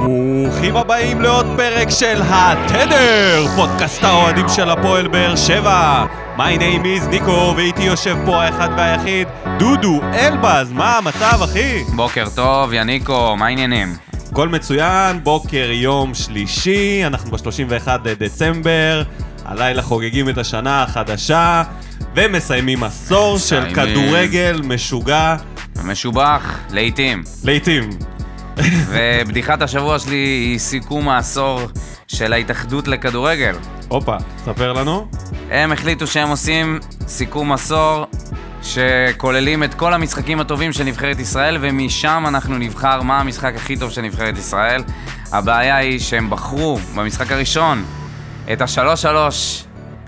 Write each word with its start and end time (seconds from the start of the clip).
ברוכים 0.00 0.76
הבאים 0.76 1.20
לעוד 1.20 1.46
פרק 1.56 1.90
של 1.90 2.20
התדר, 2.24 3.46
פודקאסט 3.56 4.04
האוהדים 4.04 4.48
של 4.48 4.70
הפועל 4.70 5.08
באר 5.08 5.36
שבע. 5.36 6.06
My 6.36 6.58
name 6.58 6.84
is 6.84 7.08
ניקו, 7.10 7.54
ואיתי 7.56 7.82
יושב 7.82 8.16
פה 8.26 8.42
האחד 8.42 8.68
והיחיד, 8.76 9.28
דודו 9.58 10.00
אלבז, 10.14 10.72
מה 10.72 10.98
המצב 10.98 11.42
אחי? 11.44 11.84
בוקר 11.96 12.24
טוב, 12.34 12.72
יניקו, 12.72 13.36
מה 13.36 13.46
העניינים? 13.46 13.94
הכל 14.30 14.48
מצוין, 14.48 15.24
בוקר 15.24 15.70
יום 15.72 16.14
שלישי, 16.14 17.06
אנחנו 17.06 17.30
ב-31 17.30 17.88
לדצמבר, 18.04 19.02
הלילה 19.44 19.82
חוגגים 19.82 20.28
את 20.28 20.38
השנה 20.38 20.82
החדשה, 20.82 21.62
ומסיימים 22.14 22.84
עשור 22.84 23.38
של. 23.38 23.74
כדורגל 23.74 24.60
משוגע, 24.64 25.36
משובח, 25.84 26.58
לעיתים. 26.70 27.22
לעיתים. 27.44 27.90
ובדיחת 28.90 29.62
השבוע 29.62 29.98
שלי 29.98 30.16
היא 30.16 30.58
סיכום 30.58 31.08
העשור 31.08 31.60
של 32.08 32.32
ההתאחדות 32.32 32.88
לכדורגל. 32.88 33.54
הופה, 33.88 34.16
ספר 34.44 34.72
לנו. 34.72 35.06
הם 35.50 35.72
החליטו 35.72 36.06
שהם 36.06 36.28
עושים 36.28 36.78
סיכום 37.06 37.52
עשור 37.52 38.06
שכוללים 38.62 39.64
את 39.64 39.74
כל 39.74 39.94
המשחקים 39.94 40.40
הטובים 40.40 40.72
של 40.72 40.84
נבחרת 40.84 41.20
ישראל, 41.20 41.58
ומשם 41.60 42.24
אנחנו 42.28 42.58
נבחר 42.58 43.02
מה 43.02 43.20
המשחק 43.20 43.52
הכי 43.56 43.76
טוב 43.76 43.90
של 43.90 44.02
נבחרת 44.02 44.38
ישראל. 44.38 44.82
הבעיה 45.32 45.76
היא 45.76 45.98
שהם 45.98 46.30
בחרו 46.30 46.78
במשחק 46.94 47.32
הראשון 47.32 47.84
את 48.52 48.62
השלוש-שלוש 48.62 49.64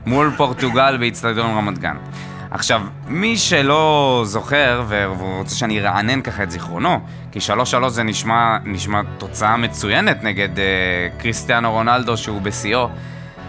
מול 0.07 0.33
פורטוגל 0.37 0.97
באיצטדיון 0.97 1.57
רמת 1.57 1.79
גן. 1.79 1.97
עכשיו, 2.55 2.83
מי 3.09 3.37
שלא 3.37 4.23
זוכר, 4.27 4.85
והוא 4.89 5.39
רוצה 5.39 5.55
שאני 5.55 5.81
ארענן 5.81 6.23
ככה 6.23 6.43
את 6.43 6.51
זיכרונו, 6.51 7.01
כי 7.33 7.39
3-3 7.85 7.89
זה 7.89 8.03
נשמע, 8.03 8.59
נשמע 8.65 9.01
תוצאה 9.19 9.57
מצוינת 9.57 10.25
נגד 10.25 10.59
אה, 10.59 10.65
קריסטיאנו 11.19 11.73
רונלדו 11.73 12.17
שהוא 12.17 12.43
בשיאו, 12.43 12.89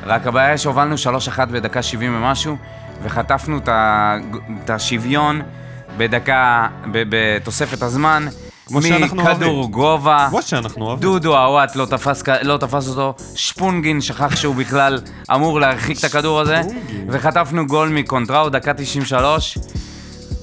רק 0.03 0.27
הבעיה 0.27 0.49
היא 0.49 0.57
שהובלנו 0.57 0.95
3-1 1.35 1.45
בדקה 1.45 1.81
70 1.81 2.15
ומשהו, 2.15 2.57
וחטפנו 3.03 3.57
את 4.63 4.69
השוויון 4.69 5.41
בדקה, 5.97 6.67
בתוספת 6.91 7.81
הזמן, 7.81 8.25
כמו 8.65 8.81
שאנחנו 8.81 9.17
מכדור 9.23 9.49
אוהבים. 9.55 9.71
גובה. 9.71 10.27
כמו 10.29 10.41
שאנחנו 10.41 10.85
אוהבים. 10.85 11.01
דודו 11.01 11.37
הוואט 11.37 11.75
לא 11.75 11.85
תפס, 11.85 12.23
לא 12.41 12.57
תפס 12.57 12.87
אותו, 12.87 13.13
שפונגין 13.35 14.01
שכח 14.01 14.35
שהוא 14.35 14.55
בכלל 14.55 14.99
אמור 15.35 15.59
להרחיק 15.59 15.99
את 15.99 16.03
הכדור 16.03 16.39
הזה. 16.39 16.61
וחטפנו 17.09 17.67
גול 17.67 17.89
מקונטראו, 17.89 18.49
דקה 18.49 18.73
93, 18.73 19.57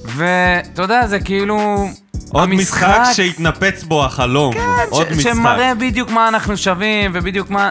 ואתה 0.05 0.81
יודע, 0.81 1.07
זה 1.07 1.19
כאילו... 1.19 1.87
עוד 2.29 2.49
משחק 2.49 2.99
שהתנפץ 3.13 3.83
בו 3.83 4.05
החלום. 4.05 4.53
עוד 4.89 5.07
ש- 5.07 5.11
משחק. 5.11 5.33
שמראה 5.33 5.75
בדיוק 5.75 6.09
מה 6.11 6.27
אנחנו 6.27 6.57
שווים, 6.57 7.11
ובדיוק 7.13 7.49
מה... 7.49 7.69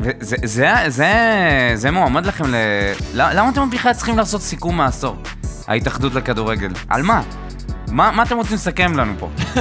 וזה 0.00 0.36
זה, 0.44 0.72
זה, 0.86 1.12
זה 1.74 1.90
מועמד 1.90 2.26
לכם 2.26 2.44
ל... 2.46 2.54
למה 3.14 3.48
אתם 3.48 3.70
בכלל 3.70 3.92
צריכים 3.92 4.18
לעשות 4.18 4.42
סיכום 4.42 4.76
מעשור? 4.76 5.16
ההתאחדות 5.68 6.14
לכדורגל. 6.14 6.70
על 6.88 7.02
מה? 7.02 7.22
מה, 7.90 8.10
מה 8.10 8.22
אתם 8.22 8.36
רוצים 8.36 8.54
לסכם 8.54 8.96
לנו 8.96 9.12
פה? 9.18 9.28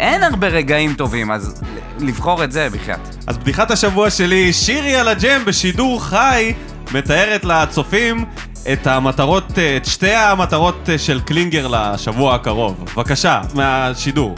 אין 0.00 0.22
הרבה 0.22 0.48
רגעים 0.48 0.94
טובים, 0.94 1.30
אז 1.30 1.62
לבחור 1.98 2.44
את 2.44 2.52
זה 2.52 2.68
בחייאת. 2.72 3.16
אז 3.26 3.38
בדיחת 3.38 3.70
השבוע 3.70 4.10
שלי, 4.10 4.52
שירי 4.52 4.96
על 4.96 5.08
הג'ם 5.08 5.44
בשידור 5.44 6.04
חי, 6.04 6.54
מתארת 6.94 7.44
לצופים 7.44 8.24
את 8.72 8.86
המטרות, 8.86 9.52
את 9.76 9.84
שתי 9.84 10.14
המטרות 10.14 10.88
של 10.96 11.20
קלינגר 11.20 11.68
לשבוע 11.68 12.34
הקרוב. 12.34 12.84
בבקשה, 12.96 13.40
מהשידור. 13.54 14.34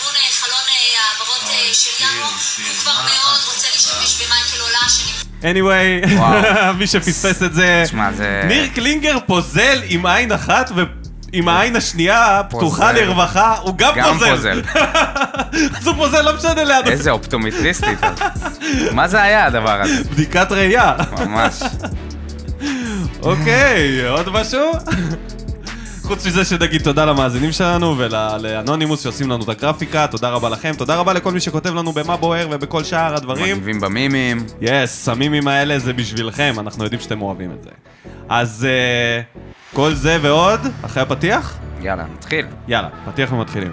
לכיוון 0.00 0.14
אה, 0.16 0.32
חלון 0.32 0.66
אה, 0.68 1.00
העברות 1.10 1.50
אה, 1.50 1.74
של 1.74 2.04
ינואר. 2.04 2.28
הוא 2.28 2.76
כבר 2.80 2.92
מאוד 2.92 3.40
רוצה 3.46 3.66
להשתמש 3.74 4.22
במייקל 4.22 4.60
עולה, 4.60 4.88
שנמצא... 4.88 5.24
anyway. 5.42 6.20
מי 6.78 6.86
שפספס 6.86 7.42
את 7.42 7.54
זה, 7.54 7.84
ניר 8.44 8.68
קלינגר 8.74 9.18
פוזל 9.26 9.82
עם 9.84 10.06
עין 10.06 10.32
אחת 10.32 10.70
ועם 11.32 11.48
העין 11.48 11.76
השנייה 11.76 12.42
פתוחה. 12.50 12.92
לרווחה, 12.92 13.56
הוא 13.62 13.74
גם 13.76 13.92
גם 13.96 14.12
פוזל. 14.18 14.30
פוזל. 14.36 14.62
אז 15.78 15.86
הוא 15.86 15.94
פוזל, 15.94 16.20
לא 16.22 16.36
משנה 16.36 16.64
ליד. 16.64 16.86
איזה 16.86 17.10
אופטומטריסטית. 17.10 17.98
מה 18.92 19.08
זה 19.08 19.22
היה 19.22 19.46
הדבר 19.46 19.80
הזה? 19.80 20.04
בדיקת 20.10 20.52
ראייה. 20.52 20.94
ממש. 21.18 21.62
אוקיי, 23.22 24.08
עוד 24.08 24.28
משהו? 24.28 24.72
חוץ 26.10 26.26
מזה 26.26 26.44
שנגיד 26.44 26.82
תודה 26.82 27.04
למאזינים 27.04 27.52
שלנו 27.52 27.98
ולאנונימוס 27.98 29.02
שעושים 29.02 29.30
לנו 29.30 29.44
את 29.44 29.48
הגרפיקה, 29.48 30.06
תודה 30.06 30.30
רבה 30.30 30.48
לכם, 30.48 30.72
תודה 30.78 30.96
רבה 30.96 31.12
לכל 31.12 31.32
מי 31.32 31.40
שכותב 31.40 31.74
לנו 31.74 31.92
במה 31.92 32.16
בוער 32.16 32.48
ובכל 32.50 32.84
שאר 32.84 33.14
הדברים. 33.14 33.56
מגיבים 33.56 33.80
במימים. 33.80 34.46
יס, 34.60 35.08
המימים 35.08 35.48
האלה 35.48 35.78
זה 35.78 35.92
בשבילכם, 35.92 36.54
אנחנו 36.58 36.84
יודעים 36.84 37.00
שאתם 37.00 37.22
אוהבים 37.22 37.50
את 37.52 37.62
זה. 37.62 37.70
אז 38.28 38.66
אה, 38.70 39.20
כל 39.74 39.94
זה 39.94 40.18
ועוד, 40.22 40.60
אחרי 40.82 41.02
הפתיח? 41.02 41.58
יאללה, 41.80 42.04
נתחיל. 42.16 42.46
יאללה, 42.68 42.88
פתיח 43.04 43.32
ומתחילים. 43.32 43.72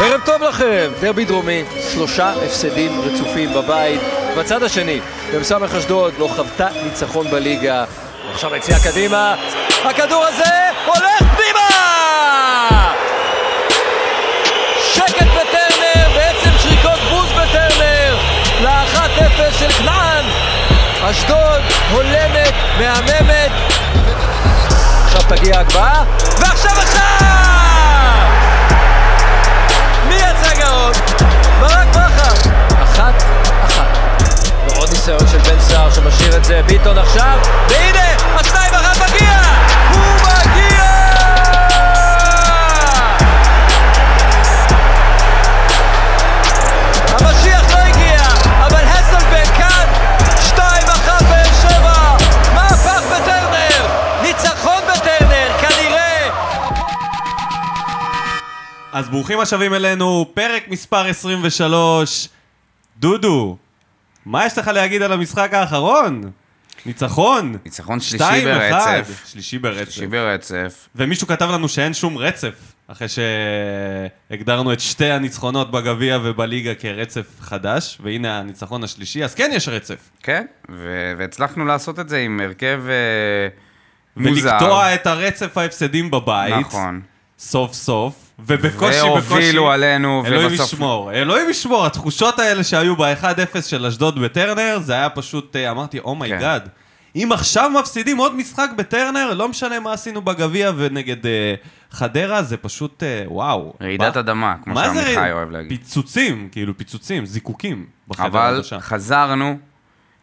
ערב 0.00 0.20
טוב 0.24 0.42
לכם, 0.42 0.90
דרבי 1.00 1.24
דרומי, 1.24 1.62
שלושה 1.92 2.32
הפסדים 2.44 3.00
רצופים 3.00 3.48
בבית. 3.54 4.00
בצד 4.38 4.62
השני, 4.62 5.00
מ"ס 5.40 5.52
אשדוד 5.52 6.12
לא 6.18 6.28
חוותה 6.36 6.68
ניצחון 6.84 7.26
בליגה. 7.30 7.84
עכשיו 8.32 8.54
היציאה 8.54 8.78
קדימה, 8.84 9.34
הכדור 9.84 10.24
הזה 10.24 10.70
הולך 10.86 11.22
פנימה! 11.36 11.68
שקט 14.94 15.26
בטרנר, 15.26 16.08
בעצם 16.14 16.50
שריקות 16.58 17.00
בוז 17.10 17.32
בטרנר, 17.32 18.16
ל-1-0 18.60 19.58
של 19.58 19.70
כנען. 19.70 20.24
אשדוד 21.10 21.62
הולמת, 21.90 22.54
מהממת. 22.78 23.50
עכשיו 25.04 25.22
תגיע 25.28 25.58
הגבהה, 25.58 26.04
ועכשיו 26.38 26.72
השער! 26.72 28.26
מי 30.08 30.14
יצא 30.14 30.54
גאון? 30.58 30.92
ברק 31.60 31.88
בכר. 31.88 32.50
אחת, 32.82 33.22
אחת. 33.64 33.98
ועוד 34.68 34.90
ניסיון 34.90 35.28
של 35.32 35.38
בן 35.38 35.60
סער 35.60 35.90
שמשאיר 35.90 36.36
את 36.36 36.44
זה, 36.44 36.60
ביטון 36.66 36.98
עכשיו, 36.98 37.38
והנה, 37.68 38.08
השניים 38.40 38.74
אחת 38.74 38.96
מגיע! 38.96 39.67
אז 58.98 59.08
ברוכים 59.08 59.40
השבים 59.40 59.74
אלינו, 59.74 60.30
פרק 60.34 60.68
מספר 60.68 61.06
23. 61.06 62.28
דודו, 62.98 63.56
מה 64.26 64.46
יש 64.46 64.58
לך 64.58 64.68
להגיד 64.68 65.02
על 65.02 65.12
המשחק 65.12 65.54
האחרון? 65.54 66.30
ניצחון. 66.86 67.56
ניצחון 67.64 68.00
שלישי 68.00 68.24
שתיים, 68.24 68.48
אחד. 68.48 69.02
ברצף. 69.04 69.26
שלישי 69.26 69.58
ברצף. 69.58 69.90
שלישי 69.90 70.06
ברצף. 70.06 70.88
ומישהו 70.96 71.26
כתב 71.26 71.48
לנו 71.50 71.68
שאין 71.68 71.94
שום 71.94 72.18
רצף, 72.18 72.54
אחרי 72.88 73.06
שהגדרנו 74.28 74.72
את 74.72 74.80
שתי 74.80 75.10
הניצחונות 75.10 75.70
בגביע 75.70 76.18
ובליגה 76.22 76.74
כרצף 76.74 77.26
חדש, 77.40 77.98
והנה 78.02 78.38
הניצחון 78.38 78.84
השלישי, 78.84 79.24
אז 79.24 79.34
כן 79.34 79.50
יש 79.54 79.68
רצף. 79.68 80.10
כן, 80.22 80.46
ו- 80.70 81.12
והצלחנו 81.18 81.64
לעשות 81.64 81.98
את 81.98 82.08
זה 82.08 82.18
עם 82.18 82.40
הרכב 82.40 82.82
אה, 82.88 83.48
מוזר. 84.16 84.50
ולקטוע 84.50 84.94
את 84.94 85.06
הרצף 85.06 85.58
ההפסדים 85.58 86.10
בבית, 86.10 86.54
נכון. 86.54 87.00
סוף 87.38 87.72
סוף, 87.72 88.14
ובקושי, 88.38 88.68
בקושי... 88.68 89.00
והובילו 89.02 89.70
עלינו, 89.70 90.22
אלוהים 90.26 90.46
ובסוף... 90.46 90.72
ישמור, 90.72 91.12
אלוהים 91.12 91.50
ישמור, 91.50 91.86
התחושות 91.86 92.38
האלה 92.38 92.64
שהיו 92.64 92.96
ב-1-0 92.96 93.62
של 93.62 93.86
אשדוד 93.86 94.18
בטרנר, 94.18 94.78
זה 94.82 94.92
היה 94.92 95.08
פשוט, 95.10 95.56
אה, 95.56 95.70
אמרתי, 95.70 95.98
oh 95.98 96.14
my 96.14 96.30
god. 96.30 96.62
כן. 96.62 96.68
אם 97.22 97.32
עכשיו 97.32 97.70
מפסידים 97.80 98.16
עוד 98.18 98.34
משחק 98.36 98.68
בטרנר, 98.76 99.34
לא 99.34 99.48
משנה 99.48 99.80
מה 99.80 99.92
עשינו 99.92 100.22
בגביע 100.22 100.72
ונגד 100.76 101.26
אה, 101.26 101.54
חדרה, 101.90 102.42
זה 102.42 102.56
פשוט, 102.56 103.02
אה, 103.02 103.22
וואו. 103.26 103.72
רעידת 103.82 104.14
מה- 104.14 104.20
אדמה, 104.20 104.54
כמו 104.64 104.74
שעמיחי 104.76 105.14
רעיד- 105.16 105.32
אוהב 105.32 105.50
להגיד. 105.50 105.68
פיצוצים, 105.78 106.48
כאילו 106.52 106.76
פיצוצים, 106.78 107.26
זיקוקים. 107.26 107.86
אבל. 108.18 108.62
חזרנו, 108.80 109.58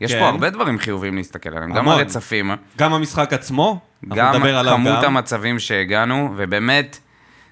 יש 0.01 0.11
כן. 0.13 0.19
פה 0.19 0.27
הרבה 0.29 0.49
דברים 0.49 0.79
חיוביים 0.79 1.15
להסתכל 1.17 1.49
עליהם. 1.49 1.73
גם. 1.73 1.87
הרצפים, 1.89 2.51
גם 2.77 2.93
המשחק 2.93 3.33
עצמו, 3.33 3.79
אנחנו 4.03 4.15
גם 4.15 4.35
נדבר 4.35 4.57
עליו 4.57 4.73
כמות 4.73 5.03
גם. 5.03 5.17
המצבים 5.17 5.59
שהגענו, 5.59 6.33
ובאמת, 6.37 6.99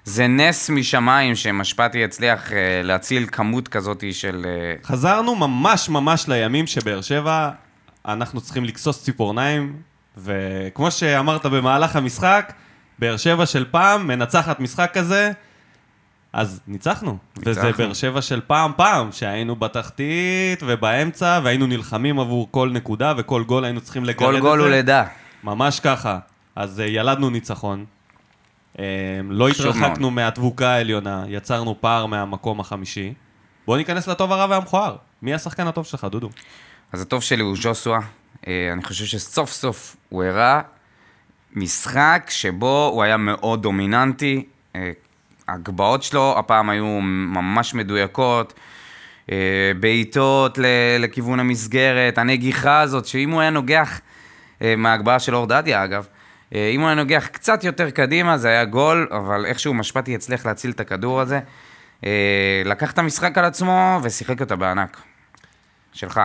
זה 0.04 0.26
נס 0.26 0.70
משמיים 0.70 1.34
שמשפטי 1.34 1.98
יצליח 1.98 2.52
אה, 2.52 2.80
להציל 2.82 3.26
כמות 3.32 3.68
כזאת 3.68 4.04
של... 4.12 4.46
אה, 4.48 4.74
חזרנו 4.84 5.34
ממש 5.34 5.88
ממש 5.88 6.28
לימים 6.28 6.66
שבאר 6.66 7.00
שבע 7.00 7.50
אנחנו 8.06 8.40
צריכים 8.40 8.64
לגסוס 8.64 9.02
ציפורניים, 9.04 9.76
וכמו 10.16 10.90
שאמרת 10.90 11.46
במהלך 11.46 11.96
המשחק, 11.96 12.52
באר 12.98 13.16
שבע 13.16 13.46
של 13.46 13.64
פעם 13.70 14.06
מנצחת 14.06 14.60
משחק 14.60 14.90
כזה, 14.94 15.32
אז 16.32 16.60
ניצחנו. 16.66 17.16
וזה 17.36 17.62
ניצחנו. 17.62 17.84
באר 17.84 17.92
שבע 17.92 18.22
של 18.22 18.40
פעם 18.46 18.72
פעם, 18.76 19.12
שהיינו 19.12 19.56
בתחתית 19.56 20.62
ובאמצע, 20.62 21.40
והיינו 21.44 21.66
נלחמים 21.66 22.20
עבור 22.20 22.48
כל 22.50 22.70
נקודה 22.72 23.12
וכל 23.16 23.44
גול 23.44 23.64
היינו 23.64 23.80
צריכים 23.80 24.04
לגרד 24.04 24.28
את 24.28 24.34
זה. 24.34 24.40
כל 24.40 24.48
גול 24.48 24.60
הוא 24.60 24.68
לידה. 24.68 25.04
ממש 25.44 25.80
ככה. 25.80 26.18
אז 26.56 26.80
אה, 26.80 26.86
ילדנו 26.86 27.30
ניצחון. 27.30 27.84
אה, 28.78 28.84
לא 29.28 29.48
התרחקנו 29.48 30.10
מהדבוקה 30.10 30.68
העליונה, 30.68 31.24
יצרנו 31.28 31.80
פער 31.80 32.06
מהמקום 32.06 32.60
החמישי. 32.60 33.14
בואו 33.66 33.76
ניכנס 33.76 34.08
לטוב 34.08 34.32
הרע 34.32 34.46
והמכוער. 34.50 34.96
מי 35.22 35.34
השחקן 35.34 35.66
הטוב 35.66 35.86
שלך, 35.86 36.04
דודו? 36.10 36.30
אז 36.92 37.02
הטוב 37.02 37.22
שלי 37.22 37.42
הוא 37.42 37.56
ז'וסווה. 37.56 38.00
אה, 38.46 38.72
אני 38.72 38.82
חושב 38.82 39.04
שסוף 39.04 39.52
סוף 39.52 39.96
הוא 40.08 40.24
הראה 40.24 40.60
משחק 41.52 42.26
שבו 42.28 42.90
הוא 42.92 43.02
היה 43.02 43.16
מאוד 43.16 43.62
דומיננטי. 43.62 44.44
אה, 44.76 44.92
ההגבהות 45.48 46.02
שלו 46.02 46.38
הפעם 46.38 46.70
היו 46.70 47.00
ממש 47.02 47.74
מדויקות. 47.74 48.54
אה, 49.32 49.72
בעיטות 49.80 50.58
לכיוון 50.98 51.40
המסגרת, 51.40 52.18
הנגיחה 52.18 52.80
הזאת, 52.80 53.06
שאם 53.06 53.30
הוא 53.30 53.40
היה 53.40 53.50
נוגח, 53.50 54.00
מההגבהה 54.76 55.18
של 55.18 55.34
אור 55.34 55.46
דדיה 55.46 55.84
אגב, 55.84 56.06
אם 56.54 56.80
הוא 56.80 56.88
היה 56.88 56.94
נוגח 56.94 57.26
קצת 57.32 57.64
יותר 57.64 57.90
קדימה 57.90 58.38
זה 58.38 58.48
היה 58.48 58.64
גול, 58.64 59.08
אבל 59.10 59.46
איכשהו 59.46 59.74
משפטי 59.74 60.14
הצליח 60.14 60.46
להציל 60.46 60.70
את 60.70 60.80
הכדור 60.80 61.20
הזה. 61.20 61.40
אה, 62.04 62.62
לקח 62.64 62.92
את 62.92 62.98
המשחק 62.98 63.38
על 63.38 63.44
עצמו 63.44 64.00
ושיחק 64.02 64.40
אותה 64.40 64.56
בענק. 64.56 65.00
שלך. 65.94 66.20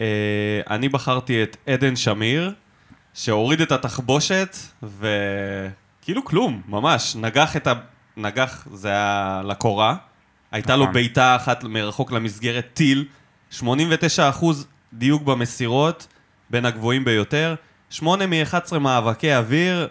אה, 0.00 0.60
אני 0.70 0.88
בחרתי 0.88 1.42
את 1.42 1.56
עדן 1.66 1.96
שמיר, 1.96 2.54
שהוריד 3.14 3.60
את 3.60 3.72
התחבושת, 3.72 4.56
וכאילו 4.82 6.24
כלום, 6.24 6.62
ממש. 6.68 7.16
נגח 7.16 7.56
את 7.56 7.66
ה... 7.66 7.72
נגח, 8.16 8.68
זה 8.72 8.88
היה 8.88 9.42
לקורה. 9.44 9.96
הייתה 10.52 10.76
לו 10.76 10.82
נכון. 10.82 10.94
בעיטה 10.94 11.36
אחת 11.36 11.64
מרחוק 11.64 12.12
למסגרת, 12.12 12.66
טיל. 12.74 13.04
89% 13.52 13.64
דיוק 14.92 15.22
במסירות, 15.22 16.06
בין 16.50 16.64
הגבוהים 16.64 17.04
ביותר. 17.04 17.54
8 17.90 18.26
מ-11 18.26 18.78
מאבקי 18.78 19.34
אוויר, 19.34 19.88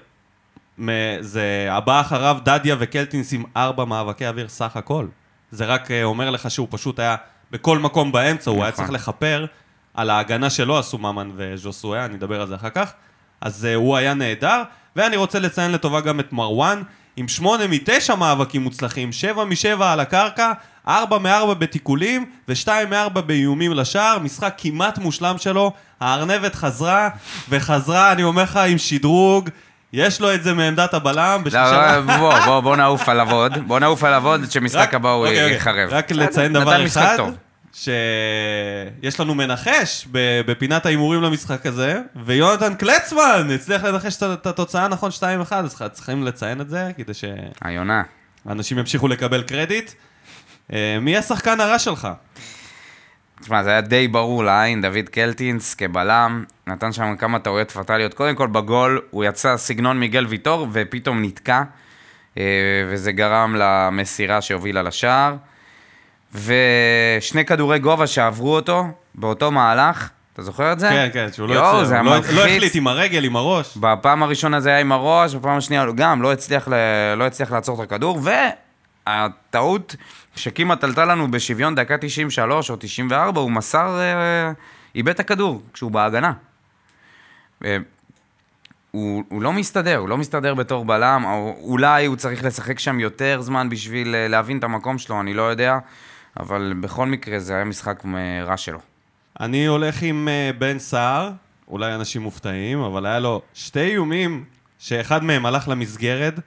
זה 1.19 1.67
הבא 1.69 2.01
אחריו 2.01 2.37
דדיה 2.43 2.75
וקלטינס 2.79 3.33
עם 3.33 3.43
4 3.57 3.85
מאבקי 3.85 4.27
אוויר 4.27 4.47
סך 4.47 4.77
הכל. 4.77 5.07
זה 5.51 5.65
רק 5.65 5.91
אה, 5.91 6.03
אומר 6.03 6.29
לך 6.29 6.51
שהוא 6.51 6.67
פשוט 6.71 6.99
היה 6.99 7.15
בכל 7.51 7.79
מקום 7.79 8.11
באמצע, 8.11 8.51
הוא 8.51 8.63
היה 8.63 8.71
נכון. 8.71 8.85
צריך 8.85 8.95
לכפר 8.95 9.45
על 9.93 10.09
ההגנה 10.09 10.49
שלא 10.49 10.79
עשו 10.79 10.97
ממן 10.97 11.31
וז'וסואה, 11.35 12.05
אני 12.05 12.15
אדבר 12.15 12.41
על 12.41 12.47
זה 12.47 12.55
אחר 12.55 12.69
כך. 12.69 12.93
אז 13.41 13.67
uh, 13.71 13.75
הוא 13.75 13.97
היה 13.97 14.13
נהדר, 14.13 14.63
ואני 14.95 15.17
רוצה 15.17 15.39
לציין 15.39 15.71
לטובה 15.71 16.01
גם 16.01 16.19
את 16.19 16.33
מרואן, 16.33 16.81
עם 17.17 17.27
8 17.27 17.67
מ-9 17.67 18.15
מאבקים 18.15 18.61
מוצלחים, 18.61 19.11
7 19.11 19.43
מ-7 19.45 19.83
על 19.83 19.99
הקרקע, 19.99 20.51
4 20.87 21.17
מ-4 21.17 21.53
בתיקולים, 21.53 22.25
ו-2 22.47 22.67
מ-4 22.89 23.21
באיומים 23.21 23.73
לשער, 23.73 24.19
משחק 24.19 24.53
כמעט 24.57 24.97
מושלם 24.97 25.37
שלו, 25.37 25.71
הארנבת 25.99 26.55
חזרה, 26.55 27.09
וחזרה, 27.49 28.11
אני 28.11 28.23
אומר 28.23 28.43
לך, 28.43 28.57
עם 28.57 28.77
שדרוג, 28.77 29.49
יש 29.93 30.21
לו 30.21 30.33
את 30.33 30.43
זה 30.43 30.53
מעמדת 30.53 30.93
הבלם, 30.93 31.39
לא, 31.39 31.45
בשלושה... 31.45 31.99
לא, 32.07 32.17
בוא, 32.17 32.39
בוא, 32.39 32.59
בוא 32.59 32.75
נעוף 32.75 33.09
עליו 33.09 33.31
עוד. 33.31 33.67
בוא 33.67 33.79
נעוף 33.79 34.03
עליו 34.03 34.27
עוד, 34.27 34.51
שמשחק 34.51 34.93
הבא 34.93 35.09
הוא 35.09 35.27
אוקיי, 35.27 35.43
אוקיי. 35.43 35.55
יחרב. 35.55 35.89
רק 35.89 36.11
לציין 36.11 36.53
דבר 36.53 36.85
אחד. 36.85 37.17
שיש 37.81 39.19
לנו 39.19 39.35
מנחש 39.35 40.07
בפינת 40.45 40.85
ההימורים 40.85 41.21
למשחק 41.21 41.65
הזה, 41.65 41.99
ויונתן 42.25 42.73
קלצמן 42.75 43.47
הצליח 43.55 43.83
לנחש 43.83 44.23
את- 44.23 44.45
התוצאה 44.47 44.85
הנכון 44.85 45.11
2-1, 45.11 45.21
אז 45.51 45.81
צריכים 45.93 46.23
לציין 46.23 46.61
את 46.61 46.69
זה, 46.69 46.91
כדי 46.97 47.11
היונה. 47.61 48.03
שאנשים 48.43 48.77
ימשיכו 48.77 49.07
לקבל 49.07 49.43
קרדיט. 49.43 49.91
אה, 50.73 50.97
מי 51.01 51.17
השחקן 51.17 51.59
הרע 51.59 51.79
שלך? 51.79 52.07
תשמע, 53.41 53.63
זה 53.63 53.69
היה 53.69 53.81
די 53.81 54.07
ברור 54.07 54.43
לעין, 54.43 54.81
דוד 54.81 55.09
קלטינס 55.11 55.75
כבלם, 55.75 56.43
נתן 56.67 56.91
שם 56.93 57.15
כמה 57.19 57.39
טעויות 57.39 57.71
פטאליות. 57.71 58.13
קודם 58.13 58.35
כל, 58.35 58.47
בגול 58.47 59.01
הוא 59.09 59.23
יצא 59.23 59.57
סגנון 59.57 59.99
מיגל 59.99 60.25
ויטור, 60.25 60.67
ופתאום 60.71 61.21
נתקע, 61.23 61.61
אה, 62.37 62.43
וזה 62.87 63.11
גרם 63.11 63.55
למסירה 63.59 64.41
שהובילה 64.41 64.83
לשער. 64.83 65.35
ושני 66.33 67.45
כדורי 67.45 67.79
גובה 67.79 68.07
שעברו 68.07 68.55
אותו 68.55 68.85
באותו 69.15 69.51
מהלך, 69.51 70.09
אתה 70.33 70.41
זוכר 70.41 70.71
את 70.71 70.79
זה? 70.79 70.89
כן, 70.89 71.09
כן, 71.13 71.27
שהוא 71.31 71.47
לא 71.47 71.53
יואו, 71.53 71.89
היה 71.89 71.99
הוא 71.99 72.05
לא-. 72.05 72.17
לא 72.33 72.47
החליט 72.47 72.75
עם 72.75 72.87
הרגל, 72.87 73.25
עם 73.25 73.35
הראש. 73.35 73.77
בפעם 73.77 74.23
הראשונה 74.23 74.59
זה 74.59 74.69
היה 74.69 74.79
עם 74.79 74.91
הראש, 74.91 75.35
בפעם 75.35 75.57
השנייה 75.57 75.83
הוא 75.83 75.95
גם 75.95 76.21
לא 76.21 76.31
הצליח, 76.31 76.67
ל... 76.67 76.73
לא 77.17 77.23
הצליח 77.23 77.51
לעצור 77.51 77.83
את 77.83 77.91
הכדור, 77.91 78.21
והטעות 79.07 79.95
שכמעט 80.35 80.83
עלתה 80.83 81.05
לנו 81.05 81.31
בשוויון 81.31 81.75
דקה 81.75 81.97
93 81.97 82.69
או 82.69 82.75
94, 82.75 83.41
הוא 83.41 83.51
מסר, 83.51 83.99
אה, 83.99 84.51
איבד 84.95 85.09
את 85.09 85.19
הכדור 85.19 85.61
כשהוא 85.73 85.91
בהגנה. 85.91 86.33
אה, 87.65 87.77
הוא, 88.91 89.23
הוא 89.29 89.41
לא 89.41 89.53
מסתדר, 89.53 89.97
הוא 89.97 90.09
לא 90.09 90.17
מסתדר 90.17 90.53
בתור 90.53 90.85
בלם, 90.85 91.23
או 91.25 91.55
אולי 91.61 92.05
הוא 92.05 92.15
צריך 92.15 92.43
לשחק 92.43 92.79
שם 92.79 92.99
יותר 92.99 93.41
זמן 93.41 93.69
בשביל 93.69 94.15
אה, 94.15 94.27
להבין 94.27 94.57
את 94.57 94.63
המקום 94.63 94.97
שלו, 94.97 95.21
אני 95.21 95.33
לא 95.33 95.41
יודע, 95.41 95.77
אבל 96.39 96.73
בכל 96.79 97.05
מקרה 97.05 97.39
זה 97.39 97.55
היה 97.55 97.63
משחק 97.63 98.03
אה, 98.05 98.43
רע 98.43 98.57
שלו. 98.57 98.79
אני 99.39 99.65
הולך 99.65 100.01
עם 100.01 100.27
אה, 100.27 100.51
בן 100.57 100.79
סער, 100.79 101.31
אולי 101.67 101.95
אנשים 101.95 102.21
מופתעים, 102.21 102.79
אבל 102.79 103.05
היה 103.05 103.19
לו 103.19 103.41
שתי 103.53 103.79
איומים, 103.79 104.45
שאחד 104.79 105.23
מהם 105.23 105.45
הלך 105.45 105.67
למסגרת. 105.67 106.39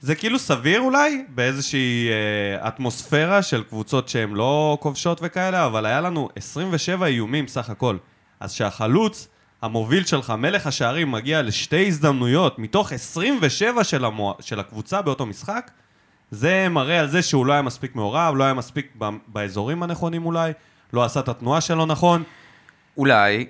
זה 0.00 0.14
כאילו 0.14 0.38
סביר 0.38 0.80
אולי, 0.80 1.24
באיזושהי 1.28 2.08
אה, 2.08 2.68
אטמוספירה 2.68 3.42
של 3.42 3.62
קבוצות 3.62 4.08
שהן 4.08 4.30
לא 4.30 4.78
כובשות 4.80 5.20
וכאלה, 5.22 5.66
אבל 5.66 5.86
היה 5.86 6.00
לנו 6.00 6.28
27 6.36 7.06
איומים 7.06 7.48
סך 7.48 7.70
הכל. 7.70 7.96
אז 8.40 8.52
שהחלוץ, 8.52 9.28
המוביל 9.62 10.04
שלך, 10.04 10.30
מלך 10.30 10.66
השערים, 10.66 11.12
מגיע 11.12 11.42
לשתי 11.42 11.86
הזדמנויות 11.86 12.58
מתוך 12.58 12.92
27 12.92 13.84
של, 13.84 14.04
המו... 14.04 14.36
של 14.40 14.60
הקבוצה 14.60 15.02
באותו 15.02 15.26
משחק, 15.26 15.70
זה 16.36 16.68
מראה 16.70 17.00
על 17.00 17.08
זה 17.08 17.22
שהוא 17.22 17.46
לא 17.46 17.52
היה 17.52 17.62
מספיק 17.62 17.96
מעורב, 17.96 18.34
לא 18.36 18.44
היה 18.44 18.54
מספיק 18.54 18.92
ב... 18.98 19.08
באזורים 19.28 19.82
הנכונים 19.82 20.26
אולי, 20.26 20.52
לא 20.92 21.04
עשה 21.04 21.20
את 21.20 21.28
התנועה 21.28 21.60
שלו 21.60 21.86
נכון. 21.86 22.22
אולי, 22.96 23.46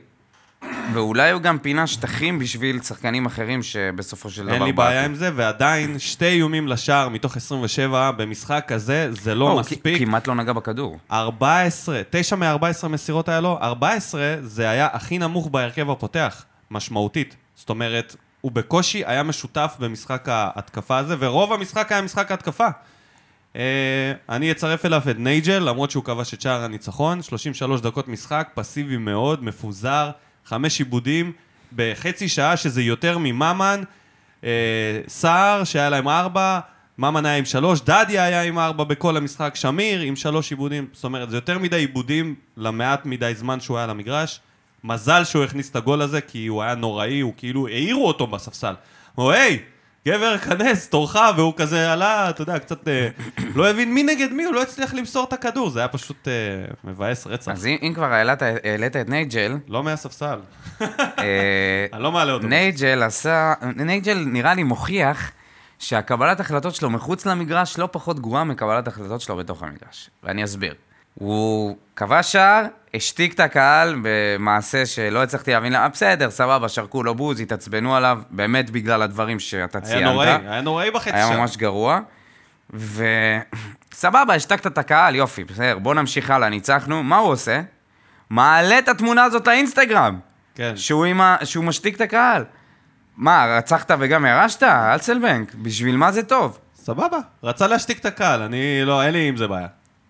ואולי 0.92 1.30
הוא 1.30 1.42
גם 1.42 1.58
פינה 1.58 1.86
שטחים 1.86 2.38
בשביל 2.38 2.82
שחקנים 2.82 3.26
אחרים 3.26 3.62
שבסופו 3.62 4.30
של 4.30 4.42
דבר... 4.42 4.54
אין 4.54 4.62
לי. 4.62 4.72
בעיה 4.72 5.04
עם 5.04 5.14
זה, 5.14 5.30
ועדיין 5.34 5.98
שתי 5.98 6.26
איומים 6.26 6.68
לשער 6.68 7.08
מתוך 7.08 7.36
27 7.36 8.10
במשחק 8.10 8.64
כזה, 8.68 9.08
זה 9.10 9.34
לא 9.34 9.50
הוא 9.50 9.60
מספיק. 9.60 9.98
כמעט 9.98 10.26
לא 10.26 10.34
נגע 10.34 10.52
בכדור. 10.52 10.98
14, 11.12 12.02
9 12.10 12.36
מ-14 12.36 12.88
מסירות 12.88 13.28
היה 13.28 13.40
לו, 13.40 13.58
14 13.62 14.36
זה 14.40 14.68
היה 14.70 14.88
הכי 14.92 15.18
נמוך 15.18 15.48
בהרכב 15.48 15.90
הפותח, 15.90 16.44
משמעותית. 16.70 17.36
זאת 17.54 17.70
אומרת, 17.70 18.16
הוא 18.40 18.52
בקושי 18.52 19.02
היה 19.06 19.22
משותף 19.22 19.76
במשחק 19.78 20.28
ההתקפה 20.28 20.98
הזה, 20.98 21.16
ורוב 21.18 21.52
המשחק 21.52 21.92
היה 21.92 22.02
משחק 22.02 22.30
ההתקפה. 22.30 22.68
Uh, 23.52 23.58
אני 24.28 24.50
אצרף 24.50 24.86
אליו 24.86 25.02
את 25.10 25.18
נייג'ל, 25.18 25.58
למרות 25.58 25.90
שהוא 25.90 26.04
כבש 26.04 26.34
את 26.34 26.40
שער 26.40 26.64
הניצחון, 26.64 27.22
33 27.22 27.80
דקות 27.80 28.08
משחק, 28.08 28.48
פסיבי 28.54 28.96
מאוד, 28.96 29.44
מפוזר, 29.44 30.10
חמש 30.44 30.78
עיבודים, 30.78 31.32
בחצי 31.76 32.28
שעה 32.28 32.56
שזה 32.56 32.82
יותר 32.82 33.18
מממן, 33.18 33.82
uh, 34.40 34.44
סער 35.08 35.64
שהיה 35.64 35.90
להם 35.90 36.08
ארבע, 36.08 36.60
ממן 36.98 37.26
היה 37.26 37.36
עם 37.36 37.44
שלוש, 37.44 37.80
דדיה 37.80 38.24
היה 38.24 38.42
עם 38.42 38.58
ארבע 38.58 38.84
בכל 38.84 39.16
המשחק, 39.16 39.54
שמיר 39.54 40.00
עם 40.00 40.16
שלוש 40.16 40.50
עיבודים, 40.50 40.86
זאת 40.92 41.04
אומרת, 41.04 41.30
זה 41.30 41.36
יותר 41.36 41.58
מדי 41.58 41.76
עיבודים 41.76 42.34
למעט 42.56 43.06
מדי 43.06 43.32
זמן 43.34 43.60
שהוא 43.60 43.76
היה 43.76 43.84
על 43.84 43.90
המגרש. 43.90 44.40
מזל 44.84 45.24
שהוא 45.24 45.44
הכניס 45.44 45.70
את 45.70 45.76
הגול 45.76 46.02
הזה, 46.02 46.20
כי 46.20 46.46
הוא 46.46 46.62
היה 46.62 46.74
נוראי, 46.74 47.20
הוא 47.20 47.32
כאילו, 47.36 47.66
העירו 47.66 48.08
אותו 48.08 48.26
בספסל. 48.26 48.74
אמרו, 49.18 49.30
היי, 49.30 49.58
גבר, 50.08 50.38
כנס, 50.38 50.88
תורך, 50.88 51.16
והוא 51.36 51.54
כזה 51.56 51.92
עלה, 51.92 52.30
אתה 52.30 52.42
יודע, 52.42 52.58
קצת 52.58 52.88
אה, 52.88 53.08
לא 53.54 53.70
הבין 53.70 53.94
מי 53.94 54.02
נגד 54.02 54.32
מי, 54.32 54.44
הוא 54.44 54.54
לא 54.54 54.62
הצליח 54.62 54.94
למסור 54.94 55.24
את 55.24 55.32
הכדור, 55.32 55.70
זה 55.70 55.78
היה 55.78 55.88
פשוט 55.88 56.28
אה, 56.28 56.32
מבאס 56.84 57.26
רצח. 57.26 57.52
אז 57.52 57.66
אם, 57.66 57.92
כבר 57.94 58.12
העלית, 58.12 58.42
העלית 58.42 58.96
את 58.96 59.08
נייג'ל, 59.08 59.56
לא 59.68 59.82
מהספסל. 59.82 60.38
אה, 60.82 61.86
אני 61.92 62.02
לא 62.02 62.12
מעלה 62.12 62.32
אותו. 62.32 62.46
נייג'ל 62.46 63.02
עשה... 63.02 63.54
נייג'ל 63.76 64.14
נראה 64.14 64.54
לי 64.54 64.62
מוכיח 64.62 65.30
שהקבלת 65.78 66.40
החלטות 66.40 66.74
שלו 66.74 66.90
מחוץ 66.90 67.26
למגרש 67.26 67.78
לא 67.78 67.88
פחות 67.92 68.20
גרועה 68.20 68.44
מקבלת 68.44 68.88
החלטות 68.88 69.20
שלו 69.20 69.36
בתוך 69.36 69.62
המגרש. 69.62 70.10
ואני 70.22 70.44
אסביר. 70.44 70.74
הוא 71.18 71.76
כבש 71.96 72.32
שער, 72.32 72.64
השתיק 72.94 73.34
את 73.34 73.40
הקהל 73.40 73.94
במעשה 74.02 74.86
שלא 74.86 75.22
הצלחתי 75.22 75.52
להבין 75.52 75.72
למה, 75.72 75.88
בסדר, 75.88 76.30
סבבה, 76.30 76.68
שרקו 76.68 77.02
לו 77.02 77.14
בוז, 77.14 77.40
התעצבנו 77.40 77.96
עליו, 77.96 78.18
באמת 78.30 78.70
בגלל 78.70 79.02
הדברים 79.02 79.40
שאתה 79.40 79.80
ציינת. 79.80 80.02
היה 80.02 80.12
נוראי, 80.12 80.28
היה 80.28 80.60
נוראי 80.60 80.90
בחצי 80.90 81.16
היה 81.16 81.26
שעה. 81.26 81.36
ממש 81.36 81.56
גרוע. 81.56 82.00
וסבבה, 82.70 84.34
השתקת 84.34 84.66
את 84.66 84.78
הקהל, 84.78 85.14
יופי, 85.14 85.44
בסדר, 85.44 85.78
בוא 85.78 85.94
נמשיך 85.94 86.30
הלאה, 86.30 86.48
ניצחנו. 86.48 87.02
מה 87.02 87.16
הוא 87.16 87.30
עושה? 87.30 87.60
מעלה 88.30 88.78
את 88.78 88.88
התמונה 88.88 89.24
הזאת 89.24 89.46
לאינסטגרם. 89.46 90.18
כן. 90.54 90.72
שהוא, 90.76 91.04
עם 91.04 91.20
ה... 91.20 91.36
שהוא 91.44 91.64
משתיק 91.64 91.96
את 91.96 92.00
הקהל. 92.00 92.44
מה, 93.16 93.56
רצחת 93.58 93.90
וגם 93.98 94.26
ירשת? 94.26 94.62
אלסלבנק, 94.62 95.54
בשביל 95.54 95.96
מה 95.96 96.12
זה 96.12 96.22
טוב? 96.22 96.58
סבבה, 96.74 97.18
רצה 97.42 97.66
להשתיק 97.66 97.98
את 97.98 98.06
הקהל, 98.06 98.42
אני 98.42 98.80
לא, 98.84 99.02
אין 99.02 99.12
לי 99.12 99.28
עם 99.28 99.36
זה 99.36 99.46
בעיה. 99.46 99.66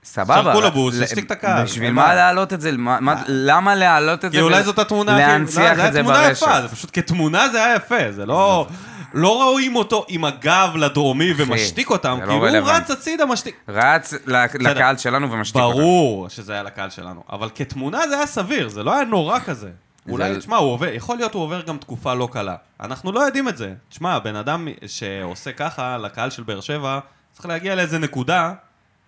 סבבה. 0.06 0.42
שלחו 0.42 0.60
לו 0.60 0.70
בוס, 0.70 0.94
ל- 0.94 1.02
השתיק 1.02 1.26
את 1.26 1.30
הקהל. 1.30 1.64
בשביל 1.64 1.92
מה. 1.92 2.14
להעלות 2.14 2.52
את 2.52 2.60
זה? 2.60 2.72
מה- 2.72 3.22
למה 3.26 3.74
להעלות 3.74 4.24
את 4.24 4.32
זה? 4.32 4.38
כי 4.38 4.42
אולי 4.42 4.56
ול- 4.56 4.62
זאת 4.62 4.78
התמונה. 4.78 5.16
להנציח 5.18 5.72
את 5.72 5.76
זה 5.76 5.82
זה 5.92 5.98
היה 5.98 6.02
תמונה 6.02 6.18
ברשת. 6.28 6.42
יפה, 6.42 6.62
זה 6.62 6.68
פשוט 6.68 6.90
כתמונה 6.92 7.48
זה 7.48 7.64
היה 7.64 7.74
יפה, 7.76 8.12
זה 8.12 8.26
לא... 8.26 8.66
לא 9.14 9.50
רואים 9.50 9.76
אותו 9.76 10.04
עם 10.08 10.24
הגב 10.24 10.70
לדרומי 10.76 11.32
ומשתיק 11.36 11.90
אותם, 11.90 12.18
לא 12.22 12.26
כאילו 12.26 12.58
הוא. 12.58 12.70
רץ 12.70 12.90
הצידה, 12.90 13.26
משתיק. 13.26 13.56
רץ 13.68 14.14
לקהל 14.58 14.96
שלנו 14.96 15.32
ומשתיק 15.32 15.62
אותם. 15.62 15.78
ברור 15.78 16.28
שזה 16.28 16.52
היה 16.52 16.62
לקהל 16.62 16.90
שלנו, 16.90 17.22
אבל 17.32 17.48
כתמונה 17.54 18.08
זה 18.08 18.16
היה 18.16 18.26
סביר, 18.26 18.68
זה 18.68 18.82
לא 18.82 18.94
היה 18.94 19.04
נורא 19.04 19.38
כזה. 19.38 19.68
אולי, 20.08 20.36
תשמע, 20.38 20.56
הוא 20.56 20.72
עובר, 20.72 20.88
יכול 20.88 21.16
להיות 21.16 21.34
הוא 21.34 21.42
עובר 21.42 21.60
גם 21.60 21.76
תקופה 21.76 22.14
לא 22.14 22.28
קלה. 22.32 22.54
אנחנו 22.80 23.12
לא 23.12 23.20
יודעים 23.20 23.48
את 23.48 23.56
זה. 23.56 23.72
תשמע, 23.88 24.18
בן 24.18 24.36
אדם 24.36 24.68
שעושה 24.86 25.52
ככה 25.52 25.98
לקהל 25.98 26.30
של 26.30 26.42
באר 26.42 26.60
שבע, 26.60 26.98
צריך 27.32 27.46
להגיע 27.46 27.74
לאיזה 27.74 27.98
נקודה 27.98 28.52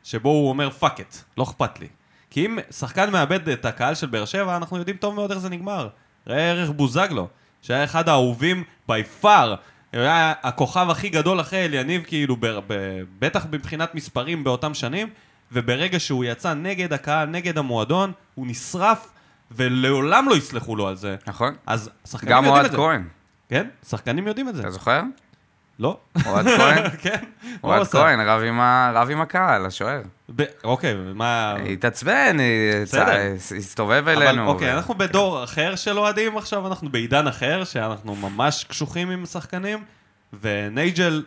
שבו 0.08 0.28
הוא 0.28 0.48
אומר 0.48 0.70
fuck 0.70 1.00
it, 1.00 1.16
לא 1.38 1.42
אכפת 1.42 1.80
לי. 1.80 1.86
כי 2.30 2.46
אם 2.46 2.58
שחקן 2.70 3.10
מאבד 3.10 3.48
את 3.48 3.64
הקהל 3.64 3.94
של 3.94 4.06
באר 4.06 4.24
שבע, 4.24 4.56
אנחנו 4.56 4.76
יודעים 4.76 4.96
טוב 4.96 5.14
מאוד 5.14 5.30
איך 5.30 5.40
זה 5.40 5.48
נגמר. 5.48 5.88
ראה 6.26 6.50
ערך 6.50 6.70
בוזגלו, 6.70 7.28
שהיה 7.62 7.84
אחד 7.84 8.08
האהובים 8.08 8.64
בי 8.88 9.04
פאר. 9.04 9.54
הוא 9.94 10.00
היה 10.00 10.32
הכוכב 10.42 10.86
הכי 10.90 11.08
גדול 11.08 11.40
אחרי 11.40 11.64
אליניב, 11.64 12.02
כאילו, 12.06 12.36
ב- 12.36 12.46
ב- 12.46 13.02
בטח 13.18 13.46
מבחינת 13.52 13.94
מספרים 13.94 14.44
באותם 14.44 14.74
שנים, 14.74 15.08
וברגע 15.52 16.00
שהוא 16.00 16.24
יצא 16.24 16.54
נגד 16.54 16.92
הקהל, 16.92 17.28
נגד 17.28 17.58
המועדון, 17.58 18.12
הוא 18.34 18.46
נשרף, 18.46 19.08
ולעולם 19.50 20.28
לא 20.28 20.36
יסלחו 20.36 20.76
לו 20.76 20.88
על 20.88 20.96
זה. 20.96 21.16
נכון. 21.26 21.54
אז 21.66 21.90
שחקנים 22.10 22.30
גם 22.30 22.44
יודעים 22.44 22.54
אוהד 22.54 22.64
את 22.64 22.70
זה. 22.70 22.76
כהן. 22.76 23.04
כן? 23.48 23.68
שחקנים 23.88 24.26
יודעים 24.26 24.48
את 24.48 24.54
זה. 24.54 24.62
אתה 24.62 24.70
זוכר? 24.70 25.02
לא. 25.78 25.98
אוהד 26.26 26.46
כהן? 26.56 26.90
כן. 27.02 27.24
אוהד? 27.64 27.86
כהן 27.86 28.20
רב 28.94 29.10
עם 29.10 29.20
הקהל, 29.20 29.66
השוער. 29.66 30.02
אוקיי, 30.64 30.94
מה... 31.14 31.54
התעצבן, 31.72 32.36
הסתובב 33.58 33.92
אבל 34.08 34.22
אלינו. 34.22 34.46
אוקיי, 34.46 34.74
ו- 34.74 34.76
אנחנו 34.76 34.94
בדור 34.94 35.44
אחר 35.44 35.76
של 35.76 35.98
אוהדים 35.98 36.38
עכשיו, 36.38 36.66
אנחנו 36.66 36.88
בעידן 36.88 37.26
אחר, 37.26 37.64
שאנחנו 37.64 38.14
ממש 38.14 38.64
קשוחים 38.64 39.10
עם 39.10 39.26
שחקנים, 39.26 39.84
ונייג'ל, 40.40 41.22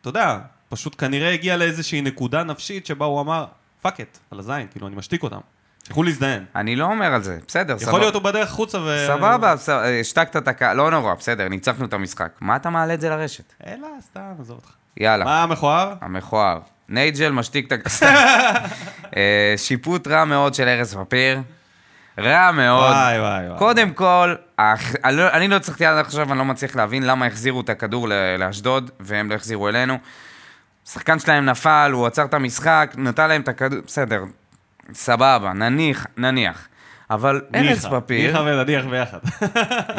אתה 0.00 0.08
יודע, 0.08 0.38
פשוט 0.68 0.94
כנראה 0.98 1.32
הגיע 1.32 1.56
לאיזושהי 1.56 2.00
נקודה 2.00 2.44
נפשית 2.44 2.86
שבה 2.86 3.06
הוא 3.06 3.20
אמר, 3.20 3.44
fuck 3.82 4.00
it, 4.00 4.18
על 4.30 4.38
הזין, 4.38 4.66
כאילו, 4.70 4.86
אני 4.86 4.96
משתיק 4.96 5.22
אותם. 5.22 5.40
תלכו 5.84 6.02
להזדיין. 6.02 6.44
אני 6.56 6.76
לא 6.76 6.84
אומר 6.84 7.14
על 7.14 7.22
זה, 7.22 7.38
בסדר, 7.48 7.78
סבבה. 7.78 7.88
יכול 7.88 8.00
להיות 8.00 8.14
הוא 8.14 8.22
בדרך 8.22 8.48
החוצה 8.48 8.78
ו... 8.80 9.04
סבבה, 9.06 9.54
השתקת 10.00 10.36
את 10.36 10.48
הקהל, 10.48 10.76
לא 10.76 10.90
נורא, 10.90 11.14
בסדר, 11.14 11.48
ניצחנו 11.48 11.84
את 11.84 11.92
המשחק. 11.92 12.28
מה 12.40 12.56
אתה 12.56 12.70
מעלה 12.70 12.94
את 12.94 13.00
זה 13.00 13.10
לרשת? 13.10 13.52
אלא, 13.66 13.88
סתם, 14.00 14.20
עזוב 14.40 14.56
אותך. 14.56 14.70
יאללה. 14.96 15.24
מה 15.24 15.42
המכוער? 15.42 15.94
המכוער. 16.00 16.58
נייג'ל 16.88 17.30
משתיק 17.32 17.72
את 17.72 18.02
ה... 18.02 18.04
אה, 19.16 19.54
שיפוט 19.56 20.08
רע 20.08 20.24
מאוד 20.24 20.54
של 20.54 20.68
ארז 20.68 20.94
פפיר. 20.94 21.40
רע 22.18 22.52
מאוד. 22.52 22.90
וואי, 22.92 23.20
וואי, 23.20 23.46
וואי. 23.48 23.58
קודם 23.58 23.90
כל, 23.92 24.34
אני 25.04 25.16
לא- 25.16 25.32
אני 25.32 25.48
לא 25.48 25.56
הצלחתי 25.56 25.86
עד 25.86 25.98
עכשיו, 25.98 26.30
אני 26.30 26.38
לא 26.38 26.44
מצליח 26.44 26.76
להבין 26.76 27.02
למה 27.02 27.26
החזירו 27.26 27.60
את 27.60 27.68
הכדור 27.68 28.08
לאשדוד, 28.38 28.90
והם 29.00 29.30
לא 29.30 29.34
החזירו 29.34 29.68
אלינו. 29.68 29.98
שחקן 30.88 31.18
שלהם 31.18 31.44
נפל, 31.44 31.90
הוא 31.92 32.06
עצר 32.06 32.24
את 32.24 32.34
המשחק, 32.34 32.94
נתן 32.96 33.28
להם 33.28 33.40
את 33.40 33.48
הכדור, 33.48 33.78
בסדר, 33.86 34.22
סבבה, 34.92 35.52
נניח, 35.52 36.06
נניח. 36.16 36.68
אבל 37.10 37.42
ניחא, 37.50 38.00
פפיר... 38.00 38.26
ניחא 38.26 38.42
ונניח 38.42 38.84
ביחד. 38.84 39.18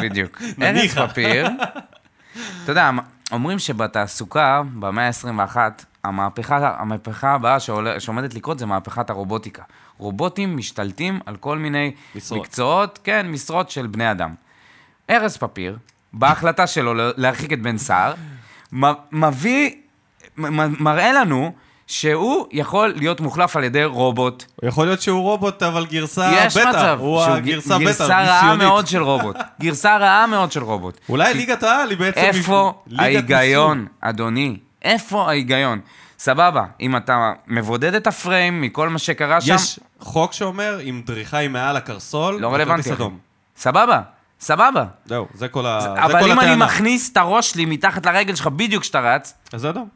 בדיוק. 0.02 0.42
נניחה. 0.58 1.08
פפיר, 1.08 1.48
אתה 2.64 2.72
יודע, 2.72 2.90
אומרים 3.32 3.58
שבתעסוקה, 3.58 4.62
במאה 4.74 5.06
ה-21, 5.06 5.56
המהפכה, 6.04 6.74
המהפכה 6.78 7.32
הבאה 7.32 7.60
שעולה, 7.60 8.00
שעומדת 8.00 8.34
לקרות 8.34 8.58
זה 8.58 8.66
מהפכת 8.66 9.10
הרובוטיקה. 9.10 9.62
רובוטים 9.98 10.56
משתלטים 10.56 11.20
על 11.26 11.36
כל 11.36 11.58
מיני 11.58 11.92
משרות. 12.14 12.40
מקצועות, 12.40 12.98
כן, 13.04 13.28
משרות 13.28 13.70
של 13.70 13.86
בני 13.86 14.10
אדם. 14.10 14.34
ארז 15.10 15.36
פפיר, 15.36 15.78
בהחלטה 16.12 16.66
שלו 16.66 16.94
להרחיק 17.16 17.52
את 17.52 17.62
בן 17.62 17.78
סער, 17.78 18.14
מביא, 19.12 19.70
מראה 20.78 21.12
לנו 21.12 21.52
שהוא 21.86 22.46
יכול 22.52 22.92
להיות 22.96 23.20
מוחלף 23.20 23.56
על 23.56 23.64
ידי 23.64 23.84
רובוט. 23.84 24.44
יכול 24.62 24.86
להיות 24.86 25.02
שהוא 25.02 25.20
רובוט, 25.22 25.62
אבל 25.62 25.86
גרסה 25.86 26.32
יש 26.36 26.56
בטא. 26.56 26.68
מצב 26.68 26.96
הוא 27.00 27.22
הגרסה 27.22 27.74
בטא, 27.78 27.84
גרסה 27.84 28.06
רעה 28.06 28.40
ניסיונית. 28.42 28.62
מאוד 28.68 28.86
של 28.86 29.02
רובוט. 29.02 29.36
גרסה 29.60 29.96
רעה 29.96 30.26
מאוד 30.26 30.52
של 30.52 30.62
רובוט. 30.62 31.00
אולי 31.08 31.34
ליגת 31.34 31.62
העל 31.62 31.90
היא 31.90 31.98
בעצם... 31.98 32.20
איפה 32.20 32.72
ההיגיון, 32.98 33.86
אדוני? 34.00 34.56
איפה 34.82 35.28
ההיגיון? 35.28 35.80
סבבה, 36.18 36.64
אם 36.80 36.96
אתה 36.96 37.32
מבודד 37.46 37.94
את 37.94 38.06
הפריים 38.06 38.60
מכל 38.60 38.88
מה 38.88 38.98
שקרה 38.98 39.40
שם, 39.40 39.54
יש 39.54 39.80
חוק 40.00 40.32
שאומר, 40.32 40.78
אם 40.82 41.02
דריכה 41.06 41.36
היא 41.36 41.50
מעל 41.50 41.76
הקרסול, 41.76 42.40
לא 42.40 42.54
רלוונטי. 42.54 42.90
סבבה, 43.56 44.00
סבבה. 44.40 44.84
זהו, 45.06 45.26
זה 45.34 45.48
כל 45.48 45.66
ה- 45.66 45.80
זה 45.80 45.92
אבל 46.04 46.18
אם 46.30 46.40
אני 46.40 46.48
הטענה. 46.50 46.64
מכניס 46.64 47.12
את 47.12 47.16
הראש 47.16 47.50
שלי 47.50 47.64
מתחת 47.64 48.06
לרגל 48.06 48.34
שלך 48.34 48.46
בדיוק 48.46 48.82
כשאתה 48.82 49.00
רץ, 49.00 49.34
אז 49.52 49.60
זה 49.60 49.70
אדום. 49.70 49.88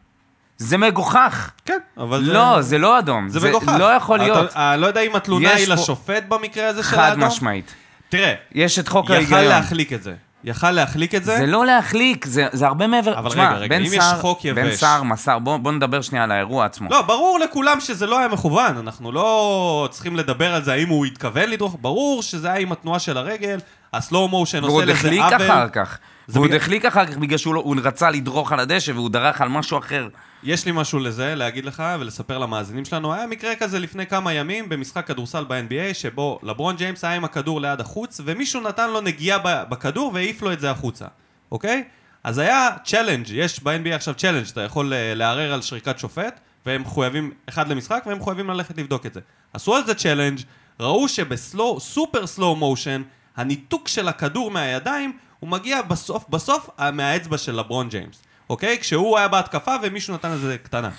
זה 0.62 0.78
מגוחך. 0.78 1.50
כן, 1.64 1.78
אבל 1.98 2.24
זה... 2.24 2.32
לא, 2.32 2.62
זה 2.62 2.78
לא 2.78 2.98
אדום. 2.98 3.28
זה 3.28 3.48
מגוחך. 3.48 3.72
לא 3.78 3.84
יכול 3.84 4.16
אתה- 4.16 4.24
להיות. 4.24 4.56
אה, 4.56 4.76
לא 4.76 4.86
יודע 4.86 5.00
אם 5.00 5.16
התלונה 5.16 5.52
יש 5.52 5.58
היא 5.60 5.66
פה- 5.66 5.72
לשופט 5.74 6.22
במקרה 6.28 6.68
הזה 6.68 6.82
של 6.82 6.88
חד 6.88 6.98
האדום. 6.98 7.24
משמעית. 7.24 7.74
תראה, 8.08 8.34
יש 8.52 8.78
את 8.78 8.88
חוק 8.88 9.04
יכל 9.04 9.14
ההיגיון. 9.14 9.44
להחליק 9.44 9.92
את 9.92 10.02
זה. 10.02 10.14
יכל 10.44 10.70
להחליק 10.70 11.14
את 11.14 11.24
זה. 11.24 11.36
זה 11.36 11.46
לא 11.46 11.66
להחליק, 11.66 12.26
זה, 12.26 12.46
זה 12.52 12.66
הרבה 12.66 12.86
מעבר. 12.86 13.18
אבל 13.18 13.30
תשמע, 13.30 13.48
רגע, 13.48 13.56
רגע, 13.58 13.68
בן 13.76 13.84
אם 13.84 13.92
יש 13.92 13.98
סער- 14.04 14.20
חוק 14.20 14.40
בן 14.46 14.66
יבש- 14.66 14.74
סער 14.74 15.02
מסר, 15.02 15.38
בוא, 15.38 15.56
בוא 15.56 15.72
נדבר 15.72 16.00
שנייה 16.02 16.24
על 16.24 16.32
האירוע 16.32 16.64
עצמו. 16.64 16.88
לא, 16.90 17.02
ברור 17.02 17.40
לכולם 17.40 17.80
שזה 17.80 18.06
לא 18.06 18.18
היה 18.18 18.28
מכוון, 18.28 18.76
אנחנו 18.78 19.12
לא 19.12 19.88
צריכים 19.90 20.16
לדבר 20.16 20.54
על 20.54 20.62
זה 20.64 20.72
האם 20.72 20.88
הוא 20.88 21.06
התכוון 21.06 21.50
לדרוך, 21.50 21.76
ברור 21.80 22.22
שזה 22.22 22.48
היה 22.52 22.56
עם 22.60 22.72
התנועה 22.72 22.98
של 22.98 23.16
הרגל, 23.16 23.58
הסלואו 23.94 24.28
מושן 24.28 24.58
והוא 24.64 24.76
עושה 24.76 24.80
עוד 24.82 24.88
לזה 24.88 24.98
החליק 24.98 25.20
עוול. 25.22 25.34
אחר 25.46 25.68
כך. 25.68 25.98
זה 26.26 26.38
והוא 26.38 26.46
עוד 26.46 26.54
החליק 26.54 26.84
אחר 26.84 27.06
כך 27.06 27.16
בגלל 27.16 27.38
שהוא 27.38 27.54
לא- 27.54 27.74
רצה 27.84 28.10
לדרוך 28.10 28.52
על 28.52 28.60
הדשא 28.60 28.92
והוא 28.92 29.10
דרך 29.10 29.40
על 29.40 29.48
משהו 29.48 29.78
אחר. 29.78 30.08
יש 30.42 30.66
לי 30.66 30.72
משהו 30.74 30.98
לזה, 30.98 31.34
להגיד 31.34 31.64
לך 31.64 31.82
ולספר 32.00 32.38
למאזינים 32.38 32.84
שלנו. 32.84 33.14
היה 33.14 33.26
מקרה 33.26 33.56
כזה 33.56 33.78
לפני 33.78 34.06
כמה 34.06 34.32
ימים 34.32 34.68
במשחק 34.68 35.06
כדורסל 35.06 35.44
ב-NBA, 35.44 35.94
שבו 35.94 36.38
לברון 36.42 36.76
ג'יימס 36.76 37.04
היה 37.04 37.14
עם 37.14 37.24
הכדור 37.24 37.60
ליד 37.60 37.80
החוץ, 37.80 38.20
ומישהו 38.24 38.60
נתן 38.60 38.90
לו 38.90 39.00
נגיעה 39.00 39.38
בכדור 39.64 40.10
והעיף 40.14 40.42
לו 40.42 40.52
את 40.52 40.60
זה 40.60 40.70
החוצה, 40.70 41.06
אוקיי? 41.52 41.84
אז 42.24 42.38
היה 42.38 42.68
challenge, 42.84 43.30
יש 43.30 43.62
ב-NBA 43.62 43.94
עכשיו 43.94 44.14
challenge, 44.14 44.46
אתה 44.52 44.60
יכול 44.60 44.92
אה, 44.92 45.14
לערער 45.14 45.52
על 45.52 45.62
שריקת 45.62 45.98
שופט, 45.98 46.40
והם 46.66 46.82
מחויבים, 46.82 47.32
אחד 47.48 47.68
למשחק, 47.68 48.02
והם 48.06 48.18
מחויבים 48.18 48.50
ללכת 48.50 48.78
לבדוק 48.78 49.06
את 49.06 49.14
זה. 49.14 49.20
עשו 49.52 49.76
על 49.76 49.84
זה 49.86 49.94
challenge, 49.94 50.40
ראו 50.80 51.08
שב 51.08 51.35
slow, 51.35 51.80
super 51.80 52.26
slow 52.26 52.56
motion, 52.56 53.02
הניתוק 53.36 53.88
של 53.88 54.08
הכדור 54.08 54.50
מהידיים, 54.50 55.12
הוא 55.40 55.50
מגיע 55.50 55.82
בסוף, 55.82 56.24
בסוף, 56.28 56.70
אה, 56.80 56.90
מהאצבע 56.90 57.38
של 57.38 57.54
לברון 57.54 57.88
ג'יימס, 57.88 58.22
אוקיי? 58.50 58.78
כשהוא 58.78 59.18
היה 59.18 59.28
בהתקפה 59.28 59.74
ומישהו 59.82 60.14
נתן 60.14 60.30
לזה 60.30 60.56
קטנה. 60.62 60.90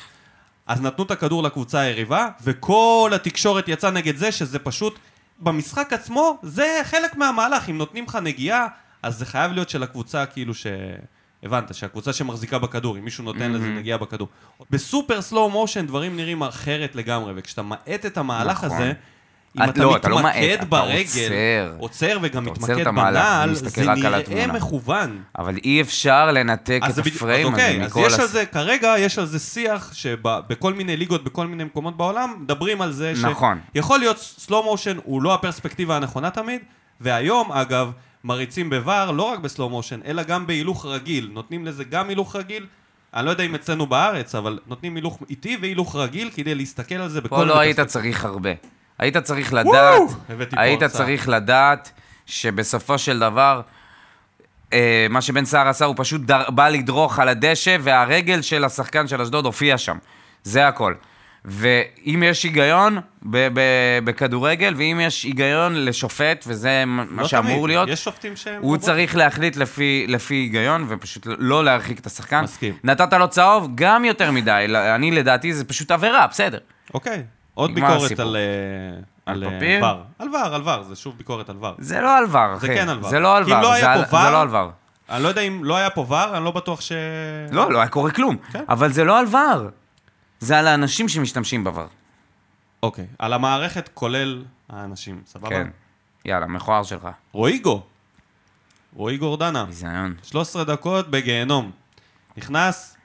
אז 0.68 0.82
נתנו 0.82 1.04
את 1.04 1.12
הכדור 1.12 1.44
לקבוצה 1.44 1.80
היריבה, 1.80 2.30
וכל 2.44 3.12
התקשורת 3.16 3.68
יצאה 3.68 3.92
נגד 3.92 4.16
זה, 4.16 4.32
שזה 4.32 4.60
פשוט, 4.60 5.00
במשחק 5.40 5.94
עצמו, 5.94 6.38
זה 6.42 6.82
חלק 6.84 7.16
מהמהלך. 7.16 7.70
אם 7.70 7.78
נותנים 7.78 8.04
לך 8.04 8.16
נגיעה, 8.16 8.68
אז 9.04 9.18
זה 9.18 9.26
חייב 9.26 9.52
להיות 9.52 9.70
של 9.70 9.84
הקבוצה, 9.84 10.26
כאילו 10.26 10.54
ש... 10.54 10.68
הבנת, 11.44 11.76
שהקבוצה 11.76 12.14
שמחזיקה 12.14 12.60
בכדור, 12.60 12.98
אם 12.98 13.06
מישהו 13.06 13.24
נותן 13.24 13.52
לזה 13.52 13.68
נגיעה 13.68 13.98
בכדור. 13.98 14.28
בסופר 14.70 15.22
סלואו 15.22 15.50
מושן 15.50 15.88
דברים 15.88 16.16
נראים 16.16 16.44
אחרת 16.44 16.96
לגמרי, 16.96 17.34
וכשאתה 17.36 17.62
מאט 17.62 18.06
את 18.06 18.18
המהלך 18.18 18.64
נכון. 18.64 18.78
הזה, 18.78 18.94
אם 19.58 19.64
את- 19.64 19.70
אתה 19.70 19.84
לא, 19.84 19.96
אתה 19.96 20.10
לא 20.10 20.18
מתמקד 20.20 20.50
אתה 20.54 20.66
ברגל, 20.66 20.98
עוצר. 21.02 21.74
עוצר 21.78 22.18
וגם 22.22 22.46
מתמקד 22.46 22.88
בנעל, 22.88 23.54
זה 23.56 23.92
על 23.92 24.00
נראה. 24.00 24.48
מכוון. 24.48 25.22
אבל 25.38 25.56
אי 25.64 25.82
אפשר 25.82 26.32
לנתק 26.32 26.82
את 26.86 26.92
בדיוק, 26.92 27.08
אז 27.08 27.16
הפריים 27.16 27.48
הזה 27.48 27.56
אוקיי, 27.68 27.82
אז 27.86 27.92
מכל 27.92 28.04
יש 28.08 28.14
על 28.14 28.26
הס... 28.26 28.32
זה, 28.32 28.46
כרגע 28.46 28.94
יש 29.00 29.20
על 29.20 29.26
זה 29.26 29.40
שיח 29.40 29.94
שבכל 29.94 30.74
מיני 30.74 30.98
ליגות, 30.98 31.24
בכל 31.24 31.48
מיני 31.48 31.64
מקומות 31.64 31.98
בעולם, 31.98 32.36
מדברים 32.42 32.82
על 32.82 32.92
זה 32.92 33.14
נכון. 33.22 33.60
שיכול 33.74 34.00
להיות 34.00 34.18
סלואו 34.18 34.64
מושן 34.64 34.98
הוא 35.04 35.22
לא 35.22 35.34
הפרספקטיבה 35.34 35.96
הנכונה 35.96 36.30
תמיד, 36.30 36.62
והיום 37.02 37.52
אגב, 37.52 37.92
מריצים 38.24 38.70
בVAR 38.74 39.12
לא 39.12 39.24
רק 39.24 39.40
בסלואו 39.40 39.70
מושן, 39.70 40.00
אלא 40.06 40.24
גם 40.24 40.48
בהילוך 40.48 40.86
רגיל, 40.86 41.30
נותנים 41.34 41.66
לזה 41.66 41.84
גם 41.84 42.10
הילוך 42.10 42.36
רגיל, 42.36 42.66
אני 43.14 43.26
לא 43.26 43.30
יודע 43.32 43.44
אם 43.44 43.56
אצלנו 43.56 43.86
בארץ, 43.86 44.36
אבל 44.36 44.60
נותנים 44.68 44.96
הילוך 44.96 45.20
איטי 45.30 45.58
והילוך 45.62 45.96
רגיל 45.96 46.30
כדי 46.36 46.56
להסתכל 46.56 46.96
על 46.96 47.10
זה 47.10 47.22
בכל 47.22 47.36
פה 47.36 47.44
לא 47.44 47.60
היית. 47.60 47.80
צריך 47.80 48.26
הרבה. 48.26 48.50
היית 49.02 49.18
צריך 49.18 49.54
לדעת, 49.54 50.02
היית. 50.58 50.84
צריך 50.84 51.30
לדעת 51.30 51.92
שבסופו 52.26 52.98
של 52.98 53.20
דבר, 53.20 53.62
אה, 54.74 55.08
מה 55.10 55.22
שבן 55.22 55.46
סער 55.46 55.68
עשה, 55.68 55.86
הוא 55.86 55.96
פשוט 55.98 56.22
דר, 56.22 56.50
בא 56.50 56.70
לדרוך 56.70 57.20
על 57.20 57.30
הדשא, 57.30 57.78
והרגל 57.80 58.42
של 58.42 58.64
השחקן 58.66 59.08
של 59.08 59.22
אשדוד 59.22 59.46
הופיע 59.46 59.78
שם. 59.78 59.98
זה 60.44 60.68
הכל. 60.68 60.94
ואם 61.46 62.24
יש 62.26 62.44
היגיון 62.44 62.98
ב- 63.24 63.48
ב- 63.54 64.00
בכדורגל, 64.04 64.74
ואם 64.78 65.00
יש 65.04 65.24
היגיון 65.24 65.86
לשופט, 65.86 66.44
וזה 66.48 66.84
מה 66.86 67.06
לא 67.22 67.28
שאמור 67.28 67.54
תמיד. 67.54 67.68
להיות, 67.68 67.90
יש 67.90 68.04
שופטים 68.04 68.36
שהם... 68.36 68.62
הוא. 68.62 68.78
צריך 68.78 69.16
להחליט 69.16 69.56
לפי, 69.56 70.06
לפי 70.08 70.36
היגיון, 70.36 70.86
ופשוט 70.90 71.28
לא 71.38 71.64
להרחיק 71.66 72.00
את 72.00 72.06
השחקן. 72.06 72.42
מסכים. 72.42 72.74
נתת 72.84 73.14
לו 73.14 73.28
צהוב, 73.28 73.68
גם 73.76 74.06
יותר 74.06 74.32
מדי. 74.32 74.66
אני, 74.96 75.12
לדעתי, 75.12 75.54
זה 75.54 75.66
פשוט 75.66 75.92
עבירה, 75.92 76.28
בסדר. 76.28 76.60
אוקיי. 76.94 77.24
עוד 77.54 77.76
ביקורת 77.76 78.02
הסיפור. 78.02 78.26
על... 78.26 78.36
אה, 78.36 78.42
על 79.26 79.44
אה, 79.44 79.58
פפיר? 79.58 79.86
ור. 79.86 80.02
על 80.20 80.30
ור, 80.30 80.38
על 80.56 80.62
ור, 80.70 80.84
זה 80.84 80.96
שוב 80.96 81.18
ביקורת 81.18 81.50
על 81.50 81.58
ור. 81.60 81.72
זה 81.78 82.02
לא 82.02 82.18
על 82.18 82.24
ור, 82.30 82.58
אחי. 82.58 82.68
זה 82.68 82.74
כן 82.74 82.90
על 82.90 83.00
ור. 83.04 83.10
זה 83.10 83.20
לא 83.20 83.38
על 83.38 83.44
אם 83.44 83.52
ור, 83.52 83.62
לא 83.62 83.80
זה 83.80 83.92
על- 83.92 84.00
ור- 84.00 84.06
זה 84.24 84.30
לא 84.32 84.42
על 84.42 84.56
ור. 84.56 84.72
אני 85.10 85.24
לא 85.24 85.28
יודע 85.28 85.42
אם 85.42 85.64
לא 85.64 85.78
היה 85.78 85.90
פה 85.90 86.06
ור, 86.10 86.38
אני 86.38 86.46
לא 86.46 86.52
בטוח 86.52 86.82
ש... 86.82 86.92
לא, 87.52 87.72
לא 87.72 87.80
היה 87.80 87.88
קורה 87.88 88.12
כלום. 88.12 88.38
כן. 88.52 88.64
אבל 88.70 88.92
זה 88.92 89.04
לא 89.04 89.20
על 89.20 89.26
ור. 89.26 89.70
זה 90.40 90.60
על 90.60 90.68
האנשים 90.68 91.10
שמשתמשים 91.10 91.64
בבר. 91.64 91.88
אוקיי. 92.84 93.06
על 93.20 93.34
המערכת 93.34 93.90
כולל 93.94 94.44
האנשים, 94.70 95.22
סבבה? 95.26 95.50
כן. 95.50 95.68
יאללה, 96.26 96.46
מכוער 96.48 96.84
שלך. 96.84 97.08
רועיגו. 97.32 97.84
רועי 98.96 99.18
גורדנה. 99.18 99.66
ביזיון. 99.66 100.16
13 100.24 100.64
דקות 100.64 101.08
בגיהנום. 101.12 101.72
נכנס, 102.38 102.98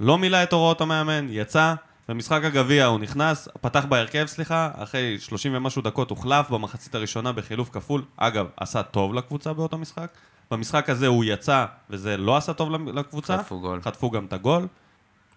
לא 0.00 0.18
מילא 0.18 0.42
את 0.42 0.52
הוראות 0.52 0.80
המאמן, 0.80 1.26
יצא. 1.30 1.74
במשחק 2.08 2.44
הגביע 2.44 2.86
הוא 2.86 3.00
נכנס, 3.00 3.48
פתח 3.60 3.84
בהרכב, 3.84 4.26
סליחה, 4.26 4.70
אחרי 4.74 5.18
30 5.18 5.54
ומשהו 5.54 5.82
דקות 5.82 6.10
הוחלף 6.10 6.50
במחצית 6.50 6.94
הראשונה 6.94 7.32
בחילוף 7.32 7.70
כפול. 7.72 8.04
אגב, 8.16 8.46
עשה 8.56 8.82
טוב 8.82 9.14
לקבוצה 9.14 9.52
באותו 9.52 9.78
משחק. 9.78 10.10
במשחק 10.50 10.90
הזה 10.90 11.06
הוא 11.06 11.24
יצא, 11.24 11.64
וזה 11.90 12.16
לא 12.16 12.36
עשה 12.36 12.52
טוב 12.52 12.88
לקבוצה. 12.88 13.38
חטפו 13.38 13.60
גול. 13.60 13.82
חטפו 13.82 14.10
גם 14.10 14.24
את 14.24 14.32
הגול. 14.32 14.66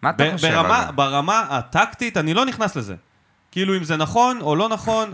מה 0.02 0.10
אתה 0.10 0.32
חושב 0.34 0.48
ברמה? 0.48 0.92
ברמה 0.92 1.40
הטקטית, 1.40 2.18
אני 2.18 2.34
לא 2.34 2.46
נכנס 2.46 2.76
לזה. 2.76 2.96
כאילו, 3.52 3.78
אם 3.78 3.84
זה 3.84 3.98
נכון 3.98 4.42
או 4.42 4.56
לא 4.56 4.70
נכון, 4.70 5.14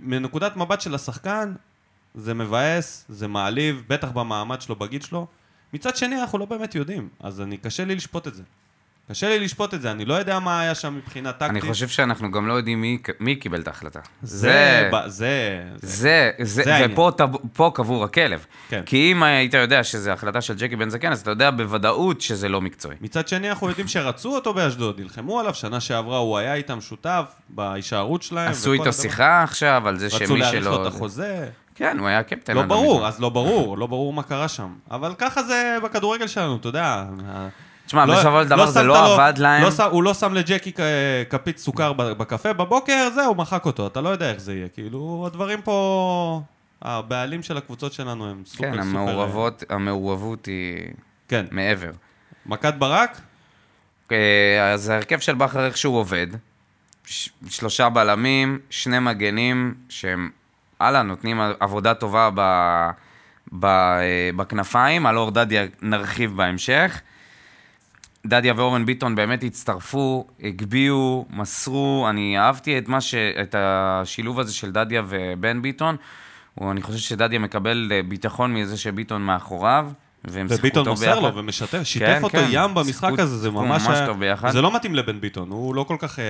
מנקודת 0.00 0.56
מבט 0.56 0.80
של 0.80 0.94
השחקן, 0.94 1.54
זה 2.14 2.34
מבאס, 2.34 3.04
זה 3.08 3.28
מעליב, 3.28 3.84
בטח 3.88 4.10
במעמד 4.10 4.60
שלו, 4.60 4.76
בגיל 4.76 5.02
שלו. 5.02 5.26
מצד 5.72 5.96
שני, 5.96 6.20
אנחנו 6.20 6.38
לא 6.38 6.44
באמת 6.44 6.74
יודעים, 6.74 7.08
אז 7.20 7.40
אני, 7.40 7.56
קשה 7.56 7.84
לי 7.84 7.94
לשפוט 7.94 8.28
את 8.28 8.34
זה. 8.34 8.42
קשה 9.10 9.28
לי 9.28 9.40
לשפוט 9.40 9.74
את 9.74 9.82
זה, 9.82 9.90
אני 9.90 10.04
לא 10.04 10.14
יודע 10.14 10.38
מה 10.38 10.60
היה 10.60 10.74
שם 10.74 10.96
מבחינה 10.96 11.32
טקטית. 11.32 11.50
אני 11.50 11.60
חושב 11.60 11.88
שאנחנו 11.88 12.30
גם 12.30 12.48
לא 12.48 12.52
יודעים 12.52 12.80
מי, 12.80 12.98
מי 13.20 13.36
קיבל 13.36 13.60
את 13.60 13.68
ההחלטה. 13.68 14.00
זה... 14.22 14.90
ב- 14.92 15.08
זה... 15.08 15.62
זה, 15.82 16.30
זה, 16.38 16.62
זה 16.62 16.74
העניין. 16.74 16.92
ופה 16.92 17.10
פה 17.52 17.70
קבור 17.74 18.04
הכלב. 18.04 18.46
כן. 18.68 18.82
כי 18.86 19.12
אם 19.12 19.22
היית 19.22 19.54
יודע 19.54 19.84
שזו 19.84 20.10
החלטה 20.10 20.40
של 20.40 20.54
ג'קי 20.54 20.76
בן 20.76 20.90
זקן, 20.90 21.12
אז 21.12 21.20
אתה 21.20 21.30
יודע 21.30 21.50
בוודאות 21.50 22.20
שזה 22.20 22.48
לא 22.48 22.60
מקצועי. 22.60 22.96
מצד 23.00 23.28
שני, 23.28 23.50
אנחנו 23.50 23.68
יודעים 23.68 23.88
שרצו 23.88 24.34
אותו 24.34 24.54
באשדוד, 24.54 25.00
נלחמו 25.00 25.40
עליו, 25.40 25.54
שנה 25.54 25.80
שעברה 25.80 26.18
הוא 26.18 26.38
היה 26.38 26.54
איתם 26.54 26.80
שותף 26.80 27.24
בהישארות 27.48 28.22
שלהם. 28.22 28.50
עשו 28.50 28.72
איתו. 28.72 28.92
שיחה 28.92 29.42
עכשיו 29.42 29.88
על 29.88 29.98
זה 29.98 30.06
רצו 30.06 30.18
שמי 30.18 30.38
להאריך 30.38 30.62
שלא... 30.62 30.70
לו 30.70 30.82
את 30.82 30.94
החוזה. 30.94 31.48
כן, 31.74 31.98
הוא 31.98 32.08
היה 32.08 32.22
קפטן. 32.22 32.54
לא 32.54 32.62
ברור. 32.62 33.06
אז 33.06 33.20
לא 33.20 33.28
ברור, 33.28 33.78
לא 33.78 33.86
ברור 33.86 34.12
מה 34.12 34.22
קרה 34.22 34.48
שם. 34.48 34.68
אבל 34.90 35.14
ככה 35.18 35.42
זה 35.42 35.78
בכדורגל 35.84 36.26
שלנו, 36.26 36.56
אתה 36.56 36.68
יודע. 36.68 37.04
תשמע, 37.88 38.06
לא- 38.06 38.14
בסופו 38.18 38.42
של 38.42 38.48
דבר 38.48 38.66
זה 38.66 38.80
שמת 38.80 38.88
לא 38.88 38.94
לו- 38.94 39.12
עבד 39.12 39.32
להם. 39.38 39.62
לא 39.62 39.84
הוא 39.84 40.02
לא 40.02 40.14
שם 40.14 40.34
לג'קי 40.34 40.72
כפית 41.30 41.58
סוכר 41.58 41.92
בקפה 41.92 42.52
בבוקר, 42.52 43.08
זהו, 43.14 43.34
מחק 43.34 43.64
אותו, 43.64 43.86
אתה 43.86 44.00
לא 44.00 44.08
יודע 44.08 44.30
איך 44.30 44.40
זה 44.40 44.54
יהיה. 44.54 44.68
כאילו, 44.68 45.24
הדברים 45.26 45.62
פה... 45.62 46.40
הבעלים 46.82 47.42
של 47.42 47.56
הקבוצות 47.56 47.92
שלנו 47.92 48.30
הם 48.30 48.42
סופר 48.46 48.64
כן, 48.64 48.72
סופר... 48.72 48.82
המעורבות, 48.98 49.62
המעורבות 49.68 50.46
היא 50.46 50.76
כן. 51.28 51.46
מעבר. 51.50 51.90
מכת 52.46 52.74
ברק? 52.74 53.20
אה, 54.12 54.16
אז 54.72 54.88
ההרכב 54.88 55.18
של 55.18 55.34
בכר 55.34 55.66
איכשהו 55.66 55.94
עובד. 55.94 56.26
ש- 57.06 57.30
שלושה 57.48 57.88
בלמים, 57.88 58.58
שני 58.70 58.98
מגנים, 58.98 59.74
שהם, 59.88 60.30
הלאה, 60.80 61.02
נותנים 61.02 61.40
עבודה 61.60 61.94
טובה 61.94 62.30
ב, 62.34 62.40
ב, 63.52 63.64
אה, 63.64 64.00
בכנפיים, 64.36 65.06
על 65.06 65.16
אור 65.16 65.30
דדיה 65.30 65.62
נרחיב 65.82 66.36
בהמשך. 66.36 67.00
דדיה 68.28 68.52
ואורן 68.56 68.86
ביטון 68.86 69.14
באמת 69.14 69.42
הצטרפו, 69.44 70.26
הגביהו, 70.42 71.26
מסרו, 71.30 72.06
אני 72.10 72.38
אהבתי 72.38 72.78
את, 72.78 72.88
מה 72.88 73.00
ש, 73.00 73.14
את 73.14 73.54
השילוב 73.58 74.40
הזה 74.40 74.54
של 74.54 74.72
דדיה 74.72 75.02
ובן 75.08 75.62
ביטון. 75.62 75.96
אני 76.62 76.82
חושב 76.82 76.98
שדדיה 76.98 77.38
מקבל 77.38 77.88
אה, 77.92 78.00
ביטחון 78.02 78.54
מזה 78.54 78.76
שביטון 78.76 79.22
מאחוריו, 79.22 79.90
והם 80.24 80.48
שיחקו 80.48 80.60
וביטון 80.60 80.88
מוסר. 80.88 81.20
לו 81.20 81.34
ומשתף, 81.36 81.82
שיתף 81.82 82.06
כן, 82.06 82.22
אותו 82.22 82.38
כן. 82.38 82.46
ים 82.50 82.74
במשחק 82.74 83.08
שיחקו- 83.08 83.22
הזה, 83.22 83.36
זה 83.36 83.50
ממש... 83.50 83.86
ממש 83.86 83.98
טוב 84.06 84.20
ביחד. 84.20 84.50
זה 84.50 84.62
לא 84.62 84.74
מתאים 84.74 84.94
לבן 84.94 85.20
ביטון, 85.20 85.50
הוא 85.50 85.74
לא 85.74 85.82
כל 85.82 85.96
כך 85.98 86.18
אה, 86.18 86.24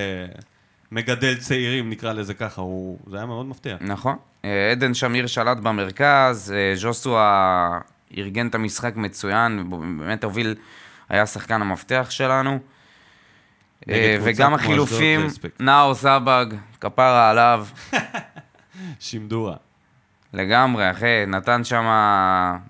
מגדל 0.92 1.34
צעירים, 1.34 1.90
נקרא 1.90 2.12
לזה 2.12 2.34
ככה, 2.34 2.60
הוא... 2.62 2.98
זה 3.10 3.16
היה 3.16 3.26
מאוד 3.26 3.46
מפתיע. 3.46 3.76
נכון. 3.80 4.16
אה, 4.44 4.70
עדן 4.70 4.94
שמיר 4.94 5.26
שלט 5.26 5.58
במרכז, 5.58 6.54
אה, 6.56 6.76
ז'וסווה 6.76 7.78
ארגן 8.18 8.46
את 8.46 8.54
המשחק 8.54 8.96
מצוין, 8.96 9.64
ובאמת 9.72 10.24
הוביל, 10.24 10.54
היה 11.08 11.26
שחקן 11.26 11.62
המפתח 11.62 12.06
שלנו. 12.10 12.58
אה, 13.88 14.18
וגם 14.22 14.54
החילופים. 14.54 15.26
נאור 15.60 15.94
סבג, 15.94 16.46
כפרה 16.80 17.30
עליו, 17.30 17.66
שימדורה. 19.00 19.56
לגמרי, 20.32 20.90
אחי, 20.90 21.26
נתן 21.26 21.64
שם, 21.64 21.84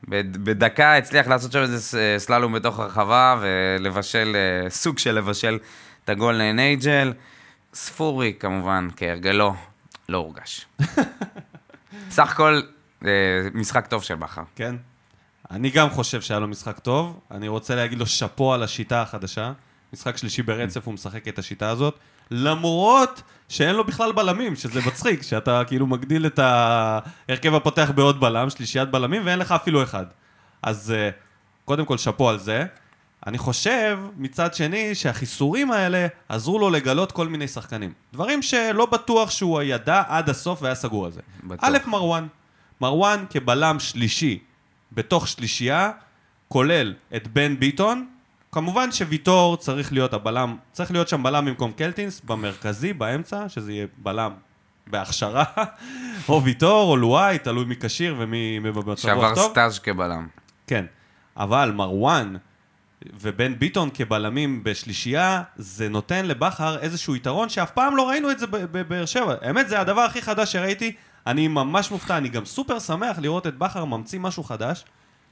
בדקה 0.09 0.97
הצליח 0.97 1.27
לעשות 1.27 1.53
שם 1.53 1.59
איזה 1.59 2.15
סללום 2.19 2.53
בתוך 2.53 2.79
הרחבה, 2.79 3.41
ולבשל, 3.41 4.37
אה, 4.37 4.71
סוג 4.71 4.99
של 4.99 5.15
לבשל 5.15 5.59
את 6.05 6.09
הגול 6.09 6.35
לנייג'ל. 6.35 7.13
ספורי, 7.75 8.33
כמובן, 8.41 8.89
כהרגלו, 8.97 9.55
לא 10.09 10.19
הורגש. 10.19 10.67
סך 12.11 12.33
הכל, 12.33 12.61
אה, 13.05 13.11
משחק 13.55 13.87
טוב 13.87 14.03
של 14.03 14.15
בכר. 14.15 14.43
כן? 14.57 14.77
אני 15.51 15.71
גם 15.71 15.91
חושב 15.91 16.21
שהיה 16.21 16.41
לו 16.41 16.49
משחק 16.49 16.79
טוב. 16.79 17.21
אני 17.31 17.49
רוצה 17.49 17.75
להגיד 17.75 17.99
לו 17.99 18.07
שאפו 18.07 18.53
על 18.53 18.63
השיטה 18.63 19.03
החדשה. 19.03 19.53
משחק 19.93 20.17
שלישי 20.17 20.43
ברצף 20.43 20.87
הוא 20.87 20.95
משחק 20.95 21.29
את 21.29 21.39
השיטה 21.39 21.69
הזאת. 21.69 21.99
למרות 22.31 23.23
שאין 23.49 23.75
לו 23.75 23.85
בכלל 23.85 24.13
בלמים, 24.13 24.57
שזה 24.57 24.81
מצחיק, 24.87 25.23
שאתה 25.23 25.63
כאילו 25.67 25.87
מגדיל 25.87 26.27
את 26.27 26.39
ההרכב 26.39 27.55
הפותח 27.55 27.91
בעוד 27.95 28.21
בלם, 28.21 28.51
שלישיית 28.51 28.91
בלמים, 28.91 29.23
ואין 29.25 29.39
לך 29.39 29.53
אפילו 29.53 29.83
אחד. 29.83 30.07
אז 30.63 30.95
אה, 30.97 31.11
קודם 31.65 31.85
כל 31.85 31.99
שאפו 31.99 32.29
על 32.29 32.39
זה. 32.39 32.65
אני 33.27 33.39
חושב, 33.39 33.99
מצד 34.17 34.55
שני, 34.55 34.95
שהחיסורים 34.95 35.71
האלה 35.71 36.07
עזרו 36.29 36.59
לו 36.59 36.71
לגלות 36.71 37.13
כל 37.13 37.29
מיני 37.29 37.49
שחקנים. 37.49 37.93
דברים 38.13 38.43
שלא 38.43 38.87
בטוח 38.87 39.31
שהוא 39.31 39.63
ידע 39.63 40.03
עד 40.09 40.31
הסוף 40.31 40.63
והיה 40.63 40.75
סגור 40.75 41.05
על 41.05 41.11
זה. 41.13 41.21
בטוח. 41.45 41.65
א', 41.65 41.79
מרואן. 41.87 42.27
מרואן 42.81 43.25
כבלם 43.31 43.81
שלישי 43.81 44.39
בתוך 44.93 45.29
שלישייה, 45.29 45.91
כולל 46.49 46.95
את 47.17 47.29
בן 47.29 47.57
ביטון. 47.61 48.07
כמובן 48.53 48.93
שוויטור 48.93 49.57
צריך 49.57 49.93
להיות 49.93 50.13
הבלם, 50.13 50.57
צריך 50.73 50.91
להיות 50.91 51.09
שם 51.09 51.23
בלם 51.23 51.45
במקום 51.45 51.73
קלטינס, 51.73 52.21
במרכזי, 52.21 52.93
באמצע, 52.93 53.49
שזה 53.49 53.73
יהיה 53.73 53.87
בלם 53.97 54.33
בהכשרה, 54.87 55.45
או 56.29 56.45
ויטור 56.45 56.91
או 56.91 56.97
לואי, 56.97 57.39
תלוי 57.39 57.65
מי 57.65 57.77
כשיר 57.81 58.15
ומי 58.19 58.61
במצב 58.61 59.03
שעבר 59.03 59.27
רוח 59.27 59.35
טוב. 59.35 59.51
סטאז' 59.51 59.79
כבלם. 59.79 60.27
כן, 60.67 60.85
אבל 61.37 61.73
מרואן 61.75 62.37
ובן 63.21 63.59
ביטון 63.59 63.91
כבלמים 63.95 64.65
בשלישייה, 64.65 65.43
זה 65.57 65.89
נותן 65.89 66.27
לבכר 66.27 66.79
איזשהו 66.79 67.17
יתרון 67.17 67.49
שאף 67.49 67.71
פעם 67.71 67.97
לא 67.97 68.09
ראינו 68.09 68.31
את 68.31 68.39
זה 68.39 68.47
בבאר 68.47 69.07
שבע. 69.07 69.35
האמת, 69.43 69.69
זה 69.69 69.81
הדבר 69.81 70.01
הכי 70.01 70.23
חדש 70.23 70.53
שראיתי. 70.53 70.93
אני 71.29 71.49
ממש 71.49 71.91
מופתע, 71.91 72.17
אני 72.17 72.29
גם 72.29 72.45
סופר 72.45 72.79
שמח 72.79 73.19
לראות 73.19 73.47
את 73.47 73.59
בכר 73.59 73.85
ממציא 73.85 74.21
משהו 74.21 74.43
חדש, 74.43 74.85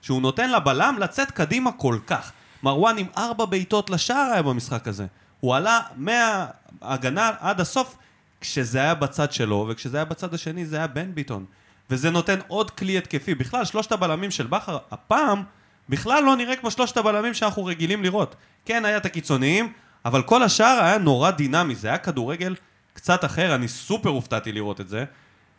שהוא 0.03 0.23
נותן 0.23 0.51
לבלם 0.51 0.97
לצאת 1.01 1.31
קדימה 1.31 1.73
כל 1.73 1.99
כך. 2.07 2.33
מרואן 2.63 2.99
עם 2.99 3.07
ארבע 3.17 3.45
בעיטות 3.45 3.91
לשער 3.91 4.31
היה 4.33 4.43
במשחק 4.43 4.89
הזה. 4.89 5.07
הוא 5.41 5.55
עלה 5.55 5.81
מההגנה 5.97 7.31
עד 7.41 7.61
הסוף 7.61 7.97
כשזה 8.41 8.79
היה 8.79 8.95
בצד 8.95 9.33
שלו, 9.33 9.67
וכשזה 9.69 9.97
היה 9.97 10.05
בצד 10.05 10.35
השני 10.35 10.67
זה 10.67 10.77
היה 10.77 10.87
בן 10.87 11.15
ביטון. 11.15 11.45
וזה 11.91 12.11
נותן 12.11 12.39
עוד 12.49 12.71
כלי 12.71 12.99
התקפי. 12.99 13.35
בכלל, 13.35 13.65
שלושת 13.65 13.93
הבלמים 13.93 14.31
של 14.31 14.47
בכר, 14.47 14.79
הפעם, 14.91 15.43
בכלל 15.89 16.25
לא 16.25 16.37
נראה 16.37 16.57
כמו 16.57 16.71
שלושת 16.71 16.97
הבלמים 16.97 17.35
שאנחנו 17.35 17.65
רגילים 17.65 18.03
לראות. 18.03 18.37
כן, 18.65 18.85
היה 18.85 18.97
את 18.97 19.07
הקיצוניים, 19.07 19.73
אבל 20.05 20.23
כל 20.23 20.43
השאר 20.43 20.79
היה 20.83 20.99
נורא 20.99 21.31
דינמי. 21.31 21.75
זה 21.75 21.89
היה 21.89 21.99
כדורגל 21.99 22.55
קצת 22.93 23.25
אחר, 23.25 23.55
אני 23.55 23.69
סופר 23.69 24.09
הופתעתי 24.09 24.53
לראות 24.53 24.81
את 24.81 24.89
זה. 24.89 25.05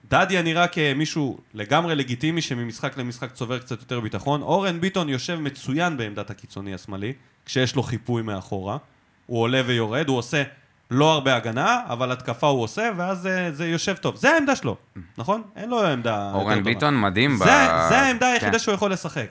דדיה 0.10 0.41
נראה 0.41 0.67
כמישהו 0.67 1.38
לגמרי 1.54 1.96
לגיטימי 1.96 2.41
שממשחק 2.41 2.98
למשחק 2.98 3.32
צובר 3.32 3.60
קצת 3.60 3.80
יותר 3.82 4.00
ביטחון. 4.00 4.41
אורן 4.41 4.82
ביטון 4.82 5.10
יושב 5.10 5.39
מצוין 5.39 5.98
בעמדת 5.98 6.30
הקיצוני 6.30 6.74
השמאלי, 6.74 7.13
כשיש 7.46 7.76
לו 7.76 7.84
חיפוי 7.84 8.22
מאחורה. 8.22 8.78
הוא 9.26 9.41
עולה 9.41 9.62
ויורד, 9.65 10.08
הוא 10.08 10.17
עושה 10.17 10.43
לא 10.91 11.12
הרבה 11.13 11.36
הגנה, 11.36 11.82
אבל 11.88 12.12
התקפה 12.12 12.48
הוא 12.48 12.63
עושה, 12.63 12.89
ואז 12.98 13.17
זה, 13.20 13.50
זה 13.54 13.67
יושב 13.67 13.96
טוב. 13.96 14.15
זה 14.15 14.32
העמדה 14.34 14.56
שלו, 14.56 14.76
נכון? 15.17 15.41
אין 15.56 15.70
לו 15.70 15.86
עמדה 15.86 16.32
אורן 16.34 16.56
טובה. 16.58 16.63
ביטון 16.74 17.02
מדהים. 17.02 17.36
ב- 17.39 17.43
זה, 17.43 17.46
זה 17.89 17.98
העמדה 18.02 18.28
היחידה 18.28 18.52
כן. 18.52 18.60
שהוא 18.60 18.74
יכול 18.74 18.91
לשחק. 18.91 19.28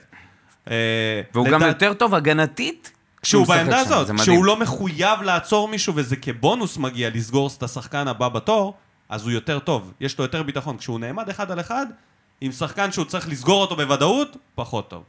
אה, 0.70 0.74
והוא 1.34 1.46
גם 1.48 1.60
לדע- 1.60 1.66
יותר 1.68 1.94
טוב 1.94 2.14
הגנתית 2.14 2.92
כשהוא 3.22 3.46
בעמדה 3.46 3.78
הזאת, 3.80 4.06
זה. 4.06 4.12
כשהוא 4.18 4.44
לא 4.44 4.56
מחויב 4.60 5.22
לעצור 5.22 5.68
מישהו 5.68 5.92
וזה 5.96 6.16
כבונוס 6.16 6.76
מגיע 6.76 7.10
לסגור 7.14 7.50
את 7.58 7.62
השחקן 7.62 8.08
הבא 8.08 8.28
בתור, 8.28 8.74
אז 9.08 9.22
הוא 9.22 9.30
יותר 9.30 9.58
טוב, 9.58 9.92
יש 10.00 10.18
לו 10.18 10.24
יותר 10.24 10.42
ביטחון. 10.42 10.76
כשהוא 10.76 11.00
נעמד 11.00 11.28
אחד 11.28 11.50
על 11.50 11.60
אחד, 11.60 11.86
עם 12.40 12.52
שחקן 12.52 12.92
שהוא 12.92 13.04
צריך 13.04 13.28
לסגור 13.28 13.60
אותו 13.60 13.76
בוודאות, 13.76 14.36
פחות 14.54 14.90
טוב. 14.90 15.02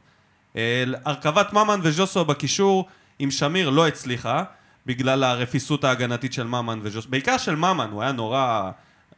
אה, 0.56 0.84
הרכבת 1.04 1.52
ממן 1.52 1.80
וז'וסו 1.82 2.24
בקישור 2.24 2.88
עם 3.18 3.30
שמיר 3.30 3.70
לא 3.70 3.86
הצליחה, 3.86 4.44
בגלל 4.86 5.24
הרפיסות 5.24 5.84
ההגנתית 5.84 6.32
של 6.32 6.46
ממן 6.46 6.78
וז'וסו, 6.82 7.08
בעיקר 7.08 7.38
של 7.38 7.54
ממן, 7.54 7.88
הוא 7.90 8.02
היה 8.02 8.12
נורא 8.12 8.70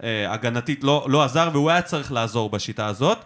אה, 0.02 0.32
הגנתית, 0.32 0.84
לא, 0.84 1.06
לא 1.08 1.22
עזר, 1.24 1.50
והוא 1.52 1.70
היה 1.70 1.82
צריך 1.82 2.12
לעזור 2.12 2.50
בשיטה 2.50 2.86
הזאת. 2.86 3.18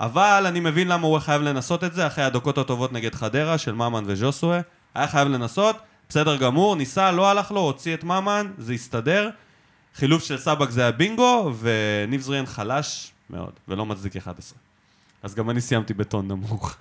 אבל 0.00 0.44
אני 0.46 0.60
מבין 0.60 0.88
למה 0.88 1.06
הוא 1.06 1.18
חייב 1.18 1.42
לנסות 1.42 1.84
את 1.84 1.94
זה 1.94 2.06
אחרי 2.06 2.24
הדקות 2.24 2.58
הטובות 2.58 2.92
נגד 2.92 3.14
חדרה 3.14 3.58
של 3.58 3.72
ממן 3.72 4.04
וז'וסואה. 4.06 4.60
היה 4.94 5.08
חייב 5.08 5.28
לנסות, 5.28 5.76
בסדר 6.08 6.36
גמור, 6.36 6.76
ניסה, 6.76 7.10
לא 7.10 7.30
הלך 7.30 7.50
לו, 7.50 7.60
הוציא 7.60 7.94
את 7.94 8.04
ממן, 8.04 8.46
זה 8.58 8.72
הסתדר. 8.72 9.30
חילוף 9.96 10.24
של 10.24 10.38
סבק 10.38 10.70
זה 10.70 10.80
היה 10.82 10.90
בינגו, 10.90 11.52
וניב 11.60 12.20
זריאן 12.20 12.46
חלש 12.46 13.12
מאוד, 13.30 13.52
ולא 13.68 13.86
מצדיק 13.86 14.16
11. 14.16 14.58
אז 15.22 15.34
גם 15.34 15.50
אני 15.50 15.60
סיימתי 15.60 15.94
בטון 15.94 16.28
נמוך. 16.28 16.76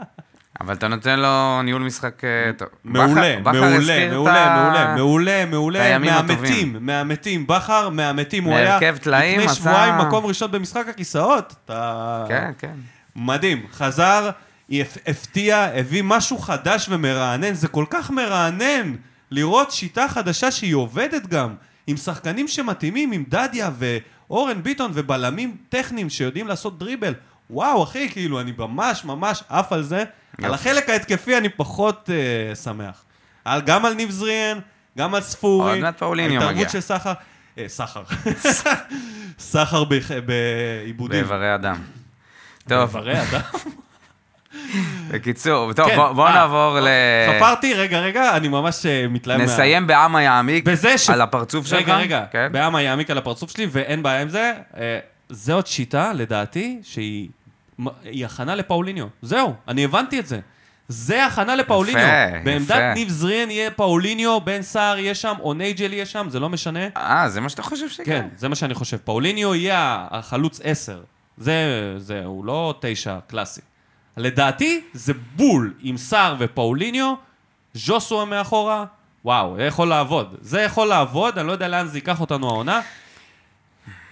אבל 0.60 0.74
אתה 0.74 0.88
נותן 0.88 1.20
לו 1.20 1.62
ניהול 1.62 1.82
משחק 1.82 2.24
אה, 2.24 2.52
טוב. 2.58 2.68
מעולה, 2.84 3.38
מעולה, 3.40 4.08
מעולה, 4.10 4.94
מעולה, 4.96 5.46
מעולה, 5.46 5.98
מהמתים. 5.98 6.76
מהמתים, 6.80 7.46
בכר, 7.46 7.88
מהמתים, 7.88 8.44
הוא 8.44 8.54
היה 8.54 8.78
לפני 9.40 9.54
שבועיים 9.54 9.98
מקום 9.98 10.26
ראשון 10.26 10.50
במשחק 10.50 10.88
הכיסאות. 10.88 11.54
כן, 12.28 12.50
כן. 12.58 12.74
מדהים, 13.16 13.66
חזר, 13.72 14.30
הפ- 14.70 14.98
הפתיע, 15.06 15.58
הביא 15.74 16.02
משהו 16.02 16.38
חדש 16.38 16.86
ומרענן, 16.90 17.54
זה 17.54 17.68
כל 17.68 17.84
כך 17.90 18.10
מרענן 18.10 18.94
לראות 19.30 19.70
שיטה 19.72 20.08
חדשה 20.08 20.50
שהיא 20.50 20.74
עובדת 20.74 21.26
גם, 21.26 21.54
עם 21.86 21.96
שחקנים 21.96 22.48
שמתאימים, 22.48 23.12
עם 23.12 23.24
דדיה 23.28 23.70
ואורן 23.78 24.62
ביטון 24.62 24.90
ובלמים 24.94 25.56
טכניים 25.68 26.10
שיודעים 26.10 26.48
לעשות 26.48 26.78
דריבל. 26.78 27.14
וואו, 27.50 27.84
אחי, 27.84 28.08
כאילו, 28.10 28.40
אני 28.40 28.52
ממש 28.58 29.04
ממש 29.04 29.42
עף 29.48 29.72
על 29.72 29.82
זה. 29.82 30.04
על 30.42 30.54
החלק 30.54 30.90
ההתקפי 30.90 31.38
אני 31.38 31.48
פחות 31.48 32.10
uh, 32.52 32.54
שמח. 32.56 33.04
על, 33.44 33.60
גם 33.60 33.84
על 33.84 33.94
ניב 33.94 34.10
זריאן, 34.10 34.58
גם 34.98 35.14
על 35.14 35.20
ספורי. 35.20 35.70
עוד 35.70 35.78
מעט 35.78 35.98
פאוליניו 35.98 36.36
מגיע. 36.36 36.48
ההתערבות 36.48 36.70
של 36.70 36.80
סחר. 36.80 37.12
אה, 37.58 37.68
סחר. 37.68 38.02
סחר 39.38 39.84
בעיבודים. 40.24 41.20
באיברי 41.20 41.54
אדם. 41.54 41.76
טוב, 42.68 42.92
באיברי 42.92 43.22
אדם. 43.22 43.40
בקיצור, 45.08 45.72
טוב, 45.72 45.88
כן, 45.88 45.96
בוא- 45.96 46.12
בוא 46.12 46.26
אה, 46.28 46.34
נעבור 46.34 46.78
ל... 46.80 46.88
חפרתי, 47.36 47.74
רגע, 47.74 48.00
רגע, 48.00 48.36
אני 48.36 48.48
ממש 48.48 48.86
אה, 48.86 49.08
מתלהב 49.08 49.38
מה... 49.38 49.44
נסיים 49.44 49.86
בעם 49.86 50.16
היעמיק 50.16 50.64
ש... 50.96 51.10
על 51.10 51.20
הפרצוף 51.20 51.66
שלך. 51.66 51.78
רגע, 51.78 51.96
רגע, 51.96 52.24
כן? 52.32 52.48
בעמה 52.52 52.82
יעמיק 52.82 53.10
על 53.10 53.18
הפרצוף 53.18 53.50
שלי, 53.50 53.66
ואין 53.70 54.02
בעיה 54.02 54.22
עם 54.22 54.28
זה. 54.28 54.52
אה, 54.76 54.98
זה 55.28 55.52
עוד 55.54 55.66
שיטה, 55.66 56.12
לדעתי, 56.14 56.78
שהיא 56.82 57.28
הכנה 58.24 58.54
לפאוליניו. 58.54 59.06
זהו, 59.22 59.54
אני 59.68 59.84
הבנתי 59.84 60.18
את 60.20 60.26
זה. 60.26 60.40
זה 60.88 61.26
הכנה 61.26 61.56
לפאוליניו. 61.56 62.02
יפה, 62.02 62.38
בעמדת 62.44 62.70
יפה. 62.70 62.94
ניב 62.94 63.08
זריאן 63.08 63.50
יהיה 63.50 63.70
פאוליניו, 63.70 64.40
בן 64.40 64.62
סער 64.62 64.98
יהיה 64.98 65.14
שם, 65.14 65.34
או 65.40 65.54
נייג'ל 65.54 65.92
יהיה 65.92 66.06
שם, 66.06 66.26
זה 66.30 66.40
לא 66.40 66.48
משנה. 66.48 66.80
אה, 66.96 67.28
זה 67.28 67.40
מה 67.40 67.48
שאתה 67.48 67.62
חושב 67.62 67.88
שכן? 67.88 68.04
כן, 68.04 68.28
זה 68.36 68.48
מה 68.48 68.54
שאני 68.54 68.74
חושב. 68.74 68.96
פאוליניו 68.96 69.54
יהיה 69.54 70.06
החלוץ 70.10 70.60
10. 70.64 71.00
זה, 71.36 71.54
זה, 71.98 72.22
הוא 72.24 72.44
לא 72.44 72.74
תשע 72.80 73.16
קלאסי. 73.26 73.60
לדעתי, 74.16 74.80
זה 74.92 75.12
בול 75.36 75.74
עם 75.80 75.96
סער 75.96 76.36
ופאוליניו, 76.38 77.14
ז'וסואה 77.74 78.24
מאחורה, 78.24 78.84
וואו, 79.24 79.56
זה 79.56 79.62
יכול 79.62 79.88
לעבוד. 79.88 80.36
זה 80.40 80.60
יכול 80.60 80.88
לעבוד, 80.88 81.38
אני 81.38 81.46
לא 81.46 81.52
יודע 81.52 81.68
לאן 81.68 81.86
זה 81.86 81.98
ייקח 81.98 82.20
אותנו 82.20 82.48
העונה. 82.48 82.80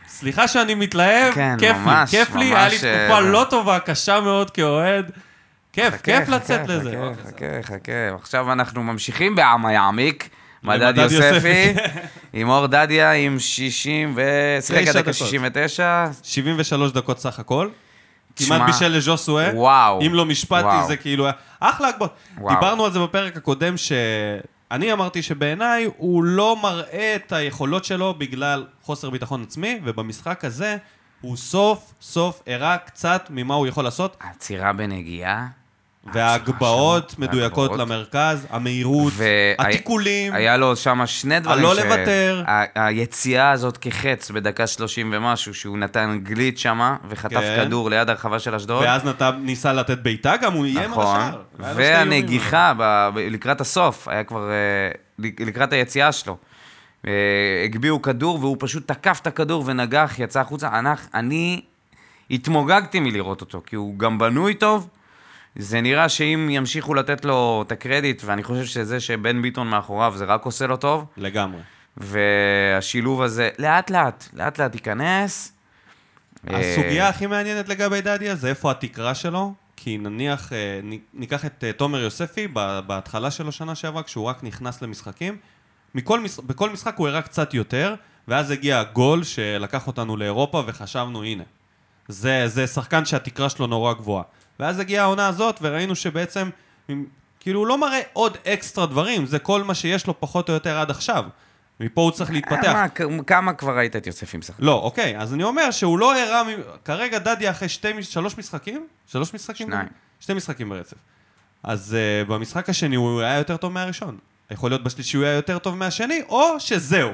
סליחה 0.09 0.49
שאני 0.49 0.75
מתלהב, 0.75 1.35
כן, 1.35 1.57
כיף 1.59 1.77
ממש, 1.77 2.14
לי, 2.14 2.19
כיף 2.19 2.35
לי, 2.35 2.45
היה 2.45 2.69
לי 2.69 2.75
ממש, 2.75 2.85
תקופה 2.85 3.14
אה, 3.14 3.21
לא 3.21 3.47
טובה, 3.51 3.79
קשה 3.79 4.21
מאוד 4.21 4.51
כאוהד. 4.51 5.11
כיף, 5.73 5.95
חכה, 5.95 6.03
כיף 6.03 6.23
חכה, 6.23 6.37
לצאת 6.37 6.61
חכה, 6.61 6.73
לזה. 6.73 6.97
חכה, 7.23 7.29
חכה, 7.29 7.62
חכה. 7.62 8.14
עכשיו 8.21 8.53
אנחנו 8.53 8.83
ממשיכים 8.83 9.35
בעם 9.35 9.67
היעמיק. 9.67 10.29
מדד 10.62 10.99
יוספי, 10.99 11.27
יוספי. 11.27 11.75
עם 12.33 12.49
אור 12.49 12.67
דדיה 12.67 13.12
עם 13.12 13.38
60 13.38 14.12
ו... 14.17 14.23
שיחק 14.61 14.79
עד 14.79 14.88
דקה 14.88 15.03
דקות. 15.03 15.14
69. 15.14 16.07
73 16.23 16.93
דקות 16.93 17.19
סך 17.19 17.38
הכל. 17.38 17.69
כמעט 18.37 18.62
בישל 18.66 18.88
לז'וסואה. 18.88 19.51
וואו. 19.55 20.01
אם 20.07 20.14
לא 20.14 20.25
משפטי. 20.27 20.59
זה 20.87 20.97
כאילו... 20.97 21.25
היה- 21.25 21.33
אחלה 21.61 21.88
הגבות. 21.88 22.14
דיברנו 22.55 22.85
על 22.85 22.92
זה 22.92 22.99
בפרק 23.01 23.37
הקודם, 23.37 23.77
שאני 23.77 24.92
אמרתי 24.92 25.23
שבעיניי 25.23 25.88
הוא 25.97 26.25
לא 26.25 26.57
מראה 26.62 27.16
את 27.16 27.33
היכולות 27.33 27.85
שלו 27.85 28.14
בגלל 28.18 28.66
חוסר 28.83 29.11
ביטחון 29.11 29.42
עצמי, 29.42 29.81
ובמשחק 29.85 30.44
הזה 30.44 30.77
הוא 31.20 31.37
סוף 31.37 31.94
סוף 32.03 32.42
הראה 32.47 32.79
קצת 32.79 33.27
ממה 33.31 33.55
הוא 33.55 33.66
יכול 33.66 33.85
לעשות, 33.85 34.16
עצירה 34.20 34.73
בנגיעה. 34.73 35.47
וההגבהות 36.12 37.11
שם, 37.11 37.23
מדויקות 37.23 37.71
והגבהות. 37.71 37.88
למרכז, 37.90 38.47
המהירות, 38.51 39.12
התיקולים. 39.59 40.33
היה 40.35 40.57
לו 40.57 40.77
שם 40.77 41.03
שני 41.07 41.40
דברים 41.40 41.59
הלא 41.67 41.75
לוותר. 41.75 42.43
ה- 42.47 42.87
היציאה 42.87 43.51
הזאת 43.51 43.77
כחץ 43.77 44.31
בדקה 44.31 44.67
30 44.67 45.11
ומשהו, 45.14 45.55
שהוא 45.55 45.79
נתן 45.79 46.19
גליץ' 46.23 46.59
שמה, 46.59 46.97
וחטף 47.09 47.40
כן. 47.40 47.62
כדור 47.64 47.90
ליד 47.90 48.11
הרחבה 48.11 48.38
של 48.38 48.55
אשדוד. 48.55 48.83
ואז 48.83 49.05
נתן, 49.05 49.31
ניסה 49.43 49.73
לתת 49.73 49.99
בעיטה, 49.99 50.37
גם 50.37 50.53
הוא 50.53 50.64
איים 50.64 50.79
על 50.79 50.87
נכון, 50.87 51.17
השער. 51.21 51.43
איומים. 51.61 51.77
והנגיחה 51.77 52.73
ב- 52.79 53.09
ב- 53.14 53.19
לקראת 53.19 53.61
הסוף, 53.61 54.09
היה 54.09 54.25
כבר 54.25 54.51
אה, 54.51 54.55
לק- 55.19 55.40
לקראת 55.40 55.73
היציאה 55.73 56.12
שלו. 56.12 56.37
אה, 57.07 57.12
הגביהו 57.64 58.03
כדור 58.03 58.38
והוא 58.40 58.57
פשוט 58.61 58.88
תקף 58.88 59.19
את 59.23 59.27
הכדור 59.27 59.62
ונגח, 59.67 60.14
יצא 60.19 60.40
החוצה. 60.40 60.69
אני 61.14 61.61
התמוגגתי 62.31 63.01
מלראות 63.01 63.40
אותו, 63.40 63.62
כי 63.67 63.77
הוא 63.77 63.99
גם 63.99 64.19
בנוי 64.19 64.55
טוב. 64.55 64.88
זה 65.57 65.81
נראה 65.81 66.09
שאם 66.09 66.49
ימשיכו 66.51 66.95
לתת 66.95 67.25
לו 67.25 67.64
את 67.67 67.73
הקרדיט, 67.73 68.23
ואני 68.25 68.43
חושב 68.43 68.64
שזה 68.64 69.01
שבן 69.01 69.43
ביטון 69.43 69.69
מאחוריו, 69.69 70.14
זה 70.17 70.25
רק 70.25 70.45
עושה 70.45 70.67
לו 70.67 70.77
טוב. 70.77 71.05
לגמרי. 71.17 71.61
והשילוב 71.97 73.23
הזה, 73.23 73.51
לאט 73.59 73.90
לאט, 73.90 74.29
לאט 74.33 74.61
לאט 74.61 74.75
ייכנס. 74.75 75.53
אה, 76.51 76.59
הסוגיה 76.59 77.09
הכי 77.09 77.27
מעניינת 77.27 77.69
לגבי 77.69 78.01
דדיה 78.01 78.35
זה 78.35 78.49
איפה 78.49 78.71
התקרה 78.71 79.14
שלו, 79.14 79.55
כי 79.77 79.99
נניח, 79.99 80.53
אה, 80.53 80.81
ניקח 81.14 81.45
את 81.45 81.64
אה, 81.64 81.73
תומר 81.73 81.99
יוספי 81.99 82.49
בהתחלה 82.87 83.31
שלו 83.31 83.53
שנה 83.53 83.75
שעברה, 83.75 84.03
כשהוא 84.03 84.25
רק 84.25 84.45
נכנס 84.45 84.83
למשחקים, 84.83 85.37
מכל, 85.95 86.21
בכל 86.47 86.71
משחק 86.71 86.95
הוא 86.97 87.09
הראה 87.09 87.23
קצת 87.23 87.55
יותר, 87.55 87.95
ואז 88.29 88.51
הגיע 88.51 88.81
הגול 88.81 89.25
שלקח 89.25 89.87
אותנו 89.87 90.17
לאירופה 90.17 90.62
וחשבנו, 90.67 91.23
הנה, 91.23 91.45
זה, 92.09 92.49
זה 92.49 92.67
שחקן 92.67 93.05
שהתקרה 93.05 93.49
שלו 93.49 93.67
נורא 93.67 93.93
גבוהה. 93.93 94.25
ואז 94.61 94.79
הגיעה 94.79 95.05
העונה 95.05 95.27
הזאת, 95.27 95.59
וראינו 95.62 95.97
שבעצם, 95.97 96.51
עם- 96.88 97.05
כאילו 97.40 97.61
הוא 97.61 97.67
לא 97.67 97.79
מראה 97.79 98.01
עוד 98.12 98.37
אקסטרה 98.47 98.87
דברים, 98.87 99.27
זה 99.27 99.38
כל 99.38 99.62
מה 99.64 99.75
שיש 99.75 100.07
לו 100.07 100.21
פחות 100.21 100.49
או 100.49 100.55
יותר 100.55 100.79
עד 100.79 100.90
עכשיו. 100.90 101.25
מפה 101.81 102.01
הוא 102.01 102.11
צריך 102.11 102.31
להתפתח. 102.31 102.73
מה, 102.73 102.87
כ- 102.95 103.01
כמה 103.27 103.53
כבר 103.53 103.77
ראית 103.77 103.97
את 103.97 104.07
יוספי 104.07 104.37
משחק? 104.37 104.55
לא, 104.59 104.73
אוקיי, 104.73 105.19
אז 105.19 105.35
אני 105.35 105.43
אומר 105.45 105.71
שהוא 105.71 105.99
לא 105.99 106.17
הראה, 106.19 106.43
כרגע 106.85 107.19
דדיה 107.19 107.51
אחרי 107.51 107.69
שתי, 107.69 108.03
שלוש 108.03 108.38
משחקים? 108.38 108.87
שלוש 109.07 109.35
משחקים? 109.35 109.67
שניים. 109.67 109.88
שתי 110.21 110.35
משחקים 110.35 110.69
ברצף. 110.69 110.97
אז 111.62 111.97
uh, 112.27 112.29
במשחק 112.31 112.69
השני 112.69 112.97
הוא 112.97 113.21
היה 113.21 113.38
יותר 113.38 113.57
טוב 113.57 113.73
מהראשון. 113.73 114.19
יכול 114.51 114.71
להיות 114.71 114.85
בשלישי 114.85 115.17
הוא 115.17 115.25
היה 115.27 115.35
יותר 115.35 115.59
טוב 115.59 115.77
מהשני, 115.77 116.23
או 116.29 116.61
שזהו. 116.61 117.11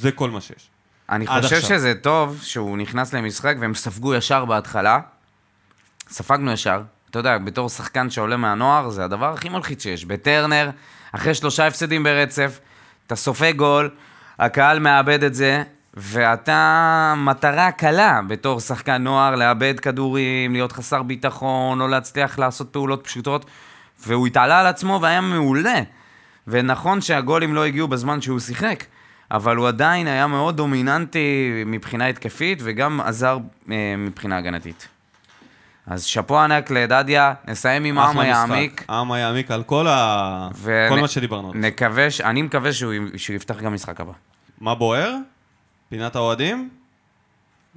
זה 0.00 0.12
כל 0.12 0.30
מה 0.30 0.40
שיש. 0.40 0.68
אני 1.10 1.26
חושב 1.26 1.42
עכשיו. 1.56 1.60
שזה 1.62 1.94
טוב 2.02 2.40
שהוא 2.42 2.78
נכנס 2.78 3.12
למשחק 3.14 3.54
והם 3.60 3.74
ספגו 3.74 4.14
ישר 4.14 4.44
בהתחלה. 4.44 5.00
ספגנו 6.10 6.52
ישר. 6.52 6.82
אתה 7.10 7.18
יודע, 7.18 7.38
בתור 7.38 7.68
שחקן 7.68 8.10
שעולה 8.10 8.36
מהנוער, 8.36 8.88
זה 8.88 9.04
הדבר 9.04 9.32
הכי 9.32 9.48
מלחיץ 9.48 9.82
שיש. 9.82 10.04
בטרנר, 10.04 10.70
אחרי 11.12 11.34
שלושה 11.34 11.66
הפסדים 11.66 12.02
ברצף, 12.02 12.60
אתה 13.06 13.16
סופג 13.16 13.56
גול, 13.56 13.90
הקהל 14.38 14.78
מאבד 14.78 15.24
את 15.24 15.34
זה, 15.34 15.62
ואתה 15.94 17.14
מטרה 17.16 17.72
קלה 17.72 18.20
בתור 18.28 18.60
שחקן 18.60 19.02
נוער, 19.02 19.34
לאבד 19.34 19.80
כדורים, 19.80 20.52
להיות 20.52 20.72
חסר 20.72 21.02
ביטחון, 21.02 21.78
לא 21.78 21.90
להצליח 21.90 22.38
לעשות 22.38 22.72
פעולות 22.72 23.04
פשוטות, 23.04 23.46
והוא 24.06 24.26
התעלה 24.26 24.60
על 24.60 24.66
עצמו 24.66 24.98
והיה 25.02 25.20
מעולה. 25.20 25.82
ונכון 26.46 27.00
שהגולים 27.00 27.54
לא 27.54 27.64
הגיעו 27.64 27.88
בזמן 27.88 28.20
שהוא 28.20 28.38
שיחק, 28.38 28.84
אבל 29.30 29.56
הוא 29.56 29.68
עדיין 29.68 30.06
היה 30.06 30.26
מאוד 30.26 30.56
דומיננטי 30.56 31.50
מבחינה 31.66 32.06
התקפית, 32.06 32.58
וגם 32.62 33.00
עזר 33.00 33.38
אה, 33.70 33.94
מבחינה 33.98 34.38
הגנתית. 34.38 34.88
אז 35.90 36.04
שאפו 36.04 36.38
ענק 36.38 36.70
לדדיה, 36.70 37.34
נסיים 37.48 37.84
עם 37.84 37.98
העם. 37.98 38.18
היעמיק. 38.18 38.84
העם 38.88 39.12
היעמיק 39.12 39.50
על 39.50 39.62
כל, 39.62 39.86
ה... 39.88 40.48
ו- 40.54 40.86
כל 40.88 40.96
נ- 40.96 41.00
מה 41.00 41.08
שדיברנו. 41.08 41.52
נקווה, 41.54 42.10
ש- 42.10 42.20
אני 42.20 42.42
מקווה 42.42 42.72
שהוא, 42.72 42.92
שהוא 43.16 43.36
יפתח 43.36 43.60
גם 43.60 43.74
משחק 43.74 44.00
הבא. 44.00 44.12
מה 44.60 44.74
בוער? 44.74 45.14
פינת 45.88 46.16
האוהדים? 46.16 46.68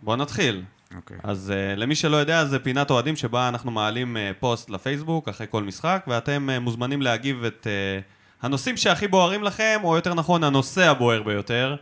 בוא 0.04 0.16
נתחיל. 0.16 0.64
אוקיי. 0.96 1.18
אז 1.24 1.54
uh, 1.76 1.80
למי 1.80 1.96
שלא 1.96 2.18
יודע, 2.18 2.46
זה 2.46 2.60
פינת 2.60 2.92
אוהדים 2.92 3.16
שבה 3.16 3.48
אנחנו 3.48 3.72
מעלים 3.72 4.18
uh, 4.18 4.34
פוסט 4.40 4.70
לפייסבוק 4.70 5.30
אחרי 5.30 5.48
כל 5.50 5.64
משחק, 5.64 6.04
ואתם 6.08 6.50
uh, 6.56 6.60
מוזמנים 6.60 7.02
להגיב 7.02 7.44
את 7.44 7.68
uh, 7.68 8.46
הנושאים 8.46 8.78
שהכי 8.78 9.08
בוערים 9.08 9.44
לכם, 9.44 9.80
או 9.84 9.96
יותר 9.96 10.14
נכון, 10.14 10.44
הנושא 10.44 10.90
הבוער 10.90 11.24
ביותר. 11.24 11.76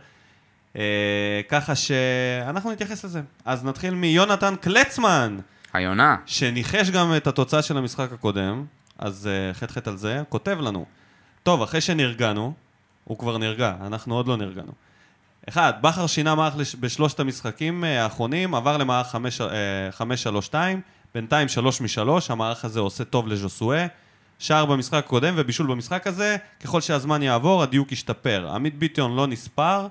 Uh, 0.74 0.78
ככה 1.48 1.74
שאנחנו 1.74 2.72
נתייחס 2.72 3.04
לזה. 3.04 3.20
אז 3.44 3.64
נתחיל 3.64 3.94
מיונתן 3.94 4.54
קלצמן, 4.60 5.38
היונה. 5.72 6.16
שניחש 6.26 6.90
גם 6.90 7.16
את 7.16 7.26
התוצאה 7.26 7.62
של 7.62 7.76
המשחק 7.76 8.12
הקודם, 8.12 8.64
אז 8.98 9.28
uh, 9.28 9.56
חטא 9.56 9.72
חטא 9.72 9.90
על 9.90 9.96
זה, 9.96 10.22
כותב 10.28 10.58
לנו, 10.60 10.84
טוב, 11.42 11.62
אחרי 11.62 11.80
שנרגענו, 11.80 12.52
הוא 13.04 13.18
כבר 13.18 13.38
נרגע, 13.38 13.74
אנחנו 13.86 14.14
עוד 14.14 14.28
לא 14.28 14.36
נרגענו. 14.36 14.72
אחד, 15.48 15.72
בכר 15.80 16.06
שינה 16.06 16.34
מערך 16.34 16.54
בשלושת 16.80 17.20
המשחקים 17.20 17.84
אה, 17.84 18.04
האחרונים, 18.04 18.54
עבר 18.54 18.76
למערך 18.76 19.06
חמש- 19.06 19.40
אה, 20.54 20.74
בינתיים 21.14 21.48
שלוש 21.48 21.80
משלוש, 21.80 22.30
המערך 22.30 22.64
הזה 22.64 22.80
עושה 22.80 23.04
טוב 23.04 23.28
לז'וסואה. 23.28 23.86
שער 24.38 24.66
במשחק 24.66 24.94
הקודם 24.94 25.34
ובישול 25.36 25.66
במשחק 25.66 26.06
הזה, 26.06 26.36
ככל 26.64 26.80
שהזמן 26.80 27.22
יעבור, 27.22 27.62
הדיוק 27.62 27.92
ישתפר. 27.92 28.50
עמית 28.54 28.78
ביטון 28.78 29.16
לא 29.16 29.26
נספר. 29.26 29.86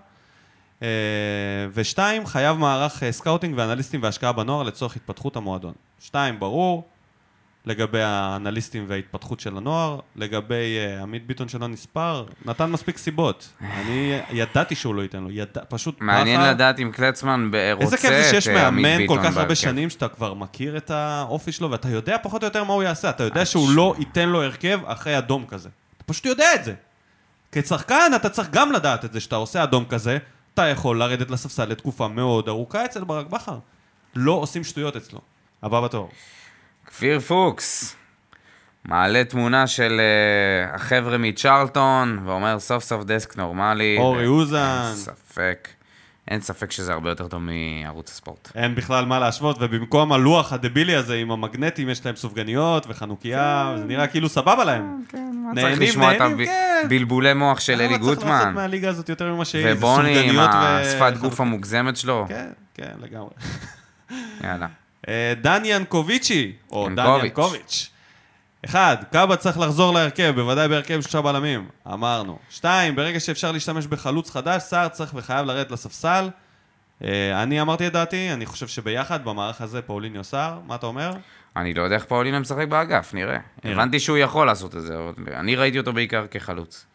אה, 0.82 0.88
ושתיים, 1.74 2.26
חייב 2.26 2.58
מערך 2.58 3.04
אה, 3.04 3.12
scouting 3.12 3.54
ואנליסטים 3.58 4.04
והשקעה 4.04 4.32
בנוער 4.32 4.64
לצורך 4.64 4.96
התפתחות 4.96 5.36
המועדון. 5.36 5.74
שתיים, 6.00 6.40
ברור, 6.40 6.88
לגבי 7.66 8.02
האנליסטים 8.02 8.86
וההתפתחות 8.88 9.40
של 9.40 9.58
הנוער, 9.58 10.00
לגבי 10.16 10.78
uh, 11.00 11.02
עמית 11.02 11.28
ביטון 11.28 11.48
שלא 11.48 11.68
נספר, 11.68 12.26
נתן 12.46 12.66
מספיק 12.66 12.98
סיבות. 12.98 13.50
אני 13.62 14.20
ידעתי 14.30 14.76
שהוא 14.76 14.96
לא 14.96 15.02
ייתן 15.02 15.24
לו, 15.24 15.32
יד... 15.32 15.48
פשוט 15.70 16.02
מעניין 16.02 16.40
בכר- 16.42 16.52
לדעת 16.52 16.80
אם 16.80 16.92
קלצמן 16.94 17.52
רוצה 17.74 17.84
איזה 17.86 17.96
את 17.96 18.02
כיף 18.02 18.12
זה 18.12 18.30
שיש 18.30 18.48
אה, 18.48 18.68
עמית 18.68 18.86
מאמן 18.86 19.08
כל 19.08 19.18
ביטון 19.18 19.32
כך 19.32 19.38
הרבה. 19.38 19.56
שנים 19.56 19.90
שאתה 19.90 20.08
כבר 20.08 20.34
מכיר 20.34 20.78
את 20.78 20.92
האופי 20.92 21.52
שלו, 21.52 21.72
ואתה 21.72 21.90
יודע 21.90 22.18
פחות 22.24 22.44
או 22.44 22.48
יותר 22.48 22.64
מה 22.64 22.74
הוא 22.74 22.84
יעשה, 22.84 23.10
אתה 23.10 23.24
יודע 23.24 23.46
שהוא 23.46 23.72
לא 23.72 23.96
ייתן 24.00 24.30
לו 24.30 24.44
הרכב 24.44 24.80
אחרי 24.86 25.18
אדום 25.18 25.46
כזה. 25.46 25.70
אתה 25.98 26.04
פשוט 26.04 26.26
יודע 26.26 26.56
את 26.56 26.64
זה. 26.64 26.74
כשחקן 27.52 28.12
אתה 28.16 28.30
צריך 28.30 28.50
גם 28.52 28.72
לדעת 28.72 29.06
את 29.06 29.14
זה, 29.14 29.20
שאתה 29.20 29.36
עושה 29.36 29.64
אדום 29.64 29.86
כזה, 29.86 30.18
אתה 30.54 30.68
יכול 30.68 31.00
לרדת 31.00 31.32
לספסל 31.32 31.66
לתקופה 31.66 32.08
מאוד 32.08 32.48
ארוכה 32.48 32.86
אצל 32.86 33.04
ברק 33.04 33.28
בכר. 33.28 33.60
לא 34.16 34.32
עושים 34.32 34.64
שטויות 34.64 34.96
אצלו. 34.96 35.20
הבא 35.64 35.82
בתור. 35.82 36.10
כפיר 36.86 37.20
פוקס 37.20 37.96
מעלה 38.86 39.24
תמונה 39.24 39.68
של 39.68 40.02
uh, 40.02 40.76
החבר'ה 40.76 41.18
מצ'רלטון, 41.18 42.20
ואומר 42.26 42.60
סוף 42.60 42.84
סוף 42.84 43.04
דסק 43.04 43.38
נורמלי. 43.38 43.98
אורי 44.00 44.28
אוזן. 44.28 44.92
ספק. 44.96 45.68
אין 46.32 46.42
ספק 46.42 46.72
שזה 46.72 46.94
הרבה 46.94 47.10
יותר 47.10 47.28
טוב 47.28 47.42
מערוץ 47.42 48.12
הספורט. 48.12 48.52
אין 48.56 48.76
בכלל 48.76 49.06
מה 49.06 49.20
להשוות, 49.20 49.58
ובמקום 49.60 50.14
הלוח 50.14 50.54
הדבילי 50.54 50.96
הזה 50.96 51.16
עם 51.16 51.32
המגנטים 51.32 51.90
יש 51.90 52.06
להם 52.06 52.16
סופגניות 52.16 52.86
וחנוכיה, 52.90 53.76
זה 53.78 53.86
נראה 53.86 54.08
כאילו 54.08 54.30
סבבה 54.30 54.64
להם. 54.64 55.04
צריך 55.08 55.20
נהנים, 55.56 55.82
לשמוע 55.82 56.16
את 56.16 56.22
נהנים, 56.22 56.46
כן. 56.46 56.82
הבלבולי 56.86 57.34
מוח 57.34 57.60
של 57.60 57.74
אלי 57.74 57.88
למה 57.88 57.98
צריך 57.98 58.08
לעשות 58.08 58.24
גוטמן, 58.24 58.54
מהליגה 58.56 58.90
הזאת 58.90 59.10
יותר 59.10 59.34
ממה 59.34 59.46
שהיא? 59.46 59.66
ובוני 59.68 60.30
עם 60.30 60.36
השפת 60.40 61.14
גוף. 61.20 61.42
המוגזמת 61.42 61.98
שלו. 61.98 62.26
כן, 62.28 62.50
כן, 62.74 62.92
לגמרי. 63.02 63.30
יאללה. 64.44 64.68
אה, 65.08 65.34
דן 65.42 65.62
ינקוביצ'י, 65.66 66.52
או 66.70 66.90
דן 66.96 67.20
ינקוביץ'. 67.24 67.91
אחד, 68.66 68.96
קאבה 69.12 69.36
צריך 69.36 69.60
לחזור 69.60 69.94
להרכב, 69.94 70.34
בוודאי 70.36 70.68
בהרכב 70.68 70.94
עם 70.94 71.02
שלושה 71.02 71.22
בלמים. 71.22 71.68
אמרנו. 71.94 72.40
שתיים, 72.50 72.96
ברגע 72.96 73.20
שאפשר 73.20 73.52
להשתמש 73.52 73.88
בחלוץ 73.88 74.30
חדש, 74.30 74.62
סער 74.64 74.88
צריך 74.88 75.12
וחייב 75.16 75.46
לרדת 75.46 75.72
לספסל. 75.72 76.30
אה, 77.04 77.44
אני 77.44 77.62
אמרתי 77.62 77.88
את 77.88 77.94
דעתי, 77.94 78.34
אני 78.34 78.46
חושב 78.46 78.68
שביחד, 78.68 79.26
במערך 79.26 79.62
הזה, 79.62 79.82
פאוליניו 79.82 80.24
סער, 80.24 80.60
מה 80.68 80.76
אתה 80.76 80.86
אומר? 80.86 81.14
אני 81.56 81.74
לא 81.74 81.82
יודע 81.82 81.96
איך 81.96 82.06
פאולינה 82.06 82.40
משחק 82.40 82.68
באגף, 82.68 83.14
נראה. 83.14 83.38
הבנתי 83.64 84.00
שהוא 84.00 84.18
יכול 84.18 84.48
לעשות 84.48 84.76
את 84.76 84.82
זה, 84.82 84.96
אני 85.36 85.56
ראיתי 85.56 85.80
אותו 85.80 85.94
בעיקר 85.94 86.26
כחלוץ. 86.32 86.86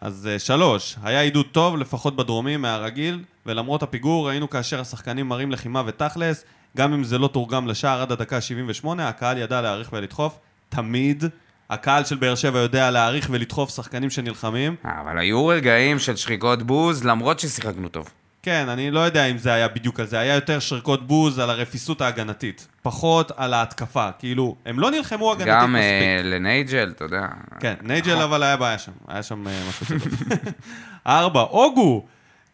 אז 0.00 0.28
אה, 0.32 0.38
שלוש, 0.38 0.96
היה 1.02 1.20
עידוד 1.20 1.46
טוב, 1.52 1.76
לפחות 1.76 2.16
בדרומי, 2.16 2.56
מהרגיל, 2.56 3.22
ולמרות 3.46 3.82
הפיגור, 3.82 4.28
ראינו 4.28 4.50
כאשר 4.50 4.80
השחקנים 4.80 5.28
מראים 5.28 5.52
לחימה 5.52 5.82
ותכלס, 5.86 6.44
גם 6.76 6.92
אם 6.92 7.04
זה 7.04 7.18
לא 7.18 7.28
תורגם 7.28 7.66
לשער 7.66 8.02
עד 8.02 8.12
הדקה 8.12 8.40
78, 8.40 9.08
הקהל 9.08 9.38
ידע 9.38 9.60
להעריך 9.60 9.92
ולדחוף. 9.92 10.38
תמיד 10.68 11.24
הקהל 11.70 12.04
של 12.04 12.16
באר 12.16 12.34
שבע 12.34 12.58
יודע 12.58 12.90
להעריך 12.90 13.28
ולדחוף 13.30 13.70
שחקנים 13.70 14.10
שנלחמים. 14.10 14.76
אה, 14.84 15.00
אבל 15.00 15.18
היו 15.18 15.46
רגעים 15.46 15.98
של 15.98 16.16
שריקות 16.16 16.62
בוז, 16.62 17.04
למרות 17.04 17.40
ששיחקנו 17.40 17.88
טוב. 17.88 18.08
כן, 18.46 18.68
אני 18.68 18.90
לא 18.90 19.00
יודע 19.00 19.24
אם 19.26 19.38
זה 19.38 19.52
היה 19.52 19.68
בדיוק 19.68 20.00
על 20.00 20.06
זה, 20.06 20.18
היה 20.18 20.34
יותר 20.34 20.58
שריקות 20.58 21.06
בוז 21.06 21.38
על 21.38 21.50
הרפיסות 21.50 22.00
ההגנתית, 22.00 22.68
פחות 22.82 23.32
על 23.36 23.54
ההתקפה, 23.54 24.08
כאילו, 24.18 24.56
הם 24.66 24.78
לא 24.78 24.90
נלחמו 24.90 25.32
הגנתית 25.32 25.52
גם 25.52 25.72
מספיק. 25.72 25.82
אה, 25.82 26.20
לנייג'ל, 26.22 26.92
אתה 26.96 27.04
יודע. 27.04 27.26
כן, 27.60 27.74
נייג'ל 27.82 28.22
אבל 28.22 28.42
היה 28.42 28.56
בעיה 28.56 28.78
שם, 28.78 28.92
היה 29.08 29.22
שם 29.22 29.48
אה, 29.48 29.62
משהו 29.68 29.86
טוב. 29.86 30.08
ארבע, 31.06 31.40
אוגו, 31.40 32.04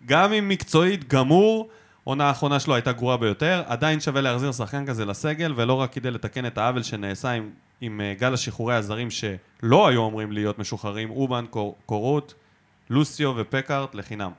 גם 0.06 0.32
אם 0.32 0.48
מקצועית 0.48 1.08
גמור, 1.08 1.68
עונה 2.04 2.24
האחרונה 2.24 2.60
שלו 2.60 2.74
הייתה 2.74 2.92
גרועה 2.92 3.16
ביותר, 3.16 3.62
עדיין 3.66 4.00
שווה 4.00 4.20
להחזיר 4.20 4.52
שחקן 4.52 4.86
כזה 4.86 5.04
לסגל, 5.04 5.52
ולא 5.56 5.72
רק 5.72 5.92
כדי 5.92 6.10
לתקן 6.10 6.46
את 6.46 6.58
העוול 6.58 6.82
שנעשה 6.82 7.30
עם, 7.30 7.50
עם 7.84 8.00
אה, 8.00 8.14
גל 8.18 8.34
השחרורי 8.34 8.74
הזרים 8.74 9.08
שלא 9.10 9.88
היו 9.88 10.08
אמורים 10.08 10.32
להיות 10.32 10.58
משוחררים, 10.58 11.10
אובן, 11.10 11.44
קור, 11.50 11.76
קורות, 11.86 12.34
לוסיו 12.90 13.34
ופקארט 13.36 13.94
לחינם. 13.94 14.30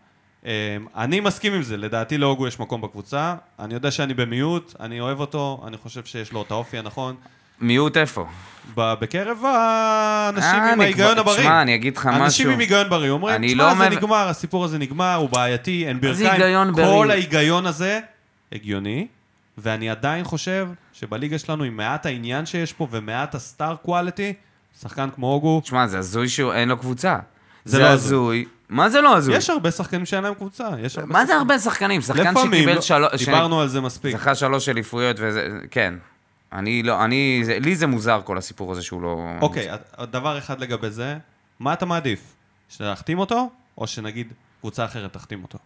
אה, 0.46 0.78
אני 0.96 1.20
מסכים 1.20 1.54
עם 1.54 1.62
זה, 1.62 1.78
לדעתי 1.78 2.18
לאוגו 2.18 2.48
יש 2.48 2.60
מקום 2.60 2.82
בקבוצה, 2.82 3.36
אני 3.60 3.74
יודע 3.74 3.92
שאני 3.92 4.14
במיעוט, 4.14 4.74
אני 4.80 5.00
אוהב 5.00 5.20
אותו, 5.20 5.64
אני 5.68 5.78
חושב 5.78 6.06
שיש 6.06 6.32
לו 6.32 6.42
את 6.42 6.52
האופי 6.52 6.78
הנכון. 6.78 7.16
מיעוט 7.60 7.98
איפה? 7.98 8.26
בקרב 8.76 9.46
האנשים 9.46 10.60
אה, 10.60 10.74
עם 10.74 10.82
ההיגיון 10.82 11.18
הבריא. 11.18 11.40
תשמע, 11.40 11.62
אני 11.62 11.76
אגיד 11.76 11.98
לך 11.98 12.08
אנשים 12.08 12.26
משהו. 12.26 12.52
עם 12.52 12.60
היגיון 12.60 12.90
בריא 12.90 13.10
אומרים, 13.10 13.48
תשמע, 13.48 13.64
לא 13.64 13.76
זה 13.76 13.90
נגמר, 13.90 14.28
הסיפור 14.28 14.66
הזה 14.66 14.78
נגמר, 14.78 15.16
הוא 15.16 15.30
בעייתי, 15.30 15.88
אין 15.88 16.02
ברכיים. 16.02 16.74
כל 16.76 17.12
ההיגיון 17.12 17.66
הזה 17.66 18.00
הגיוני, 18.52 19.08
ואני 19.58 19.90
עדיין 19.90 20.24
חושב 20.24 20.70
שבליגה 20.94 21.40
שלנו, 21.40 21.64
עם 21.64 21.78
מעט 21.78 22.06
העניין 22.06 22.46
שיש 22.46 22.74
פה 22.74 22.88
ומעט 22.92 23.36
הסטאר 23.36 23.76
קואליטי, 23.76 24.34
שחקן 24.82 25.10
כמו 25.16 25.28
אוגו, 25.34 25.62
תשמע, 25.62 25.88
זה 25.88 25.98
הזוי 26.00 26.30
שאין 26.30 26.70
לו 26.70 26.78
קבוצה. 26.78 27.20
זה 27.66 27.78
זה 27.78 27.84
לא 27.84 27.88
הזוי. 27.88 28.46
מה 28.70 28.90
זה 28.90 29.02
לא 29.02 29.16
הזוי? 29.18 29.36
יש 29.38 29.50
הרבה 29.50 29.72
שחקנים 29.72 30.06
שאין 30.06 30.24
להם 30.24 30.34
קבוצה. 30.34 30.70
יש 30.80 30.98
הרבה 30.98 31.14
מה 31.14 31.20
זה 31.26 31.32
שחקנים. 31.34 31.38
הרבה 31.42 31.60
שחקנים? 31.60 32.02
שחקן 32.02 32.32
לפעמים, 32.32 32.54
שקיבל 32.54 32.76
לא- 32.76 32.82
שלוש... 32.82 33.26
דיברנו 33.26 33.62
על 33.62 33.68
זה 33.68 33.82
מספיק. 33.82 34.18
זכה 34.18 34.36
שלוש 34.36 34.70
אליפויות 34.70 35.16
וזה... 35.20 35.60
כן. 35.72 35.94
אני 36.54 36.84
לא... 36.84 37.04
אני... 37.06 37.42
זה- 37.44 37.60
לי 37.60 37.76
זה 37.76 37.88
מוזר 37.88 38.22
כל 38.24 38.38
הסיפור 38.38 38.72
הזה 38.72 38.82
שהוא 38.84 39.02
לא... 39.02 39.18
אוקיי, 39.42 39.68
דבר 40.02 40.38
אחד 40.38 40.60
לגבי 40.60 40.90
זה, 40.90 41.18
מה 41.60 41.74
אתה 41.74 41.86
מעדיף? 41.86 42.36
שתחתים 42.70 43.20
אותו, 43.20 43.50
או 43.78 43.88
שנגיד 43.88 44.34
קבוצה 44.60 44.86
אחרת 44.86 45.14
תחתים 45.14 45.44
אותו? 45.44 45.58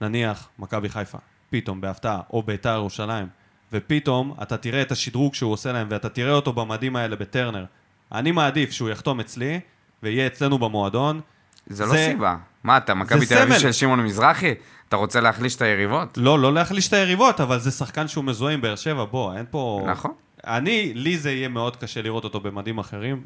נניח 0.00 0.48
מכבי 0.58 0.88
חיפה, 0.88 1.18
פתאום 1.50 1.80
בהפתעה, 1.80 2.20
או 2.32 2.42
ביתר 2.42 2.74
ירושלים, 2.74 3.26
ופתאום 3.72 4.34
אתה 4.42 4.56
תראה 4.56 4.82
את 4.82 4.92
השדרוג 4.92 5.34
שהוא 5.34 5.52
עושה 5.52 5.72
להם, 5.72 5.86
ואתה 5.90 6.08
תראה 6.08 6.32
אותו 6.32 6.52
במדים 6.52 6.96
האלה 6.96 7.16
בטרנר. 7.16 7.64
אני 8.12 8.32
מעדיף 8.32 8.70
שהוא 8.70 8.90
יחתום 8.90 9.20
אצלי, 9.20 9.60
ויהיה 10.02 10.26
אצלנו 10.26 10.58
במועדון. 10.58 11.20
זה 11.66 11.84
לא 11.84 11.90
זה- 11.90 12.06
סיבה. 12.10 12.36
מה, 12.64 12.76
אתה 12.76 12.94
מכבי 12.94 13.26
תל 13.26 13.38
אביב. 13.38 13.58
של 13.58 13.72
שמעון 13.72 14.00
מזרחי? 14.04 14.54
אתה 14.88 14.96
רוצה 14.96 15.20
להחליש 15.20 15.56
את 15.56 15.62
היריבות? 15.62 16.18
לא, 16.18 16.38
לא 16.38 16.52
להחליש 16.54 16.88
את 16.88 16.92
היריבות, 16.92 17.40
אבל 17.40 17.58
זה 17.58 17.70
שחקן 17.70 18.08
שהוא 18.08 18.24
מזוהה 18.24 18.54
עם 18.54 18.60
באר 18.60 18.76
שבע, 18.76 19.04
בוא, 19.04 19.34
אין 19.36 19.44
פה... 19.50 19.86
נכון. 19.90 20.12
אני, 20.46 20.92
לי 20.94 21.18
זה 21.18 21.32
יהיה 21.32 21.48
מאוד 21.48 21.76
קשה 21.76 22.02
לראות 22.02 22.24
אותו 22.24 22.40
במדים 22.40 22.78
אחרים, 22.78 23.22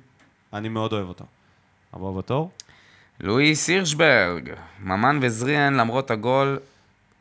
אני 0.52 0.68
מאוד 0.68 0.92
אוהב 0.92 1.09
אותו. 1.09 1.24
הבא 1.92 2.11
בתור? 2.18 2.50
לואי 3.20 3.54
הירשברג, 3.68 4.50
ממן 4.80 5.18
וזריאן, 5.22 5.74
למרות 5.74 6.11
הגול, 6.11 6.59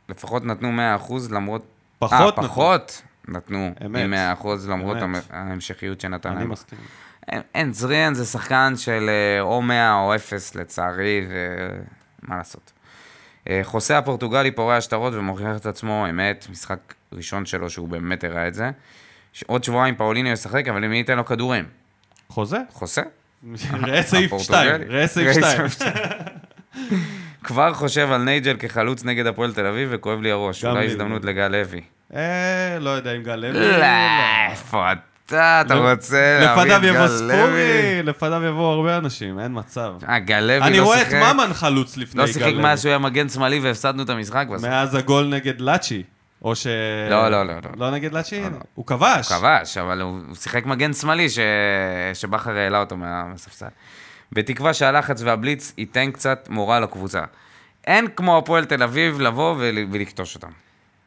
לפחות 0.10 0.45
נתנו 0.45 0.69
100% 1.00 1.13
למרות... 1.32 1.65
פחות 2.00 2.13
אה, 2.22 2.28
נתנו. 2.28 2.43
פחות 2.43 3.02
נתנו 3.28 3.72
אמת. 3.86 4.06
מ-100% 4.41 4.48
למרות 4.69 4.98
אמת. 4.98 5.04
המ- 5.04 5.36
ההמשכיות 5.36 6.02
שנתן 6.02 6.30
אני 6.30 6.39
להם. 6.39 6.50
מסכים. 6.50 6.80
אין, 7.28 7.41
אין, 7.56 7.74
זריאן 7.74 8.13
זה 8.13 8.26
שחקן 8.26 8.74
של 8.78 9.10
אה, 9.10 9.41
או 9.41 9.62
100 9.62 9.93
או 9.93 10.15
0 10.15 10.56
לצערי, 10.56 11.26
ומה 11.30 12.38
לעשות. 12.38 12.72
אה, 13.50 13.60
חוסה 13.63 13.98
הפורטוגלי 13.98 14.52
פורע 14.52 14.82
שטרות 14.82 15.13
ומוכיח 15.13 15.58
את 15.58 15.65
עצמו, 15.65 16.06
אמת, 16.10 16.48
משחק 16.52 16.80
ראשון 17.13 17.45
שלו 17.45 17.69
שהוא 17.69 17.88
באמת 17.89 18.24
הראה 18.24 18.48
את 18.48 18.54
זה. 18.54 18.72
עוד 19.48 19.63
שבועיים 19.63 19.95
פאוליניו 19.95 20.32
ישחק, 20.34 20.67
אבל 20.67 20.88
מי 20.88 20.98
ייתן 20.98 21.17
לו 21.17 21.26
כדורים? 21.26 21.65
חוזה? 22.30 22.58
חוסה? 22.72 23.02
ראה 23.74 24.04
סעיף 24.04 24.34
הפורטוגלי. 24.34 24.69
2, 24.76 24.91
ראה 24.91 25.08
סעיף 25.08 25.38
ראה 25.43 25.69
2. 25.69 25.89
כבר 27.43 27.73
חושב 27.73 28.12
על 28.12 28.21
נייג'ל 28.21 28.56
כחלוץ 28.60 29.04
נגד 29.06 29.25
הפועל 29.28 29.54
תל 29.54 29.65
אביב 29.65 29.89
וכואב 29.91 30.21
לי 30.21 30.32
הראש. 30.32 30.65
אולי 30.65 30.80
לי. 30.80 30.86
הזדמנות 30.86 31.25
לגל 31.25 31.47
לוי. 31.47 31.82
אה, 32.15 32.78
לא 32.80 32.89
יודע 32.89 33.15
אם 33.15 33.23
גל 33.23 33.36
לוי. 33.36 33.54
לא, 33.54 33.86
איפה 34.52 34.91
אתה? 34.91 35.62
אתה 35.65 35.75
רוצה 35.75 36.39
להביא 36.41 36.63
לפניו 36.65 36.78
את 36.78 36.84
יבוא 36.84 37.08
גל 37.08 37.23
לוי? 37.23 37.38
ספורי, 37.38 38.04
לפניו 38.04 38.43
יבואו 38.43 38.71
הרבה 38.73 38.97
אנשים, 38.97 39.39
אין 39.39 39.52
מצב. 39.56 39.93
אה, 40.10 40.19
גל 40.19 40.39
לוי 40.39 40.62
אני 40.62 40.78
לא 40.78 40.84
רואה 40.84 41.02
את 41.02 41.10
שיחק. 41.10 41.34
ממן 41.34 41.54
חלוץ 41.54 41.97
לפני 41.97 42.19
לא 42.21 42.25
גל 42.28 42.34
שיחק 42.34 42.45
לוי. 42.47 42.62
מאז 42.62 42.82
שהוא 42.82 42.89
היה 42.89 42.97
מגן 42.99 43.30
שמאלי 43.30 43.60
והפסדנו 43.60 44.04
את 44.04 44.10
המשחק 44.10 44.45
בסוף. 44.54 44.67
מאז 44.69 44.95
הגול 44.95 45.25
נגד 45.25 45.62
לאצ'י. 45.62 46.04
או 46.41 46.56
ש... 46.56 46.67
לא, 47.10 47.30
לא, 47.30 47.43
לא, 47.45 47.54
לא. 47.54 47.69
לא 47.78 47.91
נגד 47.91 48.13
לצ'ין? 48.13 48.54
הוא 48.75 48.86
כבש. 48.88 49.32
הוא 49.32 49.38
כבש, 49.39 49.78
אבל 49.78 50.02
הוא 50.02 50.19
שיחק 50.36 50.65
מגן 50.65 50.93
שמאלי. 50.93 51.28
שבכר 52.13 52.52
העלה 52.58 52.80
אותו 52.80 52.97
מה- 52.97 53.23
מהספסל. 53.23 53.65
בתקווה 54.32 54.74
שהלחץ 54.74 55.22
והבליץ 55.22 55.74
ייתן 55.78 56.12
קצת 56.12 56.48
מורל 56.50 56.84
לקבוצה. 56.84 57.22
אין 57.88 58.08
כמו 58.15 58.38
הפועל 58.38 58.65
תל 58.65 58.84
אביב 58.84 59.22
לבוא 59.22 59.56
ול... 59.58 59.78
ולכתוש 59.92 60.36
אותם. 60.36 60.52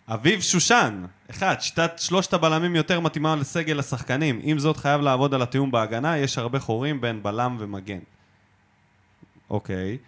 אביב 0.09 0.41
שושן, 0.41 1.05
אחד, 1.31 1.55
שיטת 1.61 1.93
שלושת 1.97 2.33
הבלמים 2.33 2.77
יותר 2.77 3.01
מתאימה 3.01 3.37
לסגל 3.37 3.79
השחקנים. 3.79 4.41
עם 4.43 4.59
זאת, 4.59 4.77
חייב 4.77 5.01
לעבוד 5.01 5.35
על 5.35 5.43
התיאום 5.43 5.71
בהגנה, 5.71 6.19
יש 6.19 6.39
הרבה 6.39 6.59
חורים 6.59 7.01
בין 7.01 7.23
בלם 7.23 7.57
ומגן. 7.61 7.99
אוקיי. 9.51 9.99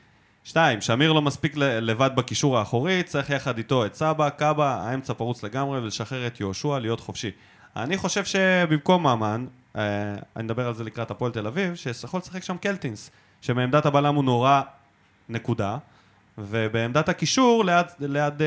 שתיים, 0.45 0.81
שמיר 0.81 1.13
לא 1.13 1.23
מספיק 1.23 1.57
לבד 1.57 2.11
בקישור 2.15 2.59
האחורי, 2.59 3.03
צריך 3.03 3.31
יחד 3.31 3.59
איתו 3.59 3.87
את 3.87 3.95
סבא, 3.95 4.29
קאבה, 4.29 4.75
האמצע 4.75 5.15
פרוץ 5.15 5.43
לגמרי, 5.43 5.79
ולשחרר 5.79 6.27
את 6.27 6.41
יהושע 6.41 6.79
להיות 6.79 7.01
חופשי. 7.01 7.31
אני 7.77 7.97
חושב 7.97 8.25
שבמקום 8.25 9.07
ממן, 9.07 9.47
אני 9.75 10.45
מדבר 10.45 10.67
על 10.67 10.75
זה 10.75 10.85
לקראת 10.85 11.11
הפועל 11.11 11.33
תל 11.33 11.47
אביב, 11.47 11.75
שיכול 11.75 12.21
לשחק 12.21 12.43
שם 12.43 12.57
קלטינס, 12.57 13.11
שמעמדת 13.41 13.87
הבלם 13.87 14.15
הוא 14.15 14.25
נורא 14.25 14.63
נקודה, 15.29 15.79
ובעמדת 16.39 17.09
הקישור, 17.09 17.65
ליד, 17.65 17.87
ליד 18.01 18.43
אה, 18.43 18.47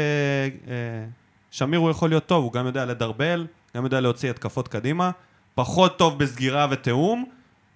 אה, 0.68 1.06
שמיר 1.52 1.80
הוא 1.80 1.90
יכול 1.90 2.10
להיות 2.10 2.26
טוב, 2.26 2.44
הוא 2.44 2.54
גם 2.54 2.66
יודע 2.66 2.86
לדרבל, 2.86 3.48
גם 3.76 3.84
יודע 3.84 4.00
להוציא 4.00 4.30
התקפות 4.30 4.68
קדימה, 4.68 5.12
פחות 5.56 5.98
טוב 5.98 6.20
בסגירה 6.20 6.68
ותיאום, 6.72 7.26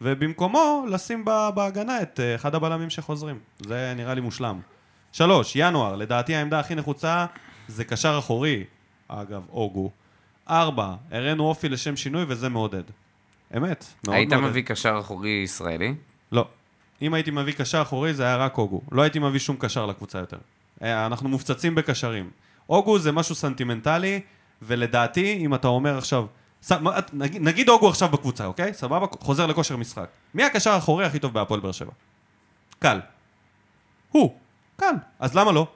ובמקומו 0.01 0.85
לשים 0.89 1.25
ב- 1.25 1.49
בהגנה 1.55 2.01
את 2.01 2.19
אה, 2.19 2.35
אחד 2.35 2.55
הבלמים 2.55 2.89
שחוזרים. 2.89 3.39
זה 3.59 3.93
נראה 3.95 4.13
לי 4.13 4.21
מושלם. 4.21 4.59
שלוש, 5.11 5.53
ינואר, 5.55 5.95
לדעתי 5.95 6.35
העמדה 6.35 6.59
הכי 6.59 6.75
נחוצה 6.75 7.25
זה 7.67 7.83
קשר 7.85 8.15
אחורי, 8.19 8.63
אגב, 9.07 9.41
אוגו. 9.49 9.91
ארבע, 10.49 10.95
הראינו 11.11 11.43
אופי 11.43 11.69
לשם 11.69 11.95
שינוי 11.95 12.25
וזה 12.27 12.49
מעודד. 12.49 12.83
אמת, 13.57 13.85
מאוד 14.05 14.15
היית 14.15 14.33
מעודד. 14.33 14.47
מביא 14.47 14.61
קשר 14.63 14.97
אחורי 14.99 15.41
ישראלי? 15.43 15.93
לא. 16.31 16.45
אם 17.01 17.13
הייתי 17.13 17.31
מביא 17.31 17.53
קשר 17.53 17.81
אחורי 17.81 18.13
זה 18.13 18.23
היה 18.23 18.37
רק 18.37 18.57
אוגו. 18.57 18.81
לא 18.91 19.01
הייתי 19.01 19.19
מביא 19.19 19.39
שום 19.39 19.55
קשר 19.59 19.85
לקבוצה 19.85 20.17
יותר. 20.19 20.37
אה, 20.83 21.05
אנחנו 21.05 21.29
מופצצים 21.29 21.75
בקשרים. 21.75 22.29
אוגו 22.69 22.99
זה 22.99 23.11
משהו 23.11 23.35
סנטימנטלי, 23.35 24.19
ולדעתי, 24.61 25.37
אם 25.45 25.55
אתה 25.55 25.67
אומר 25.67 25.97
עכשיו... 25.97 26.25
ס- 26.63 26.71
נגיד, 27.13 27.41
נגיד 27.41 27.69
אוגו 27.69 27.89
עכשיו 27.89 28.09
בקבוצה, 28.09 28.45
אוקיי? 28.45 28.73
סבבה? 28.73 29.05
חוזר 29.19 29.45
לכושר 29.45 29.77
משחק. 29.77 30.07
מי 30.33 30.43
הקשר 30.43 30.71
האחורי 30.71 31.05
הכי 31.05 31.19
טוב 31.19 31.33
בהפועל 31.33 31.59
באר 31.59 31.71
שבע? 31.71 31.91
קל. 32.79 32.99
הוא. 34.11 34.35
קל. 34.77 34.93
אז 35.19 35.35
למה 35.35 35.51
לא? 35.51 35.67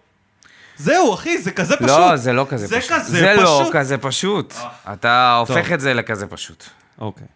זהו, 0.78 1.14
אחי, 1.14 1.38
זה 1.42 1.52
כזה 1.52 1.76
פשוט. 1.76 1.88
לא, 1.90 2.16
זה 2.18 2.34
לא 2.34 2.46
כזה 2.50 2.68
זה 2.68 2.78
פשוט. 2.80 2.92
כזה 2.92 3.10
זה 3.20 3.34
לא 3.38 3.62
פשוט. 3.62 3.74
כזה 3.76 3.98
פשוט. 3.98 4.54
אתה 4.94 5.36
הופך 5.40 5.64
טוב. 5.66 5.74
את 5.74 5.80
זה 5.80 5.94
לכזה 5.94 6.28
פשוט. 6.28 6.64
אוקיי. 7.00 7.28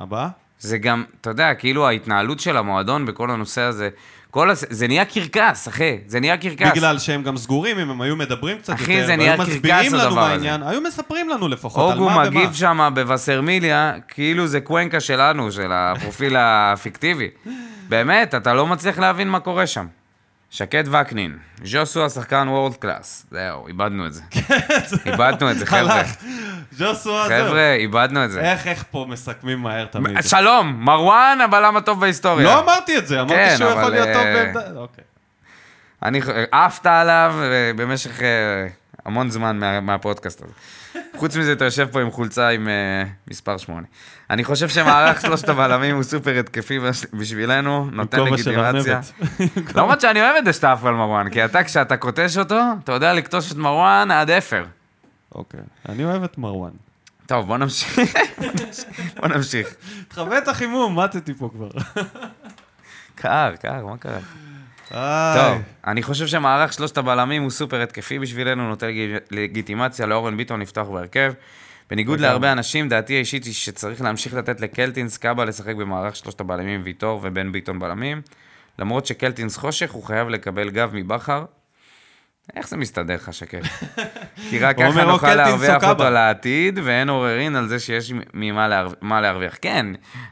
הבא? 0.00 0.28
זה 0.60 0.78
גם, 0.78 1.04
אתה 1.20 1.30
יודע, 1.30 1.54
כאילו 1.54 1.88
ההתנהלות 1.88 2.40
של 2.40 2.56
המועדון 2.56 3.06
בכל 3.06 3.30
הנושא 3.30 3.60
הזה, 3.60 3.88
כל 4.30 4.50
הס... 4.50 4.64
זה 4.70 4.88
נהיה 4.88 5.04
קרקס, 5.04 5.68
אחי, 5.68 5.98
זה 6.06 6.20
נהיה 6.20 6.36
קרקס. 6.36 6.70
בגלל 6.72 6.98
שהם 6.98 7.22
גם 7.22 7.36
סגורים, 7.36 7.78
אם 7.78 7.90
הם 7.90 8.00
היו 8.00 8.16
מדברים 8.16 8.58
קצת 8.58 8.72
אחי, 8.74 8.92
יותר, 8.92 9.14
והיו 9.18 9.38
מסבירים 9.38 9.94
לנו 9.94 10.14
מה. 10.14 10.26
העניין, 10.28 10.62
היו 10.62 10.80
מספרים 10.80 11.28
לנו 11.28 11.48
לפחות 11.48 11.92
על 11.92 11.98
אוגו 11.98 12.10
מה 12.10 12.16
ומה. 12.16 12.30
מגיב 12.30 12.52
שם 12.52 12.90
בווסרמיליה, 12.94 13.92
כאילו 14.08 14.46
זה 14.46 14.60
קוונקה 14.60 15.00
שלנו, 15.00 15.52
של 15.52 15.72
הפרופיל 15.72 16.36
הפיקטיבי. 16.38 17.28
באמת, 17.88 18.34
אתה 18.34 18.54
לא 18.54 18.66
מצליח 18.66 18.98
להבין 18.98 19.28
מה 19.28 19.40
קורה 19.40 19.66
שם. 19.66 19.86
שקד 20.50 20.84
וקנין, 20.88 21.38
ז'וסו 21.64 22.06
השחקן 22.06 22.48
וורד 22.48 22.74
קלאס. 22.76 23.26
זהו, 23.30 23.66
איבדנו 23.66 24.06
את 24.06 24.14
זה. 24.14 24.22
איבדנו 25.06 25.50
את 25.50 25.58
זה, 25.58 25.66
חבר'ה. 25.66 25.94
הלך. 25.94 26.16
ג'וסווה, 26.78 27.28
זהו. 27.28 27.46
חבר'ה, 27.46 27.74
איבדנו 27.74 28.24
את 28.24 28.30
זה. 28.30 28.40
איך, 28.40 28.66
איך 28.66 28.84
פה 28.90 29.06
מסכמים 29.08 29.58
מהר 29.58 29.86
תמיד. 29.86 30.22
שלום, 30.22 30.84
מרואן 30.84 31.38
הבלם 31.44 31.76
הטוב 31.76 32.00
בהיסטוריה. 32.00 32.44
לא 32.44 32.60
אמרתי 32.60 32.98
את 32.98 33.06
זה, 33.06 33.20
אמרתי 33.20 33.34
כן, 33.34 33.54
שהוא 33.58 33.70
יכול 33.70 33.90
להיות 33.90 34.08
טוב 34.12 34.22
אה, 34.22 34.52
בעמדה... 34.52 34.80
אוקיי. 34.80 35.04
אני 36.02 36.20
עפת 36.52 36.86
עליו 36.86 37.34
אה, 37.42 37.72
במשך 37.76 38.22
אה, 38.22 38.66
המון 39.04 39.30
זמן 39.30 39.58
מה, 39.58 39.80
מהפודקאסט 39.80 40.42
הזה. 40.42 40.52
חוץ 41.20 41.36
מזה, 41.36 41.52
אתה 41.52 41.64
יושב 41.64 41.88
פה 41.92 42.00
עם 42.00 42.10
חולצה 42.10 42.48
עם 42.48 42.68
מספר 43.28 43.58
8. 43.58 43.86
אני 44.30 44.44
חושב 44.44 44.68
שמערך 44.68 45.20
שלושת 45.20 45.48
הבלמים 45.48 45.94
הוא 45.94 46.02
סופר 46.02 46.38
התקפי 46.38 46.78
בש- 46.78 47.06
בשבילנו, 47.12 47.88
נותן 47.92 48.18
לגיטימציה. 48.20 49.00
למרות 49.76 50.00
שאני 50.00 50.22
אוהב 50.22 50.36
את 50.36 50.44
זה 50.44 50.52
שאתה 50.52 50.72
עף 50.72 50.84
על 50.84 50.94
מרואן, 50.94 51.30
כי 51.30 51.44
אתה, 51.44 51.64
כשאתה 51.64 51.96
קוטש 51.96 52.38
אותו, 52.38 52.58
אתה 52.84 52.92
יודע 52.92 53.12
לקטוש 53.12 53.52
את 53.52 53.56
מרואן 53.56 54.10
עד 54.10 54.30
אפר. 54.30 54.64
אוקיי. 55.34 55.60
אני 55.88 56.04
אוהב 56.04 56.22
את 56.22 56.38
מרואן. 56.38 56.70
טוב, 57.26 57.46
בוא 57.46 57.56
נמשיך. 57.58 57.98
בוא 59.16 59.28
נמשיך. 59.28 59.74
תכבה 60.08 60.38
את 60.38 60.48
החימום, 60.48 60.98
מתתי 60.98 61.34
פה 61.34 61.50
כבר. 61.54 61.68
קר, 63.14 63.52
קר, 63.62 63.86
מה 63.86 63.96
קרה? 63.96 64.18
טוב, 65.36 65.62
אני 65.86 66.02
חושב 66.02 66.26
שמערך 66.26 66.72
שלושת 66.72 66.98
הבלמים 66.98 67.42
הוא 67.42 67.50
סופר 67.50 67.82
התקפי 67.82 68.18
בשבילנו, 68.18 68.68
נותן 68.68 68.86
לג- 68.88 69.18
לגיטימציה 69.30 70.06
לאורן 70.06 70.36
ביטון 70.36 70.60
לפתוח 70.60 70.88
בהרכב. 70.88 71.32
בניגוד 71.90 72.18
לגמרי. 72.18 72.30
להרבה 72.30 72.52
אנשים, 72.52 72.88
דעתי 72.88 73.14
האישית 73.14 73.44
היא 73.44 73.54
שצריך 73.54 74.02
להמשיך 74.02 74.34
לתת 74.34 74.60
לקלטינס 74.60 75.16
קאבה 75.18 75.44
לשחק 75.44 75.74
במערך 75.76 76.16
שלושת 76.16 76.40
הבלמים 76.40 76.80
ויטור 76.84 77.20
ובן 77.22 77.52
ביטון 77.52 77.78
בלמים. 77.78 78.22
למרות 78.78 79.06
שקלטינס 79.06 79.56
חושך, 79.56 79.90
הוא 79.90 80.02
חייב 80.04 80.28
לקבל 80.28 80.70
גב 80.70 80.90
מבכר. 80.94 81.44
איך 82.56 82.68
זה 82.68 82.76
מסתדר 82.76 83.14
לך, 83.14 83.34
שקד? 83.34 83.60
כי 84.50 84.58
רק 84.58 84.76
ככה 84.76 84.86
אומר, 84.86 85.04
או 85.04 85.10
נוכל 85.10 85.26
קלטינס 85.26 85.62
להרוויח. 85.62 85.84
אותו 85.84 86.10
לעתיד, 86.10 86.78
ואין 86.82 87.08
עוררין 87.08 87.56
על 87.56 87.68
זה 87.68 87.78
שיש 87.78 88.12
ממה 88.34 88.68
להרו- 88.68 88.94
מה 89.00 89.20
להרוויח. 89.20 89.56
כן, 89.62 89.86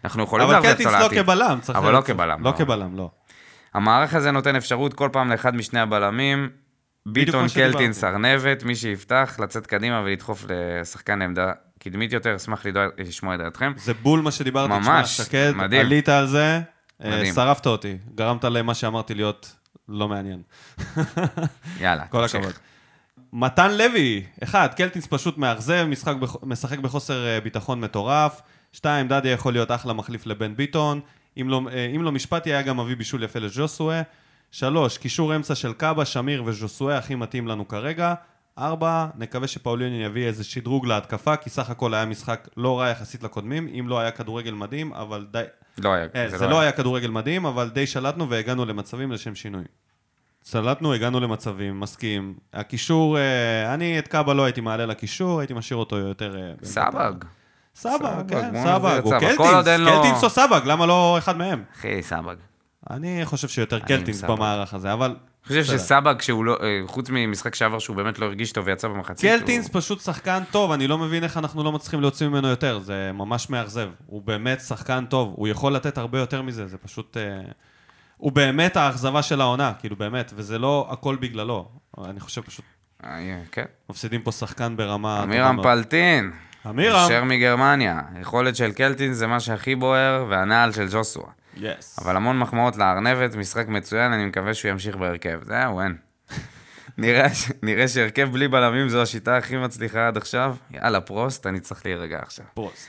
אנחנו 0.05 0.23
יכולים 0.23 0.45
אבל 0.45 0.53
להרוויח 0.53 0.73
אותו 0.73 0.85
קלטינס 0.85 1.03
לעתיד. 1.03 1.19
לא 1.19 1.23
כבלם, 1.23 1.59
צריך... 1.63 1.79
אבל 1.79 1.93
לא. 1.93 2.01
כבלם, 2.01 2.45
לא 2.45 2.51
לא. 2.51 2.57
כבלם, 2.57 2.97
לא. 2.97 3.11
המערך 3.75 4.15
הזה 4.15 4.31
נותן 4.31 4.57
אפשרות 4.57 4.95
כל 4.95 5.09
פעם 5.13 5.31
לאחד 5.31 5.57
משני 5.57 5.81
הבלמים, 5.81 6.49
ביטון, 7.13 7.47
קלטין, 7.55 7.93
סרנבת, 7.93 8.63
מי 8.63 8.77
שיפתח, 8.77 9.37
לצאת 9.43 9.67
קדימה 9.67 10.03
ולדחוף 10.05 10.45
לשחקן 10.49 11.23
עמדה 11.23 11.53
קדמית 11.79 12.13
יותר, 12.13 12.37
אשמח 12.37 12.67
לשמוע 12.99 13.35
את 13.35 13.41
דעתכם. 13.41 13.73
זה 13.77 13.95
בול 13.95 14.21
מה 14.21 14.31
שדיברתי, 14.31 14.73
ממש, 14.73 15.17
שקד, 15.17 15.53
מדהים. 15.57 15.81
עלית 15.81 16.09
על 16.09 16.27
זה, 16.27 16.61
אה, 17.05 17.11
מדהים. 17.11 17.35
שרפת 17.35 17.67
אותי, 17.67 17.97
גרמת 18.15 18.45
למה 18.45 18.75
שאמרתי 18.75 19.15
להיות 19.15 19.55
לא 19.89 20.09
מעניין. 20.09 20.43
יאללה, 21.81 22.07
כל 22.07 22.23
תמשיך. 22.23 22.41
הכבוד. 22.41 22.55
מתן 23.33 23.71
לוי, 23.71 24.23
אחד, 24.43 24.69
קלטינס 24.77 25.07
פשוט 25.07 25.39
מאכזב, 25.39 25.87
בח... 26.21 26.37
משחק 26.43 26.79
בחוסר 26.79 27.27
אה, 27.27 27.41
ביטחון 27.41 27.81
מטורף. 27.81 28.41
שתיים, 28.73 29.09
דדיה 29.09 29.33
יכול 29.33 29.53
להיות 29.53 29.71
אחלה 29.71 29.93
מחליף 29.93 30.27
לבן 30.27 30.57
ביטון. 30.57 31.01
אם 31.41 31.49
לא, 31.49 31.61
אה, 31.73 31.93
אם 31.97 32.03
לא 32.03 32.13
משפטי, 32.13 32.53
היה 32.53 32.63
גם 32.63 32.81
מביא 32.81 32.97
בישול 32.97 33.23
יפה 33.23 33.39
לג'וסווה. 33.39 34.03
3. 34.51 34.99
קישור 34.99 35.37
אמצע 35.37 35.55
של 35.55 35.73
קאבה, 35.73 36.05
שמיר 36.05 36.43
וז'וסואה 36.47 36.99
הכי 36.99 37.15
מתאים 37.15 37.47
לנו 37.47 37.69
כרגע. 37.69 38.15
4. 38.59 39.07
נקווה 39.19 39.49
שפאוליני 39.49 40.05
יביא 40.05 40.27
איזה 40.27 40.45
שדרוג 40.45 40.87
להתקפה, 40.87 41.37
כי 41.37 41.51
סך 41.51 41.71
הכל 41.71 41.95
היה 41.95 42.05
משחק 42.05 42.49
לא 42.57 42.81
רע 42.81 42.89
יחסית 42.89 43.23
לקודמים, 43.23 43.69
אם 43.79 43.89
לא 43.89 43.99
היה 43.99 44.11
כדורגל 44.11 44.53
מדהים, 44.53 44.93
אבל 44.93 45.27
די... 45.31 45.43
לא 45.79 45.93
היה, 45.93 46.07
אה, 46.15 46.29
זה, 46.29 46.39
זה 46.39 46.45
לא, 46.45 46.51
לא 46.51 46.57
היה. 46.57 46.63
היה 46.63 46.73
כדורגל 46.73 47.11
מדהים, 47.11 47.47
אבל 47.47 47.69
די 47.69 47.87
שלטנו 47.87 48.31
והגענו 48.31 48.65
למצבים 48.65 49.13
לשם 49.13 49.35
שינוי. 49.35 49.65
שלטנו, 50.43 50.95
הגענו 50.95 51.21
למצבים, 51.21 51.81
מסכים. 51.81 52.35
הקישור, 52.53 53.19
אה, 53.19 53.75
אני 53.75 53.99
את 53.99 54.09
קאבה 54.09 54.35
לא 54.35 54.45
הייתי 54.45 54.61
מעלה 54.61 54.87
לקישור, 54.87 55.41
הייתי 55.41 55.55
משאיר 55.55 55.79
אותו 55.79 55.97
יותר... 55.97 56.37
אה, 56.37 56.53
סבג. 56.63 57.15
סבג, 57.75 58.29
כן, 58.29 58.65
סבג. 58.65 59.01
הוא 59.03 59.13
קלטינס, 59.21 59.67
קלטינס 59.87 60.25
או 60.25 60.31
סבג, 60.31 60.61
למה 60.65 60.87
לא 60.87 61.19
אחד 61.19 61.37
מהם? 61.37 61.65
אחי, 61.79 62.03
סבג. 62.03 62.37
אני 62.91 63.21
חושב 63.25 63.49
שיותר 63.49 63.79
קלטינס. 63.79 64.23
במערך 64.25 64.75
הזה, 64.75 64.93
אבל... 64.93 65.17
אני 65.51 65.63
חושב. 65.63 65.79
שסבג, 65.79 66.15
כשהוא 66.19 66.45
לא, 66.45 66.57
אה, 66.63 66.81
חוץ 66.87 67.11
ממשחק 67.11 67.55
שעבר 67.55 67.79
שהוא 67.79 67.97
באמת 67.97 68.19
לא 68.19 68.27
הרגיש 68.27 68.53
טוב 68.53 68.67
ויצא 68.67 68.89
במחצית, 68.89 69.31
קלטינס 69.31 69.65
הוא- 69.65 69.81
פשוט 69.81 70.01
שחקן 70.01 70.43
טוב, 70.51 70.73
אני 70.73 70.87
לא 70.87 70.99
מבין 70.99 71.25
איך 71.25 71.37
אנחנו 71.37 71.65
לא 71.65 71.73
מצליחים 71.73 72.01
להוציא 72.01 72.29
ממנו 72.29 72.49
יותר, 72.49 72.79
זה 72.79 73.11
ממש 73.15 73.51
מאכזב. 73.51 73.89
הוא 74.07 74.23
באמת 74.23 74.61
שחקן 74.61 75.05
טוב, 75.09 75.33
הוא 75.37 75.49
יכול 75.49 75.73
לתת 75.75 75.99
הרבה 75.99 76.19
יותר 76.19 76.43
מזה, 76.43 76.67
זה 76.67 76.79
פשוט... 76.79 77.17
אה, 77.17 77.41
הוא 78.17 78.33
באמת 78.33 78.77
האכזבה 78.77 79.23
של 79.23 79.41
העונה, 79.41 79.73
כאילו 79.81 79.97
באמת, 79.97 80.33
וזה 80.37 80.59
לא 80.59 80.89
הכל 80.91 81.17
בגללו. 81.21 81.69
אני 82.05 82.21
חושב 82.21 82.41
פשוט 82.43 82.65
אה, 83.05 83.41
כן. 83.53 83.65
מפסידים 83.91 84.23
פה 84.23 84.33
שחקן 84.33 84.77
ברמה... 84.77 85.23
אמירם. 85.23 85.63
פלטין. 85.63 86.33
אמירם. 86.69 86.99
אשר 87.07 87.25
מגרמניה. 87.25 88.01
היכולת 88.15 88.57
של 88.57 88.73
קלטינס 88.73 89.17
זה 89.17 89.27
מה 89.27 89.41
שהכי 89.41 89.75
בוער, 89.75 90.27
והנעל 90.29 90.73
של 90.73 90.87
ג'וסווה. 90.93 91.27
yes. 91.61 91.99
אבל 91.99 92.17
המון 92.17 92.39
מחמאות 92.39 92.77
לארנבת, 92.77 93.35
משחק 93.35 93.69
מצוין, 93.69 94.13
אני 94.13 94.25
מקווה 94.25 94.55
שהוא 94.55 94.71
ימשיך 94.71 94.97
בהרכב. 94.97 95.41
זהו, 95.45 95.81
אין. 95.81 95.97
נראה, 96.99 97.27
נראה 97.63 97.89
שהרכב 97.89 98.29
בלי 98.33 98.49
בלמים 98.49 98.89
זו 98.89 99.03
השיטה 99.03 99.37
הכי 99.37 99.57
מצליחה 99.57 100.09
עד 100.09 100.17
עכשיו. 100.17 100.57
יאללה, 100.71 101.01
פרוסט, 101.01 101.47
אני 101.47 101.61
צריך 101.61 101.87
להירגע 101.87 102.19
עכשיו. 102.23 102.45
פרוסט. 102.55 102.89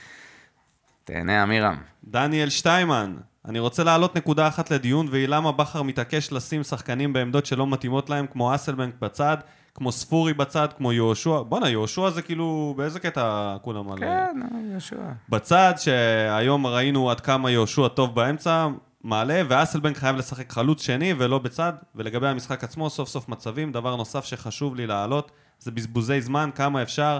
תהנה, 1.04 1.42
אמירם. 1.42 1.76
דניאל 2.04 2.48
שטיימן, 2.48 3.16
אני 3.44 3.58
רוצה 3.58 3.84
להעלות 3.84 4.16
נקודה 4.16 4.48
אחת 4.48 4.70
לדיון, 4.70 5.08
והיא 5.10 5.28
למה 5.28 5.52
בכר 5.52 5.82
מתעקש 5.82 6.32
לשים 6.32 6.62
שחקנים 6.62 7.12
בעמדות 7.12 7.46
שלא 7.46 7.66
מתאימות 7.66 8.10
להם, 8.10 8.26
כמו 8.26 8.54
אסלבנק 8.54 8.94
בצד, 9.00 9.36
כמו 9.80 9.92
ספורי 9.92 10.34
בצד, 10.34 10.68
כמו 10.76 10.92
יהושע. 10.92 11.42
בואנה, 11.42 11.68
יהושע 11.68 12.10
זה 12.10 12.22
כאילו, 12.22 12.74
באיזה 12.76 13.00
קטע 13.00 13.56
כולם 13.62 13.92
על... 13.92 13.98
כן, 13.98 14.40
יהושע. 14.70 14.96
בצד, 15.28 15.74
שהיום 15.76 16.66
ראינו 16.66 17.10
עד 17.10 17.20
כמה 17.20 17.50
יהושע 17.50 17.88
טוב 17.88 18.14
באמצע, 18.14 18.68
מעלה, 19.04 19.42
ואסלבנק 19.48 19.96
חייב 19.96 20.16
לשחק 20.16 20.52
חלוץ 20.52 20.82
שני 20.82 21.14
ולא 21.18 21.38
בצד. 21.38 21.72
ולגבי 21.94 22.28
המשחק 22.28 22.64
עצמו, 22.64 22.90
סוף 22.90 23.08
סוף 23.08 23.28
מצבים. 23.28 23.72
דבר 23.72 23.96
נוסף 23.96 24.24
שחשוב 24.24 24.76
לי 24.76 24.86
להעלות, 24.86 25.30
זה 25.58 25.70
בזבוזי 25.70 26.20
זמן, 26.20 26.50
כמה 26.54 26.82
אפשר. 26.82 27.18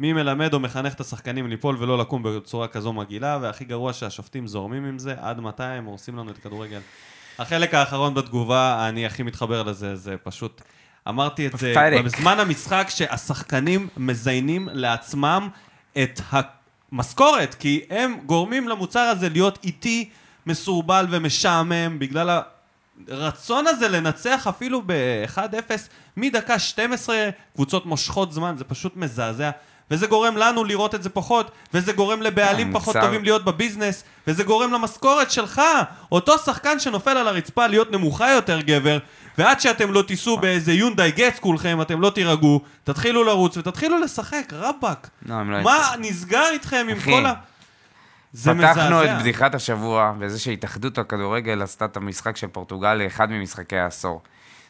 מי 0.00 0.12
מלמד 0.12 0.54
או 0.54 0.60
מחנך 0.60 0.94
את 0.94 1.00
השחקנים 1.00 1.46
ליפול 1.46 1.76
ולא 1.78 1.98
לקום 1.98 2.22
בצורה 2.22 2.68
כזו 2.68 2.92
מגעילה, 2.92 3.38
והכי 3.42 3.64
גרוע 3.64 3.92
שהשופטים 3.92 4.46
זורמים 4.46 4.84
עם 4.84 4.98
זה, 4.98 5.14
עד 5.20 5.40
מתי 5.40 5.62
הם 5.62 5.84
הורסים 5.84 6.16
לנו 6.16 6.30
את 6.30 6.38
הכדורגל. 6.38 6.80
החלק 7.38 7.74
האחרון 7.74 8.14
בתגובה, 8.14 8.88
אני 8.88 9.06
הכי 9.06 9.22
מתחבר 9.22 9.62
לזה, 9.62 9.96
זה 9.96 10.16
פשוט... 10.22 10.62
אמרתי 11.08 11.46
את 11.46 11.52
זה 11.58 11.72
פתטק. 11.98 12.04
בזמן 12.04 12.40
המשחק, 12.40 12.86
שהשחקנים 12.90 13.88
מזיינים 13.96 14.68
לעצמם 14.72 15.48
את 16.02 16.20
המשכורת, 16.92 17.54
כי 17.54 17.80
הם 17.90 18.16
גורמים 18.26 18.68
למוצר 18.68 19.00
הזה 19.00 19.28
להיות 19.28 19.58
איטי, 19.64 20.08
מסורבל 20.46 21.06
ומשעמם, 21.10 21.98
בגלל 21.98 22.40
הרצון 23.08 23.66
הזה 23.66 23.88
לנצח 23.88 24.46
אפילו 24.46 24.82
ב-1-0 24.86 25.70
מדקה 26.16 26.58
12, 26.58 27.16
קבוצות 27.54 27.86
מושכות 27.86 28.32
זמן, 28.32 28.54
זה 28.58 28.64
פשוט 28.64 28.96
מזעזע. 28.96 29.50
וזה 29.90 30.06
גורם 30.06 30.36
לנו 30.36 30.64
לראות 30.64 30.94
את 30.94 31.02
זה 31.02 31.10
פחות, 31.10 31.50
וזה 31.74 31.92
גורם 31.92 32.22
לבעלים 32.22 32.66
המוצר- 32.66 32.80
פחות 32.80 32.96
טובים 33.02 33.24
להיות 33.24 33.44
בביזנס, 33.44 34.04
וזה 34.26 34.44
גורם 34.44 34.72
למשכורת 34.72 35.30
שלך, 35.30 35.62
אותו 36.12 36.38
שחקן 36.38 36.80
שנופל 36.80 37.10
על 37.16 37.28
הרצפה 37.28 37.66
להיות 37.66 37.90
נמוכה 37.92 38.30
יותר 38.30 38.60
גבר, 38.60 38.98
ועד 39.38 39.60
שאתם 39.60 39.92
לא 39.92 40.02
תיסעו 40.02 40.36
באיזה 40.36 40.72
יונדאי 40.72 41.10
גץ 41.10 41.38
כולכם, 41.38 41.80
אתם 41.82 42.00
לא 42.00 42.10
תירגעו, 42.10 42.60
תתחילו 42.84 43.24
לרוץ 43.24 43.56
ותתחילו 43.56 43.98
לשחק, 44.00 44.52
רבאק. 44.52 45.10
לא, 45.26 45.42
לא 45.50 45.62
מה 45.62 45.78
נסגר 45.98 46.44
איתכם 46.52 46.86
עם 46.90 47.00
כל 47.00 47.26
ה... 47.26 47.32
זה 48.32 48.50
פתחנו 48.54 48.82
את 49.02 49.08
מזעזע. 49.08 49.18
בדיחת 49.18 49.54
השבוע 49.54 50.12
בזה 50.18 50.38
שהתאחדות 50.38 50.98
הכדורגל 50.98 51.62
עשתה 51.62 51.84
את 51.84 51.96
המשחק 51.96 52.36
של 52.36 52.46
פורטוגל 52.46 52.94
לאחד 52.94 53.30
ממשחקי 53.30 53.76
העשור. 53.76 54.20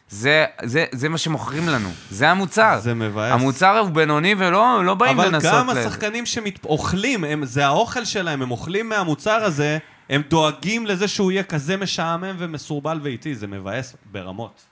זה, 0.09 0.45
זה, 0.63 0.85
זה 0.91 1.09
מה 1.09 1.17
שמוכרים 1.17 1.69
לנו, 1.69 1.89
זה 2.11 2.29
המוצר. 2.29 2.79
זה 2.81 2.93
מבאס. 2.93 3.33
המוצר 3.33 3.77
הוא 3.79 3.89
בינוני 3.89 4.35
ולא 4.37 4.85
לא 4.85 4.93
באים 4.93 5.19
אבל 5.19 5.27
לנסות... 5.27 5.51
גם 5.53 5.69
ל- 5.69 5.77
השחקנים 5.77 6.25
שאוכלים, 6.25 7.23
הם- 7.23 7.45
זה 7.45 7.65
האוכל 7.65 8.05
שלהם, 8.05 8.41
הם 8.41 8.51
אוכלים 8.51 8.89
מהמוצר 8.89 9.31
הזה, 9.43 9.77
הם 10.09 10.21
דואגים 10.29 10.85
לזה 10.85 11.07
שהוא 11.07 11.31
יהיה 11.31 11.43
כזה 11.43 11.77
משעמם 11.77 12.35
ומסורבל 12.37 12.99
ואיטי, 13.03 13.35
זה 13.35 13.47
מבאס 13.47 13.95
ברמות. 14.11 14.63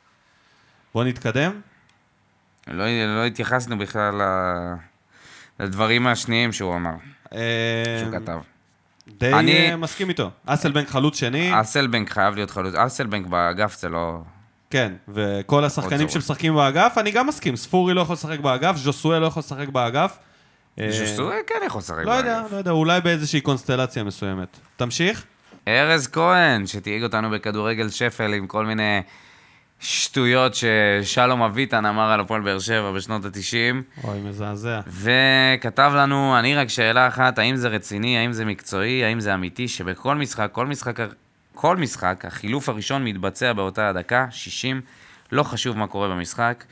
בואו 0.94 1.04
נתקדם. 1.08 1.62
לא, 2.68 2.86
לא 3.18 3.26
התייחסנו 3.26 3.78
בכלל 3.78 4.22
לדברים 5.60 6.08
השניים 6.08 6.52
שהוא 6.54 6.76
אמר, 6.76 6.94
אה, 7.34 7.40
שהוא 8.00 8.20
כתב. 8.20 8.38
די 9.08 9.34
אני- 9.34 9.72
אה, 9.72 9.76
מסכים 9.76 10.10
איתו. 10.10 10.32
אסלבנק 10.46 10.88
חלוץ 10.90 11.20
שני, 11.20 11.62
אסלבנק 11.62 12.10
חייב 12.10 12.36
להיות 12.36 12.52
חלוץ, 12.52 12.76
אסלבנק 12.76 13.28
באגף 13.28 13.80
זה 13.80 13.90
לא... 13.90 14.20
כן, 14.70 14.94
וכל 15.08 15.64
השחקנים 15.66 16.00
צורך. 16.00 16.12
שמשחקים 16.12 16.56
באגף, 16.56 16.98
אני 16.98 17.12
גם 17.12 17.28
מסכים. 17.28 17.56
ספורי 17.56 17.94
לא 17.94 18.02
יכול 18.02 18.14
לשחק 18.14 18.40
באגף, 18.40 18.76
ז'וסואל 18.76 19.20
לא 19.22 19.26
יכול 19.26 19.40
לשחק 19.40 19.68
באגף. 19.68 20.18
אה, 20.80 20.92
ז'וסוי 20.92 21.36
כן 21.48 21.66
יכול 21.66 21.80
לשחק 21.80 22.06
לא 22.06 22.12
יודע. 22.12 22.44
לא 22.52 22.58
יודע, 22.58 22.72
אולי 22.72 23.02
באיזושהי 23.02 23.42
קונסטלציה 23.42 24.04
מסוימת. 24.04 24.58
תמשיך. 24.78 25.26
ארז 25.68 26.08
כהן, 26.08 26.68
שתייג 26.68 27.04
אותנו 27.04 27.30
בכדורגל 27.30 27.90
שפל 27.90 28.34
עם 28.34 28.48
כל 28.48 28.66
מיני 28.66 29.02
שטויות 29.80 30.54
ששלום 30.56 31.42
אביטן 31.42 31.86
אמר 31.86 32.12
על 32.12 32.20
הפועל 32.20 32.42
באר 32.42 32.60
שבע 32.60 32.92
בשנות 32.92 33.26
ה-90, 33.26 34.04
אוי, 34.04 34.20
מזעזע. 34.20 34.80
וכתב 34.88 35.92
לנו, 35.96 36.40
אני 36.40 36.56
רק 36.56 36.70
שאלה 36.70 37.08
אחת, 37.08 37.40
האם 37.40 37.56
זה 37.56 37.68
רציני, 37.68 38.18
האם 38.18 38.34
זה 38.34 38.46
מקצועי, 38.46 39.06
האם 39.06 39.20
זה 39.20 39.34
אמיתי, 39.34 39.68
שבכל 39.68 40.16
משחק, 40.16 40.50
כל 40.52 40.66
משחק, 40.66 41.00
כל 41.56 41.78
משחק, 41.78 42.26
החילוף 42.28 42.70
הראשון 42.70 43.04
מתבצע 43.04 43.54
באותה 43.54 43.90
הדקה, 43.90 44.28
60, 44.32 44.82
לא 45.32 45.44
חשוב 45.44 45.78
מה 45.78 45.88
קורה 45.88 46.08
במשחק, 46.08 46.64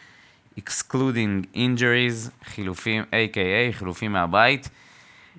excluding 0.59 1.55
injuries, 1.55 2.31
חילופים, 2.45 3.03
a.k.a. 3.03 3.73
חילופים 3.73 4.13
מהבית. 4.13 4.69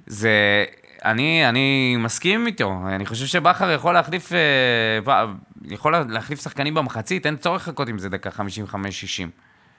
זה... 0.06 0.64
אני, 1.04 1.48
אני 1.48 1.96
מסכים 1.98 2.46
איתו, 2.46 2.80
אני 2.88 3.06
חושב 3.06 3.26
שבכר 3.26 3.70
יכול 3.70 3.94
להחליף, 3.94 4.32
אה, 4.32 5.24
יכול 5.64 5.96
להחליף 5.96 6.42
שחקנים 6.42 6.74
במחצית, 6.74 7.26
אין 7.26 7.36
צורך 7.36 7.68
לחכות 7.68 7.88
עם 7.88 7.98
זה 7.98 8.08
דקה 8.08 8.30
55-60. 8.30 8.34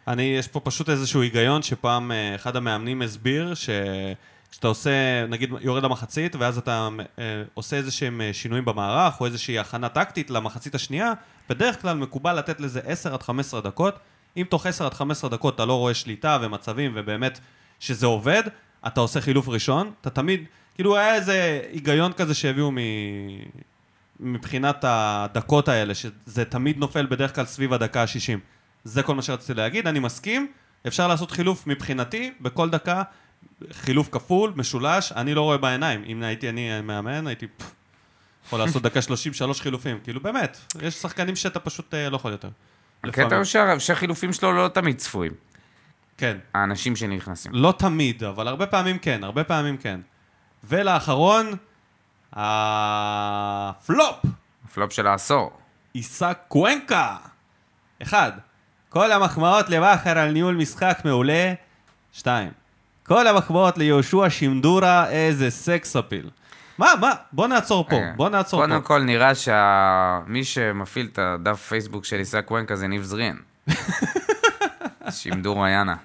אני, 0.07 0.23
יש 0.23 0.47
פה 0.47 0.59
פשוט 0.59 0.89
איזשהו 0.89 1.21
היגיון 1.21 1.61
שפעם 1.61 2.11
אה, 2.11 2.35
אחד 2.35 2.55
המאמנים 2.55 3.01
הסביר 3.01 3.53
שכשאתה 3.53 4.67
עושה, 4.67 5.25
נגיד 5.29 5.49
יורד 5.61 5.83
למחצית, 5.83 6.35
ואז 6.35 6.57
אתה 6.57 6.89
אה, 7.19 7.43
עושה 7.53 7.77
איזה 7.77 7.91
שהם 7.91 8.21
אה, 8.21 8.33
שינויים 8.33 8.65
במערך, 8.65 9.21
או 9.21 9.25
איזושהי 9.25 9.59
הכנה 9.59 9.89
טקטית 9.89 10.29
למחצית 10.29 10.75
השנייה, 10.75 11.13
בדרך 11.49 11.81
כלל 11.81 11.97
מקובל 11.97 12.33
לתת 12.33 12.59
לזה 12.59 12.79
10 12.85 13.13
עד 13.13 13.23
15 13.23 13.61
דקות. 13.61 13.99
אם 14.37 14.45
תוך 14.49 14.65
10 14.65 14.85
עד 14.85 14.93
15 14.93 15.29
דקות 15.29 15.55
אתה 15.55 15.65
לא 15.65 15.73
רואה 15.73 15.93
שליטה 15.93 16.37
ומצבים, 16.41 16.91
ובאמת 16.95 17.39
שזה 17.79 18.05
עובד, 18.05 18.43
אתה 18.87 18.99
עושה 18.99 19.21
חילוף 19.21 19.47
ראשון, 19.47 19.91
אתה 20.01 20.09
תמיד, 20.09 20.43
כאילו 20.75 20.97
היה 20.97 21.15
איזה 21.15 21.61
היגיון 21.71 22.13
כזה 22.13 22.33
שהביאו 22.33 22.71
מ... 22.71 22.77
מבחינת 24.19 24.85
הדקות 24.87 25.67
האלה, 25.67 25.93
שזה 25.95 26.45
תמיד 26.45 26.77
נופל 26.77 27.05
בדרך 27.05 27.35
כלל 27.35 27.45
סביב 27.45 27.73
הדקה 27.73 28.01
ה-60. 28.01 28.39
זה 28.83 29.03
כל 29.03 29.15
מה 29.15 29.21
שרציתי 29.21 29.53
להגיד, 29.53 29.87
אני 29.87 29.99
מסכים, 29.99 30.47
אפשר 30.87 31.07
לעשות 31.07 31.31
חילוף 31.31 31.67
מבחינתי, 31.67 32.33
בכל 32.41 32.69
דקה, 32.69 33.03
חילוף 33.71 34.09
כפול, 34.11 34.53
משולש, 34.55 35.11
אני 35.11 35.33
לא 35.33 35.41
רואה 35.41 35.57
בעיניים. 35.57 36.03
אם 36.07 36.23
הייתי 36.23 36.49
אני 36.49 36.81
מאמן, 36.81 37.27
הייתי 37.27 37.47
יכול 38.45 38.59
לעשות 38.59 38.81
דקה 38.81 39.01
33 39.01 39.61
חילופים. 39.61 39.99
כאילו 40.03 40.19
באמת, 40.19 40.57
יש 40.81 40.93
שחקנים 40.93 41.35
שאתה 41.35 41.59
פשוט 41.59 41.93
אה, 41.93 42.09
לא 42.09 42.15
יכול 42.15 42.31
יותר. 42.31 42.49
הקטע. 43.09 43.35
הוא 43.35 43.43
שה- 43.43 43.79
שהחילופים 43.79 44.33
שלו 44.33 44.53
לא 44.53 44.67
תמיד 44.67 44.97
צפויים, 44.97 45.31
כן. 46.17 46.37
האנשים 46.53 46.95
שנכנסים. 46.95 47.51
לא 47.55 47.73
תמיד, 47.77 48.23
אבל 48.23 48.47
הרבה 48.47 48.65
פעמים 48.67 48.97
כן, 48.97 49.23
הרבה 49.23 49.43
פעמים 49.43 49.77
כן. 49.77 49.99
ולאחרון, 50.63 51.51
הפלופ, 52.33 54.15
הפלופ 54.65 54.91
של 54.93 55.07
העשור. 55.07 55.51
עיסק 55.93 56.37
קוונקה. 56.47 57.15
אחד, 58.01 58.31
כל 58.89 59.11
המחמאות 59.11 59.69
לבכר 59.69 60.17
על 60.19 60.31
ניהול 60.31 60.55
משחק 60.55 61.01
מעולה. 61.05 61.53
שתיים, 62.13 62.51
כל 63.03 63.27
המחמאות 63.27 63.77
ליהושע 63.77 64.29
שמדורה, 64.29 65.09
איזה 65.09 65.49
סקס 65.49 65.95
אפיל. 65.95 66.29
מה, 66.77 66.93
מה? 67.01 67.11
בוא 67.31 67.47
נעצור 67.47 67.89
פה, 67.89 67.95
רגע. 67.95 68.11
בוא 68.15 68.29
נעצור 68.29 68.61
אה, 68.61 68.67
קודם 68.67 68.81
פה. 68.81 68.87
כל 68.87 69.01
נראה 69.03 69.31
שמי 69.35 70.43
שמפעיל 70.43 71.07
את 71.11 71.19
הדף 71.19 71.65
פייסבוק 71.69 72.05
של 72.05 72.15
עיסק 72.15 72.45
קוונקה 72.45 72.75
זה 72.75 72.87
ניב 72.87 73.03
זרין. 73.03 73.37
שמדור 75.09 75.67
יאנה. 75.67 75.95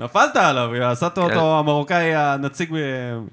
נפלת 0.00 0.36
עליו, 0.36 0.74
עשת 0.82 1.12
כן. 1.14 1.20
אותו 1.20 1.58
המרוקאי 1.58 2.14
הנציג. 2.14 2.74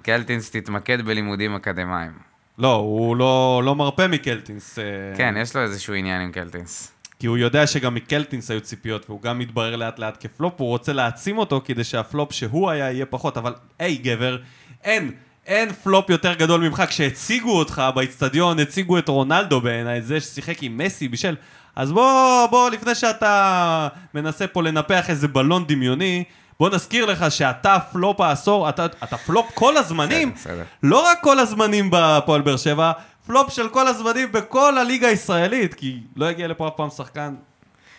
קלטינס 0.02 0.52
תתמקד 0.52 1.02
בלימודים 1.02 1.56
אקדמיים. 1.56 2.12
לא, 2.58 2.74
הוא 2.74 3.16
לא, 3.16 3.62
לא 3.66 3.76
מרפה 3.76 4.08
מקלטינס. 4.08 4.80
אה, 4.80 4.84
כן, 5.18 5.36
יש 5.38 5.56
לו 5.56 5.62
איזשהו 5.62 5.94
עניין 5.94 6.22
עם 6.22 6.32
קלטינס. 6.32 6.92
כי 7.20 7.28
הוא 7.28 7.38
יודע 7.38 7.68
שגם 7.68 7.96
מקלטינס 7.96 8.52
היו 8.52 8.62
ציפיות, 8.62 9.10
והוא 9.10 9.22
גם 9.22 9.40
מתברר 9.40 9.76
לאט 9.76 10.00
לאט 10.00 10.18
כפלופ, 10.20 10.54
הוא 10.58 10.68
רוצה 10.68 10.94
להעצים 10.94 11.38
אותו 11.38 11.62
כדי 11.66 11.84
שהפלופ 11.84 12.32
שהוא 12.32 12.70
היה 12.70 12.92
יהיה 12.92 13.06
פחות, 13.06 13.38
אבל 13.38 13.54
היי 13.80 13.98
גבר, 13.98 14.38
אין, 14.84 15.12
אין 15.46 15.74
פלופ 15.74 16.10
יותר 16.10 16.34
גדול 16.34 16.62
ממך. 16.62 16.84
כשהציגו 16.88 17.58
אותך 17.60 17.84
באיצטדיון, 17.96 18.60
הציגו 18.60 18.98
את 18.98 19.08
רונלדו 19.08 19.62
בעיניי, 19.62 20.02
זה 20.02 20.22
ששיחק 20.22 20.64
עם 20.64 20.78
מסי 20.78 21.08
בשל... 21.08 21.36
אז 21.76 21.92
בוא, 21.92 22.48
בוא, 22.48 22.70
לפני 22.70 22.96
שאתה 22.96 23.88
מנסה 24.14 24.48
פה 24.48 24.64
לנפח 24.64 25.10
איזה 25.10 25.28
בלון 25.28 25.66
דמיוני, 25.68 26.24
בוא 26.60 26.70
נזכיר 26.70 27.06
לך 27.06 27.32
שאתה 27.32 27.78
פלופ 27.92 28.22
העשור, 28.22 28.70
אתה, 28.70 28.86
אתה 28.86 29.18
פלופ 29.18 29.46
כל 29.54 29.78
הזמנים, 29.78 30.34
בסדר, 30.34 30.54
בסדר. 30.54 30.64
לא 30.84 31.06
רק 31.06 31.18
כל 31.22 31.40
הזמנים 31.40 31.90
בפועל 31.92 32.42
באר 32.42 32.58
שבע, 32.58 32.92
פלופ 33.28 33.52
של 33.52 33.70
כל 33.70 33.88
הזמנים 33.88 34.32
בכל 34.32 34.78
הליגה 34.78 35.08
הישראלית, 35.08 35.74
כי 35.74 36.00
לא 36.16 36.32
יגיע 36.32 36.48
לפה 36.48 36.68
אף 36.68 36.74
פעם 36.76 36.90
שחקן 36.90 37.36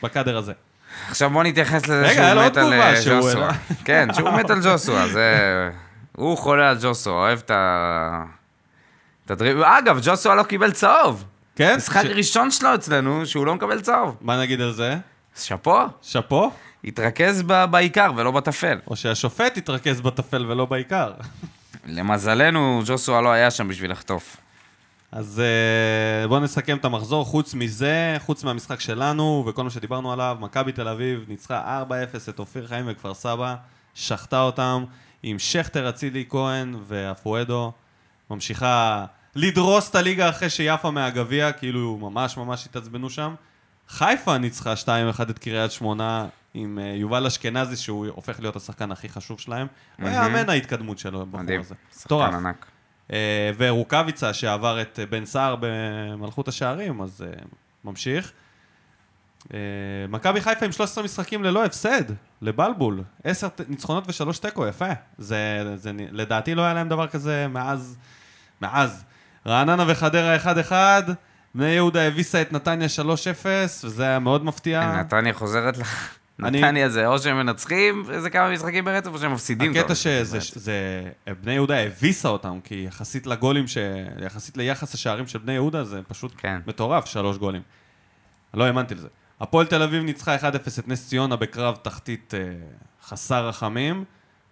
בקאדר 0.02 0.36
הזה. 0.36 0.52
עכשיו 1.08 1.30
בוא 1.30 1.42
נתייחס 1.42 1.82
לזה 1.84 2.02
רגע, 2.02 2.32
שהוא 2.32 2.46
מת 2.46 2.56
על 2.56 2.72
אה, 2.72 2.94
ג'וסווה. 3.06 3.50
כן, 3.84 4.08
שהוא 4.14 4.30
מת 4.30 4.50
על 4.50 4.60
ג'וסווה, 4.62 5.08
זה... 5.08 5.70
הוא 6.16 6.38
חולה 6.38 6.70
על 6.70 6.76
ג'וסווה, 6.82 7.16
אוהב 7.16 7.38
את 7.38 7.50
ה... 7.50 8.24
את 9.26 9.30
הדריב... 9.30 9.60
אגב, 9.62 9.98
ג'וסווה 10.02 10.34
לא 10.34 10.42
קיבל 10.42 10.72
צהוב. 10.72 11.24
כן? 11.56 11.76
משחק 11.76 12.02
ש- 12.02 12.06
ראשון 12.06 12.50
שלו 12.50 12.74
אצלנו, 12.74 13.26
שהוא 13.26 13.46
לא 13.46 13.54
מקבל 13.54 13.80
צהוב. 13.80 14.16
מה 14.20 14.40
נגיד 14.40 14.60
על 14.60 14.72
זה? 14.72 14.96
שאפו, 15.36 15.78
שאפו? 16.02 16.50
התרכז 16.84 17.42
ב- 17.46 17.64
בעיקר 17.70 18.10
ולא 18.16 18.30
בטפל. 18.30 18.78
או 18.86 18.96
שהשופט 18.96 19.56
יתרכז 19.56 20.00
בטפל 20.00 20.46
ולא 20.48 20.64
בעיקר? 20.64 21.12
למזלנו, 21.86 22.82
ג'וסווה 22.86 23.20
לא 23.20 23.28
היה 23.28 23.50
שם 23.50 23.68
בשביל 23.68 23.90
לחטוף. 23.92 24.36
אז 25.12 25.42
אה, 25.44 26.28
בואו 26.28 26.40
נסכם 26.40 26.76
את 26.76 26.84
המחזור. 26.84 27.24
חוץ 27.24 27.54
מזה, 27.54 28.16
חוץ 28.18 28.44
מהמשחק 28.44 28.80
שלנו 28.80 29.44
וכל 29.46 29.64
מה 29.64 29.70
שדיברנו 29.70 30.12
עליו, 30.12 30.36
מכבי 30.40 30.72
תל 30.72 30.88
אביב 30.88 31.24
ניצחה 31.28 31.82
4-0 31.88 31.92
את 32.28 32.38
אופיר 32.38 32.66
חיים 32.66 32.84
וכפר 32.88 33.14
סבא, 33.14 33.54
שחטה 33.94 34.40
אותם 34.40 34.84
עם 35.22 35.38
שכטר, 35.38 35.88
אצילי 35.88 36.24
כהן 36.28 36.74
ואפואדו. 36.86 37.72
ממשיכה 38.30 39.04
לדרוס 39.34 39.90
את 39.90 39.94
הליגה 39.94 40.28
אחרי 40.28 40.50
שיפה 40.50 40.90
מהגביע, 40.90 41.52
כאילו 41.52 41.98
ממש 42.00 42.36
ממש 42.36 42.66
התעצבנו 42.66 43.10
שם. 43.10 43.34
חיפה 43.88 44.38
ניצחה 44.38 44.74
2-1 45.18 45.22
את 45.30 45.38
קריית 45.38 45.72
שמונה 45.72 46.26
עם 46.54 46.78
אה, 46.78 46.84
יובל 46.84 47.26
אשכנזי, 47.26 47.76
שהוא 47.76 48.06
הופך 48.06 48.40
להיות 48.40 48.56
השחקן 48.56 48.92
הכי 48.92 49.08
חשוב 49.08 49.40
שלהם. 49.40 49.66
לא 49.98 50.08
יאמן 50.08 50.48
ההתקדמות 50.48 50.98
שלו, 50.98 51.26
מדהים. 51.26 51.60
הזה. 51.60 51.74
שחקן. 52.00 52.14
ענק. 52.14 52.66
אה, 53.12 53.50
ורוקאביצה, 53.56 54.34
שעבר 54.34 54.82
את 54.82 54.98
אה, 54.98 55.06
בן 55.06 55.24
סער 55.24 55.56
במלכות 55.60 56.48
השערים, 56.48 57.02
אז 57.02 57.24
ממשיך. 57.84 58.32
אה, 59.54 59.58
מכבי 60.08 60.40
חיפה 60.40 60.66
עם 60.66 60.72
13 60.72 61.04
משחקים 61.04 61.44
ללא 61.44 61.64
הפסד, 61.64 62.02
לבלבול. 62.42 63.02
10 63.24 63.48
ת- 63.48 63.60
ניצחונות 63.68 64.04
ושלוש 64.08 64.38
תיקו, 64.38 64.66
יפה. 64.66 64.88
זה, 65.18 65.62
זה, 65.76 65.90
לדעתי 66.12 66.54
לא 66.54 66.62
היה 66.62 66.74
להם 66.74 66.88
דבר 66.88 67.06
כזה 67.06 67.46
מאז, 67.48 67.96
מאז. 68.62 69.04
רעננה 69.46 69.84
וחדרה 69.88 70.36
1-1, 70.36 70.72
בני 71.54 71.66
יהודה 71.68 72.06
הביסה 72.06 72.42
את 72.42 72.52
נתניה 72.52 72.88
3-0, 73.42 73.46
וזה 73.84 74.02
היה 74.02 74.18
מאוד 74.18 74.44
מפתיע. 74.44 74.96
נתניה 75.00 75.32
חוזרת 75.34 75.78
לך. 75.78 76.14
נתניה 76.38 76.88
זה 76.88 77.06
או 77.06 77.18
שהם 77.18 77.36
מנצחים 77.36 78.04
איזה 78.10 78.30
כמה 78.30 78.50
משחקים 78.50 78.84
ברצף, 78.84 79.10
או 79.12 79.18
שהם 79.18 79.32
מפסידים. 79.32 79.70
הקטע 79.70 79.94
שזה, 79.94 81.02
בני 81.42 81.52
יהודה 81.52 81.78
הביסה 81.78 82.28
אותם, 82.28 82.58
כי 82.64 82.84
יחסית 82.88 83.26
לגולים, 83.26 83.66
ש... 83.68 83.78
יחסית 84.26 84.56
ליחס 84.56 84.94
השערים 84.94 85.26
של 85.26 85.38
בני 85.38 85.52
יהודה, 85.52 85.84
זה 85.84 86.00
פשוט 86.08 86.32
כן. 86.36 86.58
מטורף, 86.66 87.06
שלוש 87.06 87.36
גולים. 87.38 87.62
לא 88.54 88.64
האמנתי 88.64 88.94
לזה. 88.94 89.08
הפועל 89.40 89.66
תל 89.66 89.82
אביב 89.82 90.02
ניצחה 90.02 90.36
1-0 90.36 90.40
את 90.78 90.88
נס 90.88 91.08
ציונה 91.08 91.36
בקרב 91.36 91.76
תחתית 91.82 92.34
אה, 92.34 92.40
חסר 93.06 93.48
רחמים, 93.48 94.04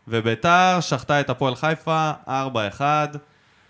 וביתר 0.08 0.78
שחטה 0.80 1.20
את 1.20 1.30
הפועל 1.30 1.54
חיפה 1.54 2.12
4-1, 2.26 2.30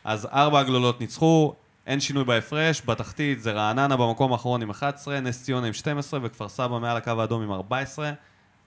אז 0.05 0.29
ארבע 0.33 0.61
הגלולות 0.61 1.01
ניצחו, 1.01 1.55
אין 1.87 2.01
שינוי 2.01 2.25
בהפרש, 2.25 2.83
בתחתית 2.87 3.43
זה 3.43 3.53
רעננה 3.53 3.97
במקום 3.97 4.33
האחרון 4.33 4.63
עם 4.63 4.71
11, 4.71 5.21
נס 5.21 5.43
ציונה 5.43 5.67
עם 5.67 5.73
12 5.73 6.21
וכפר 6.23 6.49
סבא 6.49 6.79
מעל 6.79 6.97
הקו 6.97 7.21
האדום 7.21 7.43
עם 7.43 7.53
14, 7.53 8.13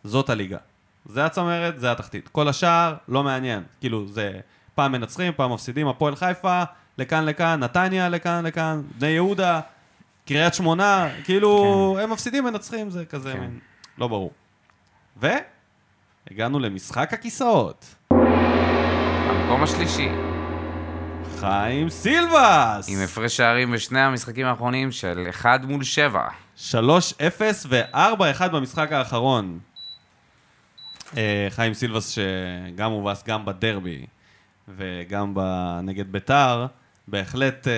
זאת 0.04 0.30
הליגה. 0.30 0.58
זה 1.06 1.26
הצמרת, 1.26 1.80
זה 1.80 1.92
התחתית. 1.92 2.28
כל 2.28 2.48
השאר 2.48 2.96
לא 3.08 3.24
מעניין. 3.24 3.64
כאילו, 3.80 4.08
זה 4.08 4.40
פעם 4.76 4.92
מנצחים, 4.92 5.34
פעם 5.36 5.54
מפסידים, 5.54 5.88
הפועל 5.88 6.16
חיפה, 6.16 6.64
לכאן 6.98 7.26
לכאן, 7.26 7.60
נתניה 7.60 8.10
לכאן 8.10 8.46
לכאן, 8.46 8.82
בני 8.98 9.08
יהודה, 9.08 9.62
קריית 10.28 10.54
שמונה, 10.54 11.10
כאילו, 11.24 11.94
כן. 11.98 12.04
הם 12.04 12.12
מפסידים, 12.12 12.44
מנצחים, 12.44 12.90
זה 12.90 13.06
כזה, 13.06 13.34
מין, 13.34 13.60
לא 13.98 14.08
ברור. 14.08 14.32
והגענו 15.18 16.60
למשחק 16.60 17.14
הכיסאות. 17.14 17.96
המקום 18.12 19.64
השלישי, 19.64 20.10
חיים 21.40 21.90
סילבס! 21.90 22.90
עם 22.90 23.04
הפרש 23.04 23.38
שערים 23.38 23.72
בשני 23.72 24.02
המשחקים 24.02 24.46
האחרונים 24.46 24.92
של 24.92 25.28
1 25.30 25.62
מול 25.64 25.84
7. 25.84 26.28
3-0 26.72 26.72
ו-4-1 27.68 28.48
במשחק 28.48 28.92
האחרון. 28.92 29.60
אה, 31.18 31.48
חיים 31.50 31.74
סילבס 31.74 32.10
שגם 32.10 32.92
הובס 32.92 33.24
גם 33.28 33.46
בדרבי 33.46 34.06
וגם 34.68 35.34
נגד 35.84 36.12
ביתר, 36.12 36.66
בהחלט 37.08 37.68
אה, 37.68 37.74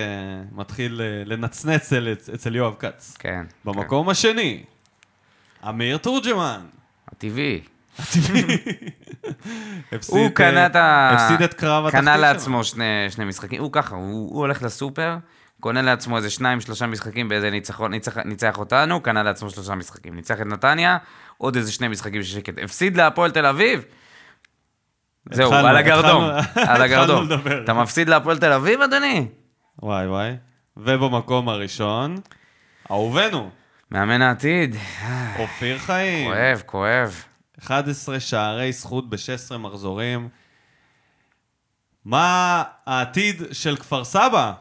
מתחיל 0.52 1.00
אה, 1.04 1.22
לנצנץ 1.26 1.92
אל- 1.92 2.12
אצל 2.34 2.56
יואב 2.56 2.74
כץ. 2.78 3.16
כן. 3.18 3.44
במקום 3.64 4.08
השני, 4.08 4.62
אמיר 5.68 5.96
תורג'מן. 5.96 6.60
כן. 6.60 6.76
הטבעי. 7.12 7.60
הפסיד, 9.92 10.14
הוא 10.16 10.24
אה, 10.24 10.30
קנה 10.30 10.66
את 10.66 10.76
ה... 10.76 11.10
הפסיד 11.14 11.42
את 11.42 11.54
קרב 11.54 11.84
התחתית 11.86 12.00
קנה 12.00 12.12
שלו. 12.14 12.22
לעצמו 12.22 12.64
שני, 12.64 12.84
שני 13.10 13.24
משחקים. 13.24 13.62
הוא 13.62 13.72
ככה, 13.72 13.94
הוא, 13.96 14.30
הוא 14.30 14.38
הולך 14.38 14.62
לסופר, 14.62 15.16
קונה 15.60 15.82
לעצמו 15.82 16.16
איזה 16.16 16.30
שניים, 16.30 16.60
שלושה 16.60 16.86
משחקים 16.86 17.28
באיזה 17.28 17.50
ניצחון, 17.50 17.90
ניצח, 17.90 18.16
ניצח 18.18 18.58
אותנו, 18.58 19.00
קנה 19.00 19.22
לעצמו 19.22 19.50
שלושה 19.50 19.74
משחקים. 19.74 20.14
ניצח 20.14 20.40
את 20.40 20.46
נתניה, 20.46 20.98
עוד 21.38 21.56
איזה 21.56 21.72
שני 21.72 21.88
משחקים 21.88 22.22
של 22.22 22.34
שקט. 22.40 22.54
הפסיד 22.62 22.96
להפועל 22.96 23.30
תל 23.30 23.46
אביב. 23.46 23.84
זהו, 25.32 25.52
על 25.52 25.76
הגרדום. 25.76 26.24
על 26.56 26.82
הגרדום. 26.86 27.28
אתה 27.64 27.74
מפסיד 27.74 28.08
להפועל 28.08 28.38
תל 28.38 28.52
אביב, 28.52 28.80
אדוני? 28.80 29.26
וואי 29.82 30.06
וואי. 30.06 30.36
ובמקום 30.76 31.48
הראשון, 31.48 32.16
אהובנו, 32.90 33.50
מאמן 33.90 34.22
העתיד. 34.22 34.76
אופיר 35.38 35.78
חיים. 35.78 36.30
כואב, 36.30 36.62
כואב. 36.66 37.24
11 37.62 38.20
שערי 38.20 38.72
זכות 38.72 39.10
ב-16 39.10 39.56
מחזורים. 39.56 40.28
מה 42.04 42.62
העתיד 42.86 43.42
של 43.52 43.76
כפר 43.76 44.04
סבא? 44.04 44.52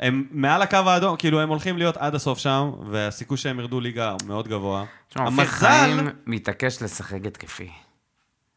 הם 0.00 0.24
מעל 0.30 0.62
הקו 0.62 0.76
האדום, 0.76 1.16
כאילו 1.16 1.40
הם 1.40 1.48
הולכים 1.48 1.78
להיות 1.78 1.96
עד 1.96 2.14
הסוף 2.14 2.38
שם, 2.38 2.70
והסיכוי 2.86 3.36
שהם 3.36 3.60
ירדו 3.60 3.80
ליגה 3.80 4.14
מאוד 4.26 4.48
גבוה. 4.48 4.84
תשמע, 5.08 5.26
אופיר 5.26 5.44
חיים 5.44 6.08
מתעקש 6.26 6.82
לשחק 6.82 7.26
התקפי. 7.26 7.70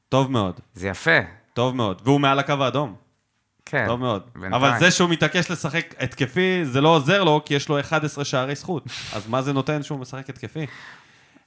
טוב 0.09 0.31
מאוד, 0.31 0.59
זה 0.73 0.87
יפה. 0.87 1.38
טוב 1.53 1.75
מאוד. 1.75 2.01
והוא 2.05 2.19
מעל 2.19 2.39
הקו 2.39 2.53
האדום, 2.59 2.95
כן. 3.65 3.85
טוב 3.87 3.99
מאוד. 3.99 4.23
בינתיים. 4.33 4.53
אבל 4.53 4.79
זה 4.79 4.91
שהוא 4.91 5.09
מתעקש 5.09 5.51
לשחק 5.51 5.95
התקפי, 5.99 6.65
זה 6.65 6.81
לא 6.81 6.89
עוזר 6.89 7.23
לו, 7.23 7.41
כי 7.45 7.53
יש 7.53 7.69
לו 7.69 7.79
11 7.79 8.25
שערי 8.25 8.55
זכות. 8.55 8.83
אז 9.15 9.27
מה 9.27 9.41
זה 9.41 9.53
נותן 9.53 9.83
שהוא 9.83 9.99
משחק 9.99 10.29
התקפי? 10.29 10.65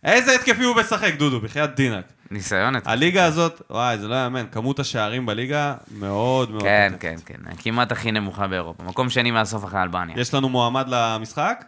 איזה 0.05 0.35
התקפי 0.35 0.65
הוא 0.65 0.77
משחק, 0.77 1.15
דודו? 1.19 1.41
בחייאת 1.41 1.75
דינק. 1.75 2.05
ניסיון 2.31 2.77
התקפי. 2.77 2.93
הליגה 2.93 3.25
הזאת, 3.25 3.63
וואי, 3.71 3.99
זה 3.99 4.09
לא 4.09 4.15
יאמן, 4.15 4.47
כמות 4.53 4.79
השערים 4.79 5.27
בליגה 5.27 5.75
מאוד 5.91 6.51
מאוד... 6.51 6.63
כן, 6.63 6.93
קטנה. 6.99 7.17
כן, 7.25 7.37
כן. 7.45 7.57
כמעט 7.59 7.93
הכי 7.93 8.13
נמוכה 8.13 8.47
באירופה. 8.47 8.83
מקום 8.83 9.11
שני 9.11 9.31
מהסוף 9.31 9.65
אחרי 9.65 9.83
אלבניה. 9.83 10.21
יש 10.21 10.35
לנו 10.35 10.49
מועמד 10.49 10.85
למשחק? 10.89 11.65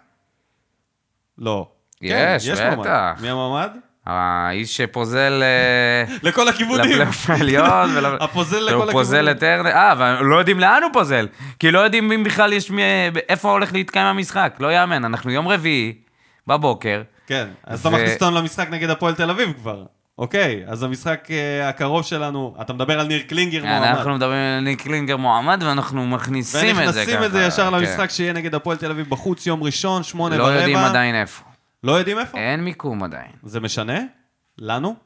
לא. 1.38 1.68
יש, 2.02 2.12
כן, 2.12 2.36
יש 2.52 2.60
בטח. 2.60 2.74
מועמד. 2.76 3.20
מי 3.20 3.30
המועמד? 3.30 3.70
האיש 4.06 4.76
שפוזל 4.76 5.42
אה, 5.42 6.14
לכל 6.22 6.48
הכיוונים. 6.48 6.84
לפלייאוף 6.90 7.30
העליון. 7.30 7.96
הפוזל 8.20 8.56
לכל 8.56 8.62
הוא 8.64 8.82
הכיוונים. 8.82 8.92
פוזל 8.92 9.30
את 9.30 9.42
ארנה, 9.42 9.70
אה, 9.70 9.92
אבל 9.92 10.18
לא 10.20 10.36
יודעים 10.36 10.60
לאן 10.60 10.82
הוא 10.82 10.90
פוזל. 10.92 11.28
כי 11.58 11.70
לא 11.70 11.78
יודעים 11.78 12.12
אם 12.12 12.24
בכלל 12.24 12.52
יש, 12.52 12.70
מי- 12.70 12.82
איפה 13.28 13.50
הולך 13.50 13.72
להתקיים 13.72 14.06
המשחק. 14.06 14.56
לא 14.60 14.72
יאמן, 14.72 15.04
אנחנו 15.04 15.30
יום 15.30 15.48
רביעי, 15.48 15.92
בבוקר. 16.46 17.02
כן, 17.26 17.46
אז 17.66 17.80
אתה 17.80 17.90
מכניס 17.90 18.14
אותנו 18.14 18.36
למשחק 18.38 18.70
נגד 18.70 18.90
הפועל 18.90 19.14
תל 19.14 19.30
אביב 19.30 19.52
כבר. 19.60 19.82
אוקיי, 20.18 20.62
אז 20.66 20.82
המשחק 20.82 21.28
אה, 21.30 21.68
הקרוב 21.68 22.04
שלנו, 22.04 22.54
אתה 22.60 22.72
מדבר 22.72 23.00
על 23.00 23.06
ניר 23.06 23.22
קלינגר 23.28 23.64
מועמד. 23.64 23.86
אנחנו 23.86 24.14
מדברים 24.14 24.38
על 24.38 24.60
ניק 24.60 24.82
קלינגר 24.82 25.16
מועמד, 25.16 25.62
ואנחנו 25.66 26.06
מכניסים 26.06 26.70
את 26.70 26.74
זה 26.76 26.82
ככה. 26.82 26.98
ונכנסים 27.00 27.24
את 27.24 27.32
זה 27.32 27.44
ישר 27.44 27.70
כן. 27.70 27.74
למשחק 27.76 28.10
שיהיה 28.10 28.32
נגד 28.32 28.54
הפועל 28.54 28.76
תל 28.76 28.90
אביב 28.90 29.06
בחוץ, 29.08 29.46
יום 29.46 29.62
ראשון, 29.62 30.02
שמונה 30.02 30.36
לא 30.36 30.42
ורבע. 30.42 30.56
יודעים 30.56 30.76
עדיין 30.76 31.14
איפה. 31.14 31.42
לא 31.84 31.92
יודעים 31.92 32.18
איפה? 32.18 32.38
אין 32.38 32.60
מיקום 32.64 33.02
עדיין. 33.02 33.30
זה 33.42 33.60
משנה? 33.60 33.98
לנו? 34.58 34.96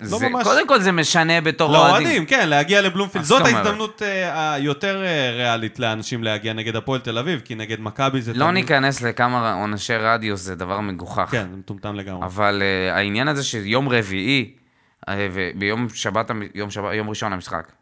לא 0.00 0.18
זה- 0.18 0.28
ממש. 0.28 0.44
קודם 0.44 0.68
כל 0.68 0.80
זה 0.80 0.92
משנה 0.92 1.40
בתור 1.40 1.72
לאוהדים, 1.72 2.26
כן, 2.26 2.48
להגיע 2.48 2.82
לבלומפילד. 2.82 3.24
זאת 3.24 3.40
אומרת? 3.40 3.54
ההזדמנות 3.54 4.02
אה, 4.02 4.52
היותר 4.54 5.02
אה, 5.04 5.30
ריאלית 5.36 5.78
לאנשים 5.78 6.24
להגיע 6.24 6.52
נגד 6.52 6.76
הפועל 6.76 7.00
תל 7.00 7.18
אביב, 7.18 7.40
כי 7.44 7.54
נגד 7.54 7.80
מכבי 7.80 8.22
זה 8.22 8.32
לא 8.34 8.38
תמיד- 8.44 8.54
ניכנס 8.54 9.02
לכמה 9.02 9.52
עונשי 9.54 9.96
רדיוס, 9.96 10.40
זה 10.40 10.54
דבר 10.54 10.80
מגוחך. 10.80 11.28
כן, 11.30 11.46
זה 11.50 11.56
מטומטם 11.56 11.94
לגמרי. 11.94 12.26
אבל 12.26 12.62
uh, 12.62 12.94
העניין 12.94 13.28
הזה 13.28 13.44
שיום 13.44 13.88
רביעי, 13.88 14.54
uh, 15.06 15.12
וביום 15.32 15.88
שבת, 15.88 16.30
יום, 16.54 16.70
שבת, 16.70 16.94
יום 16.94 17.08
ראשון 17.08 17.32
המשחק. 17.32 17.72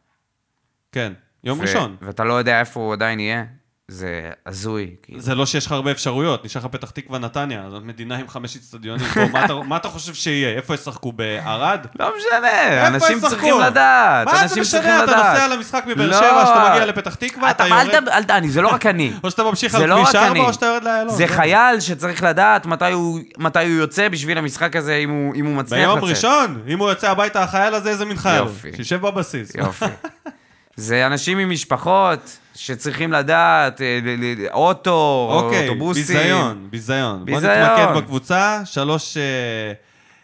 כן, 0.93 1.13
יום 1.45 1.59
ו- 1.59 1.63
ראשון. 1.63 1.97
ואתה 2.03 2.25
לא 2.25 2.35
יודע 2.35 2.61
איפה 2.61 2.81
הוא 2.81 2.93
עדיין 2.93 3.21
יהיה, 3.21 3.45
זה 3.89 4.09
הזוי. 4.47 4.91
כאילו. 5.03 5.21
זה 5.21 5.35
לא 5.35 5.47
שיש 5.47 5.67
לך 5.67 5.73
הרבה 5.73 5.91
אפשרויות, 5.91 6.45
נשאר 6.45 6.61
לך 6.61 6.67
פתח 6.71 6.91
תקווה 6.91 7.19
נתניה, 7.19 7.63
זאת 7.71 7.83
מדינה 7.83 8.17
עם 8.17 8.29
חמש 8.29 8.57
אצטדיונים. 8.57 9.07
מה 9.33 9.45
אתה- 9.45 9.55
מה 9.55 9.77
אתה 9.77 9.89
חושב 9.89 10.15
שיהיה? 10.15 10.49
איפה 10.57 10.75
ישחקו? 10.75 11.13
בערד? 11.13 11.87
לא 12.01 12.13
משנה, 12.19 12.87
אנשים? 12.87 13.21
צריכים 13.21 13.55
לדעת. 13.61 14.27
מה 14.27 14.47
זה 14.49 14.61
משנה? 14.61 15.05
אתה. 15.05 15.13
נוסע 15.17 15.49
למשחק 15.49 15.85
מבאר 15.87 16.07
לא. 16.11 16.17
שבע, 16.17 16.45
שאתה 16.47 16.71
מגיע 16.73 16.87
לפתח 16.87 17.15
תקווה, 17.15 17.51
אתה 17.51 17.67
יורד, 17.67 18.09
אל 18.09 18.25
ת... 18.25 18.31
אני- 18.31 18.49
זה 18.49 18.63
לא 18.63 18.69
רק 18.69 18.87
אני. 18.87 19.13
או 19.25 19.31
שאתה 19.31 19.43
ממשיך 19.45 19.75
על 19.75 19.87
לא 19.87 19.95
כביש 19.97 20.09
רק 20.09 20.15
4 20.17 20.31
אני. 20.31 20.41
או 20.41 20.53
שאתה 20.53 20.67
יורד 20.67 20.85
לאיילון. 20.85 21.15
זה 21.15 21.27
זהו. 21.27 21.37
חייל 21.37 21.81
שצריך 21.81 22.23
לדעת 22.23 22.67
מתי 22.67 22.93
הוא, 22.93 23.21
יוצא 23.65 24.09
בשביל 24.09 24.39
המשחק 24.39 24.77
הזה, 24.77 24.95
אם 24.97 25.11
הוא, 25.11 25.35
מצליח 25.55 25.81
לצאת. 25.81 25.99
ביום 25.99 26.11
ראשון, 26.11 26.63
אם 26.69 26.79
הוא 26.79 26.89
יוצא 26.89 27.11
הביתה, 27.11 27.43
החייל 27.43 27.75
הזה, 27.75 27.91
איזה 27.91 28.05
מין 28.05 28.17
חייל? 28.17 28.45
שישב 28.77 29.01
בבסיס. 29.01 29.55
יופי. 29.55 29.85
זה 30.77 31.07
אנשים 31.07 31.39
עם 31.39 31.51
משפחות 31.51 32.19
שצריכים 32.55 33.13
לדעת, 33.13 33.81
אה, 33.81 33.99
אוטו, 34.53 35.29
אוקיי, 35.33 35.69
אוטובוסים. 35.69 36.03
ביזיון, 36.03 36.67
ביזיון. 36.71 37.19
בוא 37.19 37.35
ביזיון. 37.35 37.53
נתמקד 37.53 37.97
בקבוצה, 37.97 38.61
שלוש... 38.65 39.17
אה, 39.17 39.73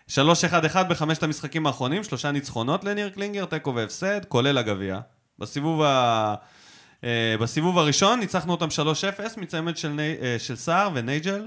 שלוש 0.08 0.44
אחד 0.44 0.64
אחד 0.64 0.88
בחמשת 0.88 1.22
המשחקים 1.22 1.66
האחרונים, 1.66 2.04
שלושה 2.04 2.30
ניצחונות 2.30 2.84
לניר 2.84 3.08
קלינגר, 3.08 3.44
תיקו 3.44 3.74
והפסד, 3.74 4.24
כולל 4.24 4.58
הגביע. 4.58 4.98
בסיבוב 5.38 5.82
אה, 5.82 6.34
בסיבוב 7.40 7.78
הראשון 7.78 8.20
ניצחנו 8.20 8.52
אותם 8.52 8.66
3-0 8.66 8.76
מצמד 9.40 9.76
של, 9.76 9.88
ני- 9.88 10.14
אה, 10.22 10.36
של 10.38 10.56
סער 10.56 10.90
ונייג'ל, 10.94 11.46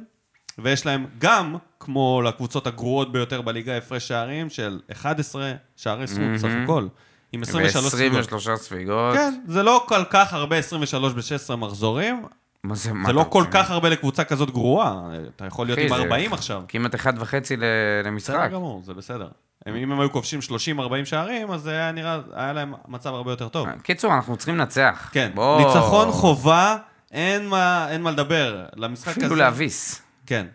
ויש 0.60 0.86
להם 0.86 1.06
גם, 1.20 1.56
כמו 1.80 2.22
לקבוצות 2.26 2.68
הגרועות 2.68 3.12
ביותר 3.12 3.42
בליגה, 3.42 3.78
הפרש 3.78 4.08
שערים 4.08 4.50
של 4.50 4.80
11 4.92 5.52
שערי 5.78 6.08
זכות 6.08 6.24
סך 6.38 6.48
הכל, 6.64 6.88
עם 7.34 7.42
23 7.42 7.86
ספיגות. 7.94 8.34
ו-23 8.34 8.56
ספיגות. 8.58 9.14
כן, 9.16 9.34
זה 9.48 9.64
לא 9.64 9.86
כל 9.88 10.04
כך 10.10 10.34
הרבה 10.34 10.58
23 10.58 11.14
ב-16 11.14 11.56
מחזורים, 11.56 12.24
מה 12.64 12.76
זה, 12.76 12.94
מה 12.94 13.06
זה 13.08 13.14
לא 13.14 13.26
כל? 13.30 13.44
כך 13.52 13.72
הרבה 13.72 13.90
לקבוצה 13.90 14.24
כזאת 14.24 14.52
גרועה, 14.52 15.02
אתה 15.36 15.46
יכול 15.46 15.68
להיות 15.68 15.80
עם 15.80 15.88
זה 15.90 15.96
40 15.96 16.34
עכשיו. 16.34 16.64
כמעט 16.68 16.96
אחד 16.96 17.14
וחצי 17.20 17.58
ל- 17.58 17.60
בסדר 17.60 18.08
למשחק. 18.12 18.50
גמור, 18.54 18.82
זה 18.86 18.94
בסדר. 18.94 19.28
אם 19.68 19.92
הם 19.92 20.00
היו 20.00 20.12
כובשים 20.12 20.40
30-40 20.80 21.06
שערים, 21.06 21.52
אז 21.52 21.68
היה 21.68 21.92
נראה, 21.92 22.20
היה 22.34 22.54
להם 22.54 22.74
מצב 22.88 23.14
הרבה 23.14 23.32
יותר 23.32 23.48
טוב. 23.50 23.68
קיצור, 23.84 24.14
אנחנו 24.16 24.38
צריכים 24.38 24.58
לנצח. 24.58 25.10
כן, 25.12 25.32
ניצחון 25.58 26.12
חובה, 26.12 26.78
אין 27.12 27.48
מה, 27.48 27.88
לדבר. 28.12 28.66
למשחק 28.76 29.08
הזה... 29.18 29.20
אפילו 29.26 29.36
להביס. 29.36 30.02
כן. 30.26 30.46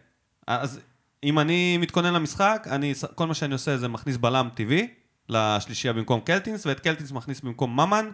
אז 0.46 0.80
אם 1.24 1.38
אני 1.38 1.76
מתכונן 1.78 2.14
למשחק, 2.14 2.66
כל 3.14 3.26
מה 3.26 3.34
שאני 3.34 3.52
עושה 3.52 3.76
זה 3.76 3.88
מכניס 3.88 4.16
בלם 4.16 4.48
טבעי 4.54 4.88
לשלישייה 5.28 5.92
במקום 5.92 6.20
קלטינס, 6.20 6.66
ואת 6.66 6.80
קלטינס 6.80 7.12
מכניס 7.12 7.40
במקום 7.40 7.80
ממן. 7.80 8.10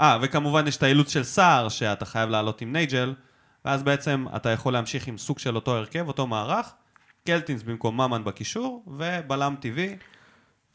אה, 0.00 0.18
וכמובן 0.22 0.66
יש 0.66 0.76
את 0.76 0.82
האילוץ 0.82 1.12
של 1.12 1.24
סער, 1.24 1.68
שאתה 1.68 2.04
חייב 2.04 2.30
לעלות 2.30 2.60
עם 2.60 2.72
נייג'ל, 2.72 3.14
ואז 3.64 3.82
בעצם 3.82 4.26
אתה 4.36 4.50
יכול 4.50 4.72
להמשיך 4.72 5.06
עם 5.06 5.18
סוג 5.18 5.38
של 5.38 5.54
אותו 5.54 5.76
הרכב, 5.76 6.08
אותו 6.08 6.26
מערך. 6.26 6.72
קלטינס 7.26 7.62
במקום 7.62 8.00
ממן 8.00 8.24
בקישור, 8.24 8.84
ובלם 8.86 9.54
טבעי. 9.60 9.96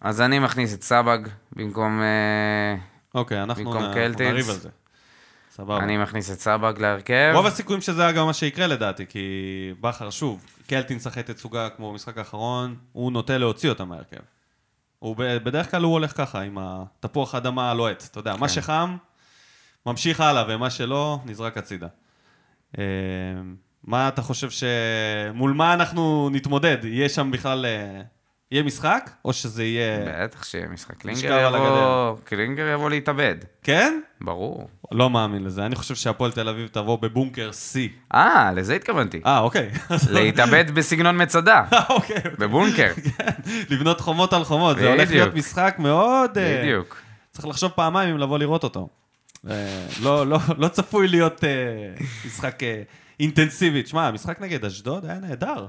אז 0.02 0.22
אני 0.22 0.40
מכניס 0.40 0.74
את 0.74 0.84
סבג 0.84 1.20
במקום... 1.52 2.02
אה, 2.02 2.76
אוקיי, 3.16 3.44
אנחנו 3.44 3.64
במקום 3.66 3.84
נ- 3.84 3.94
קלטינס. 3.94 4.30
נריב 4.32 4.50
על 4.50 4.56
זה. 4.56 4.70
סבבה. 5.52 5.78
אני 5.78 5.98
מכניס 5.98 6.32
את 6.32 6.40
סבג 6.40 6.74
להרכב. 6.80 7.32
רוב 7.36 7.46
הסיכויים 7.46 7.82
שזה 7.82 8.12
גם 8.16 8.26
מה 8.26 8.34
שיקרה 8.34 8.68
לדעתי, 8.68 9.06
כי 9.08 9.20
בכר 9.82 10.10
שוב, 10.10 10.46
קלטינס 10.68 11.08
אחרי 11.08 11.24
תצוגה 11.24 11.70
כמו 11.70 11.92
במשחק 11.92 12.18
האחרון, 12.18 12.76
הוא 12.92 13.12
נוטה 13.12 13.38
להוציא 13.38 13.70
אותה 13.70 13.86
מהרכב. 13.86 14.20
הוא 15.04 15.16
בדרך 15.18 15.72
כלל 15.72 15.84
הוא 15.84 15.94
הולך 15.94 16.18
ככה, 16.18 16.42
עם 16.42 16.58
התפוח 16.62 17.36
אדמה 17.36 17.72
הלוהט, 17.72 18.04
אתה 18.12 18.20
יודע, 18.20 18.36
מה 18.36 18.48
כן. 18.48 18.54
שחם, 18.54 18.98
ממשיך 19.86 20.22
הלאה, 20.22 20.44
ומה 20.48 20.70
שלא, 20.70 21.20
נזרק 21.26 21.58
הצידה. 21.58 21.88
אה, 22.78 22.84
מה 23.84 24.08
אתה 24.08 24.22
חושב 24.22 24.50
ש... 24.50 24.64
מול 25.34 25.54
מה 25.54 25.74
אנחנו 25.74 26.30
נתמודד? 26.32 26.78
יהיה 26.84 27.10
שם 27.10 27.32
בכלל... 27.32 27.66
יהיה 28.54 28.64
משחק? 28.64 29.10
או 29.26 29.34
שזה 29.34 29.64
יהיה... 29.64 30.24
בטח 30.24 30.44
שיהיה 30.44 30.68
משחק. 30.68 30.98
קלינגר 30.98 31.52
יבוא... 31.56 32.18
קלינגר 32.24 32.68
יבוא 32.68 32.90
להתאבד. 32.90 33.36
כן? 33.64 34.00
ברור. 34.22 34.70
לא 34.92 35.10
מאמין 35.10 35.44
לזה. 35.44 35.66
אני 35.66 35.76
חושב 35.76 35.96
שהפועל 35.96 36.32
תל 36.32 36.50
אביב 36.50 36.68
תבוא 36.68 36.98
בבונקר 36.98 37.50
C. 37.52 37.78
אה, 38.16 38.52
לזה 38.56 38.76
התכוונתי. 38.76 39.22
אה, 39.26 39.40
אוקיי. 39.40 39.70
להתאבד 40.16 40.72
בסגנון 40.72 41.22
מצדה. 41.22 41.64
אוקיי. 41.90 42.22
בבונקר. 42.40 42.94
כן, 43.18 43.30
לבנות 43.70 44.02
חומות 44.02 44.34
על 44.34 44.44
חומות, 44.44 44.78
זה 44.78 44.90
הולך. 44.90 45.12
להיות 45.12 45.34
משחק 45.34 45.76
מאוד... 45.80 46.38
אה, 46.38 46.62
בדיוק. 46.62 47.02
צריך 47.32 47.48
לחשוב 47.48 47.72
פעמיים 47.72 48.10
אם 48.10 48.18
לבוא 48.18 48.40
לראות 48.40 48.64
אותו. 48.64 48.90
אה, 49.50 49.86
לא, 50.02 50.28
לא, 50.28 50.40
לא 50.58 50.68
צפוי 50.68 51.08
להיות 51.08 51.44
אה, 51.44 51.50
משחק 52.26 52.60
אינטנסיבי. 53.20 53.84
תשמע, 53.84 54.08
המשחק 54.08 54.42
נגד 54.42 54.66
אשדוד 54.66 55.06
היה 55.06 55.20
נהדר. 55.20 55.68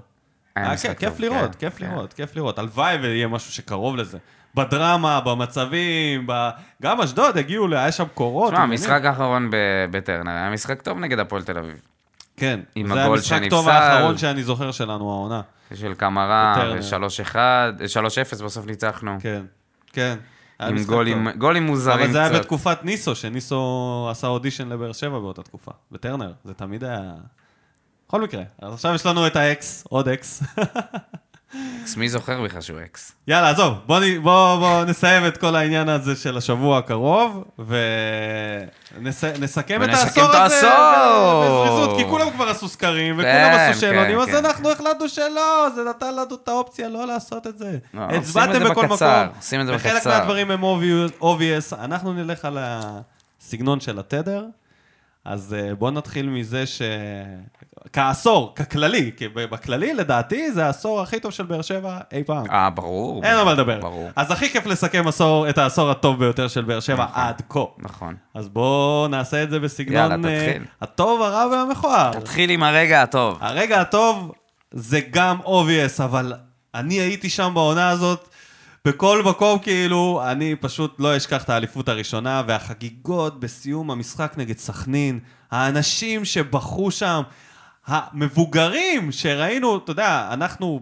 היה 0.57 0.67
היה 0.67 0.75
משחק 0.75 0.99
כיף, 0.99 1.21
לראות, 1.21 1.55
כן, 1.55 1.59
כיף 1.59 1.79
כן. 1.79 1.87
לראות, 1.87 2.13
כיף 2.13 2.37
לראות. 2.37 2.59
הלוואי 2.59 2.97
ויהיה 2.97 3.29
משהו 3.29 3.53
שקרוב 3.53 3.97
לזה. 3.97 4.19
בדרמה, 4.55 5.21
במצבים, 5.21 6.27
ב... 6.27 6.51
גם 6.83 7.01
אשדוד 7.01 7.39
הגיעו, 7.39 7.75
היה 7.75 7.93
שם 7.93 8.05
קורות. 8.15 8.53
תשמע. 8.53 8.63
המשחק 8.63 9.05
האחרון 9.05 9.51
בטרנר 9.91 10.31
היה 10.31 10.51
משחק 10.51 10.83
טוב 10.83 10.99
נגד 10.99 11.19
הפועל 11.19 11.43
תל 11.43 11.59
אביב. 11.59 11.81
כן, 12.37 12.61
זה 12.75 13.03
הגול 13.03 13.19
המשחק 13.19 13.41
טוב. 13.51 13.69
האחרון 13.69 14.19
שאני 14.19 14.43
זוכר 14.43 14.71
שלנו, 14.71 15.13
העונה. 15.13 15.41
של 15.75 15.95
קמרה, 15.95 16.55
בטרנר. 16.59 17.07
ו-3-1, 17.09 17.37
3-0 18.39 18.45
בסוף 18.45 18.67
ניצחנו. 18.67 19.17
כן, 19.21 19.43
כן. 19.93 20.17
היה 20.59 20.69
עם 20.69 20.77
משחק 20.77 20.89
גולים. 20.89 21.29
גולים 21.39 21.63
מוזרים 21.67 22.01
אבל 22.01 22.13
זה 22.13 22.19
היה 22.19 22.29
קצת. 22.29 22.41
בתקופת 22.41 22.85
ניסו, 22.85 23.15
שניסו 23.15 24.09
עשה 24.11 24.27
אודישן 24.27 24.69
לבאר 24.69 24.93
שבע 24.93 25.19
באותה 25.19 25.43
תקופה, 25.43 25.71
בטרנר, 25.93 26.33
זה 26.45 26.55
תמיד 26.55 26.85
היה... 26.85 27.13
בכל 28.15 28.23
מקרה, 28.23 28.43
אז 28.63 28.75
עכשיו 28.75 28.95
יש 28.95 29.07
לנו 29.07 29.27
את 29.27 29.37
האקס, 29.37 29.85
עוד 29.89 30.09
אקס. 30.09 30.43
אקס, 31.83 31.97
מי 31.97 32.09
זוכר 32.09 32.43
בכלל 32.43 32.61
שהוא 32.61 32.79
אקס? 32.85 33.13
יאללה, 33.29 33.51
עזוב, 33.51 33.75
בוא, 33.87 34.01
בוא, 34.23 34.59
בוא 34.59 34.85
נסיים 34.85 35.27
את 35.27 35.37
כל 35.37 35.57
העניין 35.57 35.89
הזה 35.89 36.17
של 36.17 36.37
השבוע 36.37 36.79
הקרוב, 36.79 37.45
ונסכם 37.59 37.83
את 39.83 39.89
ונסכם 39.89 39.91
העשור 40.21 40.25
את 40.25 40.35
הזה 40.35 40.73
העשור. 40.73 41.45
בזריזות, 41.45 41.99
כי 41.99 42.05
כולם 42.05 42.31
כבר 42.31 42.49
עשו 42.49 42.69
סקרים, 42.69 43.15
וכולם 43.15 43.33
כן, 43.33 43.69
עשו 43.71 43.81
שאלונים, 43.81 44.17
כן, 44.17 44.23
אז 44.23 44.29
כן. 44.29 44.45
אנחנו 44.45 44.71
החלטנו 44.71 45.09
שלא, 45.09 45.69
זה 45.75 45.85
נתן 45.85 46.15
לנו 46.15 46.35
את 46.43 46.49
האופציה 46.49 46.89
לא 46.89 47.07
לעשות 47.07 47.47
את 47.47 47.59
זה. 47.59 47.79
לא, 47.95 48.05
עושים 48.05 48.19
את 48.19 48.23
הצבעתם 48.23 48.53
זה 48.53 48.71
בכל 48.71 48.87
בקצר, 48.87 49.25
מקום, 49.25 49.37
עושים 49.37 49.61
את 49.61 49.67
זה 49.67 49.75
וחלק 49.75 49.95
בקצר. 49.95 50.11
מהדברים 50.11 50.51
הם 50.51 50.65
obvious, 51.21 51.77
אנחנו 51.79 52.13
נלך 52.13 52.45
על 52.45 52.59
הסגנון 52.61 53.81
של 53.81 53.99
התדר. 53.99 54.45
אז 55.25 55.57
אה, 55.59 55.75
בואו 55.75 55.91
נתחיל 55.91 56.29
מזה 56.29 56.67
ש... 56.67 56.83
כעשור, 57.93 58.53
ככללי, 58.57 59.11
כי 59.17 59.29
בכללי, 59.29 59.95
לדעתי, 59.95 60.53
זה 60.53 60.67
העשור 60.67 61.01
הכי 61.01 61.21
טוב 61.21 61.33
של 61.33 61.45
באר 61.45 61.63
שבע 61.63 61.99
אי 62.13 62.25
פעם. 62.25 62.51
אה, 62.51 62.71
ברור. 62.71 63.25
אין 63.25 63.37
על 63.37 63.45
מה 63.45 63.53
לדבר. 63.53 63.81
ברור. 63.81 64.11
אז 64.17 64.31
הכי 64.31 64.49
כיף 64.49 64.67
לסכם 64.67 65.09
עשור, 65.09 65.49
את 65.49 65.59
העשור 65.59 65.91
הטוב 65.91 66.19
ביותר 66.19 66.49
של 66.49 66.65
באר 66.65 66.81
שבע 66.81 67.05
נכון. 67.05 67.23
עד 67.23 67.43
כה. 67.49 67.61
נכון. 67.79 68.15
אז 68.35 68.49
בואו 68.49 69.09
נעשה 69.09 69.43
את 69.43 69.51
זה 69.51 69.61
בסגנון 69.61 69.97
יאללה, 69.97 70.29
אה, 70.29 70.47
תתחיל. 70.47 70.63
הטוב, 70.81 71.23
הרע 71.23 71.47
והמכוער. 71.47 72.13
תתחיל 72.13 72.51
עם 72.51 72.63
הרגע 72.63 73.03
הטוב. 73.03 73.39
הרגע 73.41 73.81
הטוב 73.81 74.33
זה 74.71 75.01
גם 75.11 75.37
obvious, 75.45 76.05
אבל 76.05 76.33
אני 76.75 76.95
הייתי 76.95 77.31
שם 77.31 77.51
בעונה 77.55 77.89
הזאת, 77.89 78.29
בכל 78.87 79.23
מקום 79.23 79.59
כאילו, 79.59 80.23
אני 80.27 80.57
פשוט 80.57 80.97
לא 80.99 81.17
אשכח 81.17 81.43
את 81.45 81.51
האליפות 81.51 81.89
הראשונה, 81.89 82.43
והחגיגות 82.47 83.41
בסיום 83.41 83.91
המשחק 83.91 84.35
נגד 84.37 84.59
סכנין, 84.59 85.21
האנשים 85.51 86.25
שבכו 86.25 86.91
שם, 86.91 87.23
המבוגרים 87.87 89.13
שראינו, 89.13 89.77
אתה 89.77 89.91
יודע, 89.91 90.29
אנחנו 90.33 90.81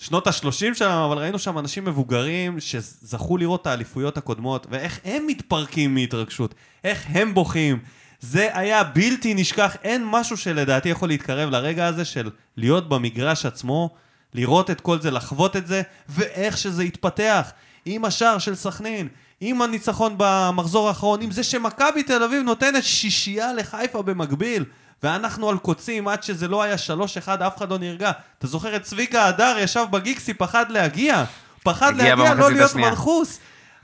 בשנות 0.00 0.26
ה-30 0.26 0.74
שלנו, 0.74 1.06
אבל 1.06 1.18
ראינו 1.18 1.38
שם 1.38 1.58
אנשים 1.58 1.84
מבוגרים 1.84 2.60
שזכו 2.60 3.36
לראות 3.36 3.62
את 3.62 3.66
האליפויות 3.66 4.16
הקודמות, 4.16 4.66
ואיך 4.70 5.00
הם 5.04 5.26
מתפרקים 5.26 5.94
מהתרגשות, 5.94 6.54
איך 6.84 7.06
הם 7.08 7.34
בוכים. 7.34 7.78
זה 8.20 8.58
היה 8.58 8.84
בלתי 8.84 9.34
נשכח, 9.34 9.76
אין 9.82 10.04
משהו 10.06 10.36
שלדעתי 10.36 10.88
יכול 10.88 11.08
להתקרב 11.08 11.50
לרגע 11.50 11.86
הזה 11.86 12.04
של 12.04 12.30
להיות 12.56 12.88
במגרש 12.88 13.46
עצמו, 13.46 13.90
לראות 14.34 14.70
את 14.70 14.80
כל 14.80 15.00
זה, 15.00 15.10
לחוות 15.10 15.56
את 15.56 15.66
זה, 15.66 15.82
ואיך 16.08 16.58
שזה 16.58 16.82
התפתח. 16.82 17.52
עם 17.84 18.04
השער 18.04 18.38
של 18.38 18.54
סכנין, 18.54 19.08
עם 19.40 19.62
הניצחון 19.62 20.14
במחזור 20.16 20.88
האחרון, 20.88 21.22
עם 21.22 21.30
זה 21.30 21.42
שמכבי 21.42 22.02
תל 22.02 22.22
אביב 22.22 22.42
נותנת 22.42 22.84
שישייה 22.84 23.52
לחיפה 23.52 24.02
במקביל, 24.02 24.64
ואנחנו 25.02 25.48
על 25.48 25.58
קוצים 25.58 26.08
עד 26.08 26.22
שזה 26.22 26.48
לא 26.48 26.62
היה 26.62 26.74
3-1, 27.26 27.28
אף 27.46 27.56
אחד 27.56 27.70
לא 27.70 27.78
נרגע. 27.78 28.10
אתה 28.38 28.46
זוכר 28.46 28.76
את 28.76 28.82
צביקה 28.82 29.26
הדר 29.26 29.56
ישב 29.60 29.84
בגיקסי, 29.90 30.34
פחד 30.34 30.70
להגיע. 30.70 31.24
פחד 31.62 31.92
הגיע 32.00 32.14
להגיע, 32.14 32.34
לא 32.34 32.50
להיות 32.50 32.70
השנייה. 32.70 32.90
מנחוס. 32.90 33.38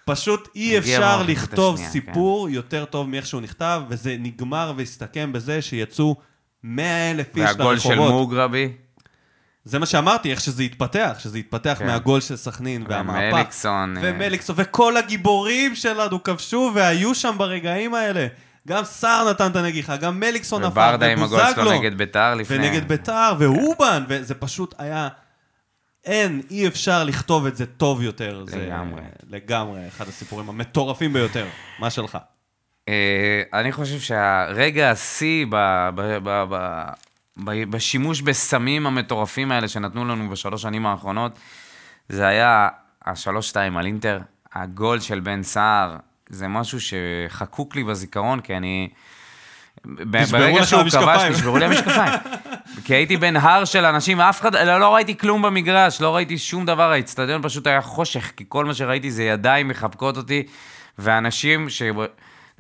פשוט 0.05 0.49
אי 0.55 0.79
אפשר 0.79 1.23
לכתוב 1.23 1.75
השנייה, 1.75 1.91
סיפור 1.91 2.49
יותר 2.49 2.85
טוב 2.85 3.09
מאיך 3.09 3.27
שהוא 3.27 3.41
נכתב, 3.41 3.83
וזה 3.89 4.17
נגמר 4.19 4.73
והסתכם 4.77 5.33
בזה 5.33 5.63
שיצאו 5.63 6.17
100 6.63 7.11
אלף 7.11 7.27
איש 7.37 7.45
לרחובות. 7.45 7.59
והגול 7.59 7.79
של 7.79 7.99
מוגרבי. 7.99 8.73
זה 9.65 9.79
מה 9.79 9.87
שאמרתי, 9.87 10.31
איך 10.31 10.41
שזה 10.41 10.63
התפתח, 10.63 11.17
שזה 11.19 11.39
התפתח 11.39 11.77
כן. 11.79 11.87
מהגול 11.87 12.21
של 12.21 12.37
סכנין 12.37 12.85
והמהפך. 12.89 13.35
ומליקסון, 13.35 13.97
אה, 13.97 14.03
ומליקסון, 14.05 14.57
וכל 14.59 14.97
הגיבורים 14.97 15.75
שלנו 15.75 16.23
כבשו 16.23 16.73
והיו 16.75 17.15
שם 17.15 17.35
ברגעים 17.39 17.95
האלה. 17.95 18.27
גם 18.69 18.85
סער 18.85 19.31
נתן 19.31 19.51
את 19.51 19.57
הנגיחה, 19.57 19.97
גם 19.97 20.21
מליקסון 20.21 20.63
נפל, 20.63 20.71
וברדה 20.71 21.07
עם 21.07 21.23
הגול 21.23 21.39
שלו 21.41 21.49
ובוזגלו, 21.51 21.73
נגד 21.73 21.99
ביתר 21.99 22.35
לפני. 22.35 22.57
ונגד 22.57 22.89
ביתר, 22.89 23.33
ואובן, 23.39 24.05
וזה 24.09 24.35
פשוט 24.35 24.75
היה... 24.79 25.09
אין, 26.05 26.43
אי 26.51 26.67
אפשר 26.67 27.05
לכתוב 27.05 27.47
את 27.47 27.57
זה 27.57 27.67
טוב 27.67 28.03
יותר. 28.03 28.45
לגמרי. 28.47 29.03
זה 29.03 29.37
לגמרי 29.37 29.89
אחד 29.89 30.09
הסיפורים 30.09 30.49
המטורפים 30.49 31.13
ביותר. 31.13 31.47
מה 31.79 31.91
שלך? 31.91 32.19
אה, 32.89 33.43
אני 33.53 33.73
חושב 33.73 34.01
שהרגע 34.01 34.91
השיא 34.91 35.47
בשימוש 37.45 38.21
בסמים 38.21 38.87
המטורפים 38.87 39.53
האלה 39.53 39.69
שנתנו 39.69 40.05
לנו 40.05 40.31
בשלוש 40.31 40.63
שנים 40.63 40.87
האחרונות, 40.87 41.39
זה 42.09 42.27
היה 42.27 42.69
השלוש-שתיים 43.07 43.77
על 43.77 43.87
אינטר, 43.87 44.21
הגול 44.55 45.01
של 45.01 45.21
בן 45.21 45.43
סער, 45.43 45.97
זה 46.29 46.49
משהו 46.49 46.79
שחקוק 46.81 47.77
לי 47.77 47.85
בזיכרון, 47.85 48.41
כי 48.41 48.57
אני... 48.57 48.89
ברגע 49.85 50.65
שהוא. 50.65 50.83
כבש, 50.91 51.23
נשברו 51.23 51.59
לי 51.59 51.65
המשקפיים. 51.65 52.13
כי 52.85 52.95
הייתי 52.95 53.17
בין 53.17 53.37
הר 53.37 53.65
של 53.65 53.85
אנשים, 53.85 54.21
אף 54.21 54.41
אחד, 54.41 54.55
לא, 54.55 54.81
לא 54.81 54.95
ראיתי 54.95 55.19
כלום 55.19 55.43
במגרש, 55.43 56.01
לא 56.01 56.17
ראיתי 56.17 56.39
שום 56.39 56.67
דבר, 56.67 56.91
האצטדיון 56.91 57.43
פשוט 57.43 57.67
היה 57.67 57.81
חושך, 57.81 58.33
כי 58.37 58.45
כל 58.49 58.65
מה 58.65 58.75
שראיתי 58.75 59.11
זה 59.11 59.25
ידיים 59.25 59.69
מחבקות 59.69 60.17
אותי, 60.17 60.43
ואנשים 60.99 61.69
ש... 61.69 61.83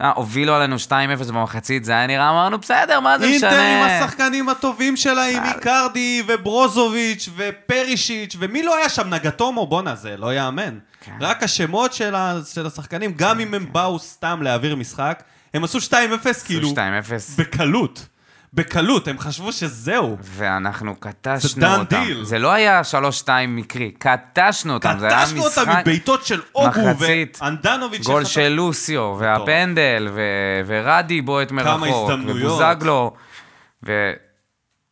אה, 0.00 0.12
הובילו 0.16 0.54
עלינו 0.54 0.76
2-0 0.88 0.90
במחצית, 1.32 1.84
זה 1.84 1.92
היה 1.92 2.06
נראה, 2.06 2.30
אמרנו, 2.30 2.58
בסדר, 2.58 3.00
מה 3.00 3.18
זה 3.18 3.26
משנה? 3.26 3.50
אינטר 3.50 3.62
עם 3.62 4.04
השחקנים 4.04 4.48
הטובים 4.48 4.96
שלה, 4.96 5.24
עם 5.26 5.42
אה. 5.44 5.52
איקרדי 5.54 6.22
וברוזוביץ' 6.26 7.28
ופרישיץ', 7.36 8.36
ומי 8.38 8.62
לא 8.62 8.76
היה 8.76 8.88
שם? 8.88 9.14
נגטומו? 9.14 9.66
בואנה, 9.66 9.94
זה 9.94 10.16
לא 10.16 10.34
יאמן. 10.34 10.78
כן. 11.00 11.12
רק 11.20 11.42
השמות 11.42 11.92
של 11.92 12.14
ה- 12.14 12.34
של 12.52 12.66
השחקנים, 12.66 13.12
גם 13.16 13.40
אם 13.40 13.54
הם 13.54 13.66
באו 13.72 13.98
סתם 13.98 14.42
להעביר 14.42 14.76
משחק, 14.76 15.22
הם 15.54 15.64
עשו 15.64 15.78
2-0 15.80 15.92
כאילו, 16.44 16.70
2-0, 16.70 16.74
בקלות. 17.38 18.06
בקלות, 18.54 19.08
הם 19.08 19.18
חשבו 19.18 19.52
שזהו. 19.52 20.16
ואנחנו 20.22 20.96
קטשנו 20.96 21.48
זה 21.48 21.74
done 21.74 21.78
אותם. 21.78 22.02
deal. 22.02 22.24
זה 22.24 22.38
לא 22.38 22.52
היה 22.52 22.80
3-2 23.24 23.28
מקרי, 23.48 23.90
קטשנו 23.90 24.74
אותם, 24.74 24.96
זה 24.98 25.06
היה 25.08 25.20
קטשנו 25.20 25.38
אותם 25.44 25.62
משחק... 25.62 25.80
מבעיטות 25.80 26.26
של 26.26 26.40
אוגו 26.54 26.80
ואנדנוביץ' 27.40 28.06
גול 28.06 28.24
שחטף- 28.24 28.34
של 28.34 28.48
לוסיו, 28.48 29.16
והפנדל, 29.18 30.08
ו- 30.14 30.22
ורדי 30.66 31.20
בועט 31.22 31.50
מרחוק. 31.52 32.10
ובוזגלו, 32.26 33.12
ו... 33.86 34.12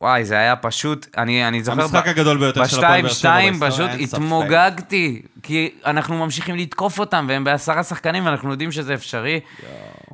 וואי, 0.00 0.24
זה 0.24 0.34
היה 0.38 0.56
פשוט, 0.56 1.06
אני, 1.16 1.48
אני 1.48 1.62
זוכר... 1.62 1.82
המשחק 1.82 2.06
ב- 2.06 2.08
הגדול 2.08 2.38
ביותר 2.38 2.66
של 2.66 2.76
הפועל 2.84 2.90
באר 3.02 3.08
שבע 3.08 3.08
בשתיים 3.08 3.60
בהיסטוריה, 3.60 3.92
פשוט. 3.96 4.12
התמוגגתי, 4.14 5.22
כי 5.42 5.70
אנחנו 5.86 6.18
ממשיכים 6.18 6.56
לתקוף 6.56 6.98
אותם, 6.98 7.26
והם 7.28 7.44
בעשרה 7.44 7.82
שחקנים, 7.82 8.26
ואנחנו 8.26 8.50
יודעים 8.50 8.72
שזה 8.72 8.94
אפשרי. 8.94 9.40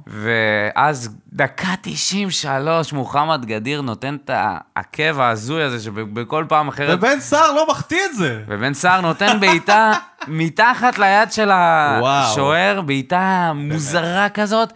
ואז 0.07 1.09
דקה 1.33 1.75
93, 1.83 2.93
מוחמד 2.93 3.45
גדיר 3.45 3.81
נותן 3.81 4.17
את 4.25 4.31
העקב 4.33 5.21
ההזוי 5.21 5.63
הזה, 5.63 5.81
שבכל 5.81 6.45
פעם 6.49 6.69
אחרת... 6.69 6.99
ובן 6.99 7.21
סער 7.21 7.53
לא 7.53 7.67
מחטיא 7.71 8.05
את 8.05 8.17
זה. 8.17 8.43
ובן 8.49 8.75
סער 8.75 9.01
נותן 9.01 9.41
בעיטה 9.41 9.93
מתחת 10.29 10.99
ליד 10.99 11.33
של 11.33 11.51
השוער, 11.53 12.81
בעיטה 12.81 13.53
מוזרה 13.55 14.29
כזאת. 14.29 14.73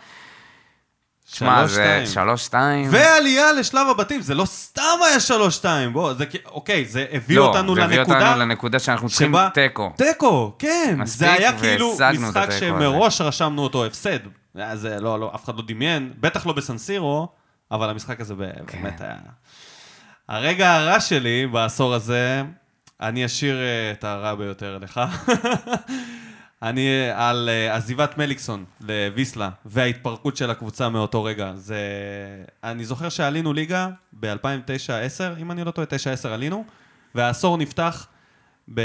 שמע, 1.37 1.67
זה 1.67 1.75
שלוש-שתיים. 1.75 2.07
שלוש-שתיים. 2.07 2.89
ועלייה 2.91 3.53
לשלב 3.53 3.89
הבתים, 3.89 4.21
זה 4.21 4.35
לא 4.35 4.45
סתם 4.45 4.83
היה 5.09 5.21
שלוש-שתיים, 5.21 5.93
בוא, 5.93 6.13
זה 6.15 6.25
אוקיי, 6.47 6.85
זה 6.85 7.05
הביא 7.13 7.37
לא, 7.37 7.47
אותנו 7.47 7.75
זה 7.75 7.85
הביא 7.85 7.99
לנקודה... 7.99 8.29
אותנו 8.29 8.41
לנקודה 8.41 8.79
שאנחנו 8.79 9.09
צריכים 9.09 9.35
תיקו. 9.55 9.91
תיקו, 9.97 10.53
כן. 10.59 10.99
זה 11.05 11.33
היה 11.33 11.59
כאילו 11.59 11.97
משחק 12.13 12.49
שמראש 12.59 13.21
רשמנו 13.21 13.63
אותו 13.63 13.85
הפסד. 13.85 14.19
היה 14.57 14.77
זה 14.77 15.01
לא, 15.01 15.21
לא, 15.21 15.33
אף 15.35 15.45
אחד 15.45 15.57
לא 15.57 15.63
דמיין, 15.67 16.13
בטח 16.21 16.47
לא 16.47 16.53
בסנסירו, 16.53 17.29
אבל 17.71 17.91
המשחק 17.91 18.21
הזה 18.21 18.35
כן. 18.67 18.83
באמת 18.83 19.01
היה... 19.01 19.17
הרגע 20.29 20.75
הרע 20.75 21.01
שלי 21.01 21.47
בעשור 21.47 21.95
הזה, 21.95 22.43
אני 23.01 23.27
אשאיר 23.27 23.57
אה, 23.57 23.91
את 23.93 24.05
הרע 24.05 24.35
ביותר 24.35 24.79
לך. 24.79 25.01
אני 26.63 26.89
אה, 26.89 27.29
על 27.29 27.49
אה, 27.49 27.77
עזיבת 27.77 28.19
מליקסון 28.19 28.65
לוויסלה 28.81 29.51
וההתפרקות 29.65 30.37
של 30.37 30.51
הקבוצה 30.51 30.89
מאותו 30.89 31.25
רגע. 31.25 31.53
זה... 31.55 31.79
אני 32.65 32.85
זוכר 32.85 33.09
שעלינו 33.09 33.53
ליגה 33.53 33.89
ב-2009-2010, 34.13 35.41
אם 35.41 35.51
אני 35.51 35.65
לא 35.65 35.71
טועה, 35.71 35.87
9-10 36.23 36.29
עלינו, 36.29 36.65
והעשור 37.15 37.57
נפתח 37.57 38.07
ב... 38.75 38.81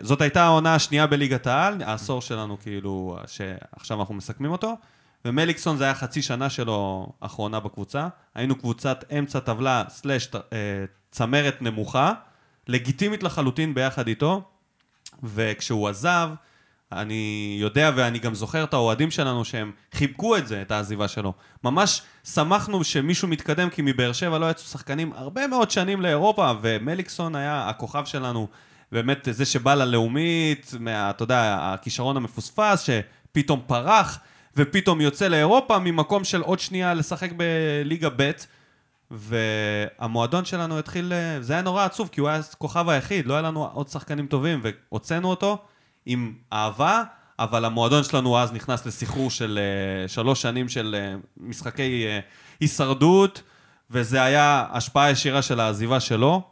זאת 0.00 0.20
הייתה 0.20 0.44
העונה 0.44 0.74
השנייה 0.74 1.06
בליגת 1.06 1.46
העל, 1.46 1.82
העשור 1.82 2.20
שלנו 2.20 2.58
כאילו, 2.60 3.18
שעכשיו 3.26 4.00
אנחנו 4.00 4.14
מסכמים 4.14 4.52
אותו, 4.52 4.76
ומליקסון 5.24 5.76
זה 5.76 5.84
היה 5.84 5.94
חצי 5.94 6.22
שנה 6.22 6.50
שלו 6.50 7.08
אחרונה 7.20 7.60
בקבוצה. 7.60 8.08
היינו 8.34 8.56
קבוצת 8.56 9.04
אמצע 9.18 9.40
טבלה 9.40 9.84
סלאש 9.88 10.28
אה, 10.34 10.58
צמרת 11.10 11.62
נמוכה, 11.62 12.12
לגיטימית 12.68 13.22
לחלוטין 13.22 13.74
ביחד 13.74 14.08
איתו, 14.08 14.42
וכשהוא 15.22 15.88
עזב, 15.88 16.30
אני 16.92 17.56
יודע 17.60 17.90
ואני 17.96 18.18
גם 18.18 18.34
זוכר 18.34 18.64
את 18.64 18.74
האוהדים 18.74 19.10
שלנו 19.10 19.44
שהם 19.44 19.72
חיבקו 19.92 20.36
את 20.36 20.46
זה, 20.46 20.62
את 20.62 20.70
העזיבה 20.70 21.08
שלו. 21.08 21.32
ממש 21.64 22.02
שמחנו 22.24 22.84
שמישהו 22.84 23.28
מתקדם, 23.28 23.70
כי 23.70 23.82
מבאר 23.84 24.12
שבע 24.12 24.38
לא 24.38 24.50
יצאו 24.50 24.64
שחקנים 24.64 25.12
הרבה 25.12 25.46
מאוד 25.46 25.70
שנים 25.70 26.00
לאירופה, 26.00 26.52
ומליקסון 26.62 27.34
היה 27.34 27.68
הכוכב 27.68 28.04
שלנו, 28.04 28.48
באמת 28.92 29.28
זה 29.30 29.44
שבא 29.44 29.74
ללאומית, 29.74 30.74
מה, 30.80 31.10
אתה 31.10 31.22
יודע, 31.22 31.58
הכישרון 31.60 32.16
המפוספס, 32.16 32.86
שפתאום 32.86 33.60
פרח, 33.66 34.18
ופתאום 34.56 35.00
יוצא 35.00 35.28
לאירופה 35.28 35.78
ממקום 35.78 36.24
של 36.24 36.40
עוד 36.40 36.58
שנייה 36.58 36.94
לשחק 36.94 37.30
בליגה 37.32 38.08
ב', 38.16 38.30
והמועדון 39.10 40.44
שלנו 40.44 40.78
התחיל, 40.78 41.12
אה, 41.12 41.42
זה 41.42 41.52
היה 41.52 41.62
נורא 41.62 41.84
עצוב, 41.84 42.08
כי 42.12 42.20
הוא 42.20 42.28
היה 42.28 42.40
הכוכב 42.52 42.88
היחיד, 42.88 43.26
לא 43.26 43.34
היה 43.34 43.42
לנו 43.42 43.70
עוד 43.72 43.88
שחקנים 43.88 44.26
טובים, 44.26 44.60
והוצאנו 44.62 45.28
אותו 45.30 45.58
עם 46.06 46.34
אהבה, 46.52 47.02
אבל 47.38 47.64
המועדון 47.64 48.04
שלנו 48.04 48.38
אז 48.38 48.52
נכנס 48.52 48.86
לסחרור 48.86 49.30
של 49.30 49.58
אה, 49.62 50.08
שלוש 50.08 50.42
שנים 50.42 50.68
של 50.68 50.96
אה, 50.98 51.16
משחקי 51.36 52.06
הישרדות, 52.60 53.42
וזה 53.90 54.22
היה 54.22 54.66
השפעה 54.70 55.10
ישירה 55.10 55.42
של 55.42 55.60
העזיבה 55.60 56.00
שלו. 56.00 56.42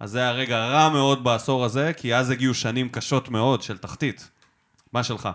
אז 0.00 0.10
זה 0.10 0.18
היה 0.18 0.32
רגע 0.32 0.58
רע 0.58 0.88
מאוד 0.88 1.24
בעשור 1.24 1.64
הזה, 1.64 1.92
כי 1.96 2.14
אז 2.14 2.30
הגיעו 2.30 2.54
שנים 2.54 2.88
קשות 2.88 3.28
מאוד 3.28 3.62
של 3.62 3.78
תחתית. 3.78 4.30
מה 4.92 5.04
שלך? 5.04 5.28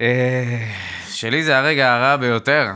אה, 0.00 0.66
שלי 1.08 1.42
זה 1.42 1.58
הרגע 1.58 1.94
הרע 1.94 2.16
ביותר. 2.16 2.66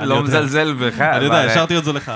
לא. 0.00 0.22
מזלזל 0.22 0.72
בך. 0.72 1.00
אני 1.00 1.24
יודע, 1.24 1.36
אה, 1.36 1.50
השארתי 1.50 1.78
את 1.78 1.84
זה 1.84 1.92
לך. 1.92 2.12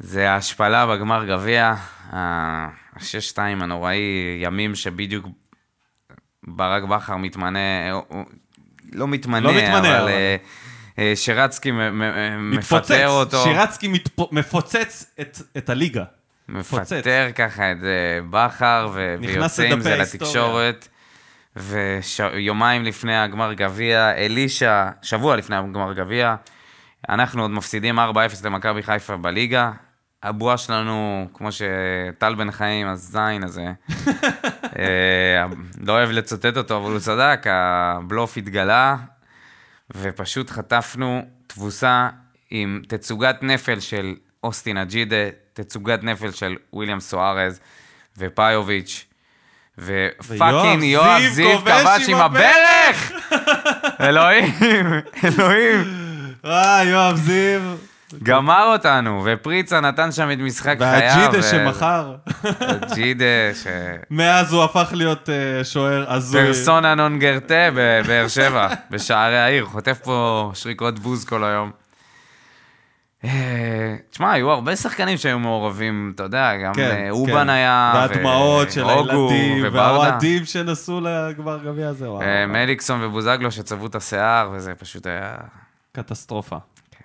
זה 0.00 0.30
ההשפלה 0.30 0.86
בגמר 0.86 1.24
גביע, 1.24 1.74
ה-6-2 2.12 3.38
הנוראי, 3.38 4.38
ימים 4.42 4.74
שבדיוק 4.74 5.26
ברק 6.48 6.82
בכר 6.82 7.16
מתמנה, 7.16 7.58
לא 8.92 9.08
מתמנה, 9.08 9.40
לא 9.40 9.54
מתמנה, 9.54 9.98
אבל 10.00 10.08
אה, 10.08 10.36
מתפוצץ, 12.38 12.90
מפטר 12.90 13.08
אותו. 13.08 13.44
שירצקי. 13.44 13.92
מפוצץ 14.32 15.06
את, 15.20 15.38
את 15.56 15.70
הליגה. 15.70 16.04
מפטר 16.48 17.28
ככה 17.34 17.72
את 17.72 17.76
בכר, 18.30 18.90
ויוצא 18.92 19.62
עם 19.62 19.80
זה. 19.80 19.96
לתקשורת. 19.96 20.88
ויומיים 21.56 22.84
לפני 22.84 23.16
הגמר 23.16 23.52
גביע, 23.52 24.12
אלישע, 24.16 24.88
שבוע 25.02 25.36
לפני 25.36 25.56
הגמר 25.56 25.92
גביע, 25.92 26.34
אנחנו 27.08 27.42
עוד 27.42 27.50
מפסידים 27.50 27.98
4-0 27.98 28.02
למכבי 28.44 28.82
חיפה 28.82 29.16
בליגה. 29.16 29.72
הבועה 30.22 30.56
שלנו, 30.56 31.28
כמו 31.34 31.48
שטל 31.52 32.34
בן 32.34 32.50
חיים, 32.50 32.86
הזין 32.86 33.44
הזה, 33.44 33.66
אה, 34.78 35.46
לא 35.80 35.92
אוהב 35.92 36.10
לצטט 36.10 36.56
אותו, 36.56 36.76
אבל 36.76 36.90
הוא 36.92 36.98
צדק, 36.98 37.46
הבלוף 37.46 38.36
התגלה, 38.36 38.96
ופשוט 39.96 40.50
חטפנו 40.50 41.22
תבוסה 41.46 42.08
עם 42.50 42.82
תצוגת 42.88 43.42
נפל 43.42 43.80
של 43.80 44.14
אוסטין 44.44 44.76
אג'ידה, 44.76 45.30
תצוגת 45.52 46.02
נפל 46.02 46.30
של 46.30 46.56
וויליאם 46.72 47.00
סוארז 47.00 47.60
ופאיוביץ', 48.18 49.07
ופאקינג 49.78 50.82
יואב 50.82 51.22
זיו 51.30 51.58
כבש 51.58 52.08
עם 52.08 52.16
הברך! 52.16 53.12
אלוהים, 54.00 54.54
אלוהים. 55.24 55.84
אה, 56.44 56.80
יואב 56.84 57.16
זיו. 57.16 57.60
גמר 58.22 58.72
אותנו, 58.72 59.22
ופריצה 59.24 59.80
נתן 59.80 60.12
שם 60.12 60.30
את 60.32 60.38
משחק 60.38 60.78
חייו. 60.78 61.22
והג'ידה 61.28 61.42
שמכר. 61.42 62.14
ג'ידה, 62.94 63.24
ש... 63.54 63.66
מאז 64.10 64.52
הוא 64.52 64.64
הפך 64.64 64.88
להיות 64.92 65.28
אה, 65.28 65.64
שוער 65.64 66.12
הזוי. 66.12 66.46
פרסונה 66.46 66.94
נון 66.94 67.18
גרטה 67.18 67.68
בבאר 67.74 68.28
שבע, 68.28 68.68
בשערי 68.90 69.38
העיר, 69.38 69.64
חוטף 69.64 69.98
פה 70.04 70.50
שריקות 70.54 70.98
בוז 70.98 71.24
כל 71.24 71.44
היום. 71.44 71.70
אה, 73.24 73.96
תשמע, 74.10 74.32
היו 74.32 74.50
הרבה 74.50 74.76
שחקנים 74.76 75.16
שהיו 75.16 75.38
מעורבים, 75.38 76.12
אתה 76.14 76.22
יודע, 76.22 76.56
גם 76.56 76.74
כן, 76.74 76.90
אה, 76.90 77.10
אובן 77.10 77.32
כן. 77.32 77.48
היה, 77.48 77.92
והדמעות 77.94 78.72
של 78.72 78.88
הילדים. 78.88 79.64
והאוהדים 79.72 80.44
שנסעו 80.44 81.00
לגמר 81.00 81.58
גביע 81.64 81.88
הזה. 81.88 82.10
וואו, 82.10 82.22
אה. 82.22 82.46
מליקסון 82.46 83.02
ובוזגלו 83.02 83.50
שצבעו 83.52 83.86
את 83.86 83.94
השיער, 83.94 84.50
וזה 84.52 84.74
פשוט 84.74 85.06
היה... 85.06 85.34
קטסטרופה. 85.92 86.56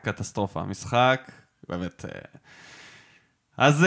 קטסטרופה. 0.03 0.63
משחק, 0.63 1.31
באמת... 1.69 2.05
אז 3.57 3.85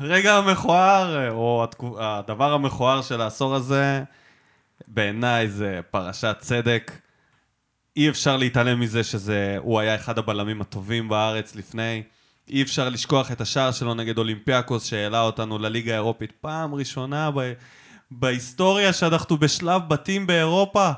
הרגע 0.00 0.34
המכוער, 0.34 1.30
או 1.30 1.66
הדבר 1.98 2.52
המכוער 2.52 3.02
של 3.02 3.20
העשור 3.20 3.54
הזה, 3.54 4.02
בעיניי 4.88 5.48
זה 5.48 5.80
פרשת 5.90 6.36
צדק. 6.40 6.92
אי 8.00 8.08
אפשר 8.08 8.36
להתעלם 8.36 8.80
מזה 8.80 9.04
שזה, 9.04 9.56
הוא 9.58 9.80
היה 9.80 9.94
אחד 9.94 10.18
הבלמים 10.18 10.60
הטובים 10.60 11.08
בארץ 11.08 11.54
לפני. 11.56 12.02
אי 12.48 12.62
אפשר 12.62 12.88
לשכוח 12.88 13.32
את 13.32 13.40
השער 13.40 13.72
שלו 13.72 13.94
נגד 13.94 14.18
אולימפיאקוס 14.18 14.84
שהעלה 14.84 15.20
אותנו 15.20 15.58
לליגה 15.58 15.92
האירופית 15.92 16.32
פעם 16.40 16.74
ראשונה 16.74 17.30
ב- 17.30 17.52
בהיסטוריה 18.10 18.92
שאנחנו 18.92 19.36
בשלב 19.36 19.82
בתים 19.88 20.26
באירופה. 20.26 20.90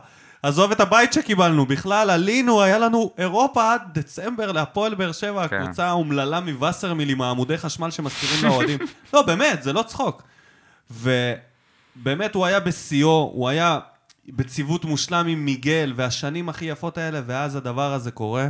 עזוב 0.42 0.70
את 0.70 0.80
הבית 0.80 1.12
שקיבלנו, 1.12 1.66
בכלל 1.66 2.10
עלינו, 2.10 2.62
היה 2.62 2.78
לנו 2.78 3.14
אירופה 3.18 3.72
עד 3.72 3.82
דצמבר 3.92 4.52
להפועל 4.52 4.94
באר 4.94 5.12
שבע, 5.12 5.48
כן. 5.48 5.56
הקבוצה 5.62 5.86
האומללה 5.86 6.40
מווסרמיל 6.40 7.10
עם 7.10 7.22
העמודי 7.22 7.58
חשמל 7.58 7.90
שמזכירים 7.90 8.44
לאוהדים. 8.44 8.78
לא, 9.14 9.22
באמת, 9.22 9.62
זה 9.62 9.72
לא 9.72 9.82
צחוק. 9.82 10.22
ובאמת 10.90 12.34
הוא 12.34 12.46
היה 12.46 12.60
בשיאו, 12.60 13.30
הוא 13.34 13.48
היה 13.48 13.78
בציוות 14.28 14.84
מושלם 14.84 15.26
עם 15.26 15.44
מיגל, 15.44 15.92
והשנים 15.96 16.48
הכי 16.48 16.64
יפות 16.64 16.98
האלה, 16.98 17.20
ואז 17.26 17.56
הדבר 17.56 17.92
הזה 17.92 18.10
קורה, 18.10 18.48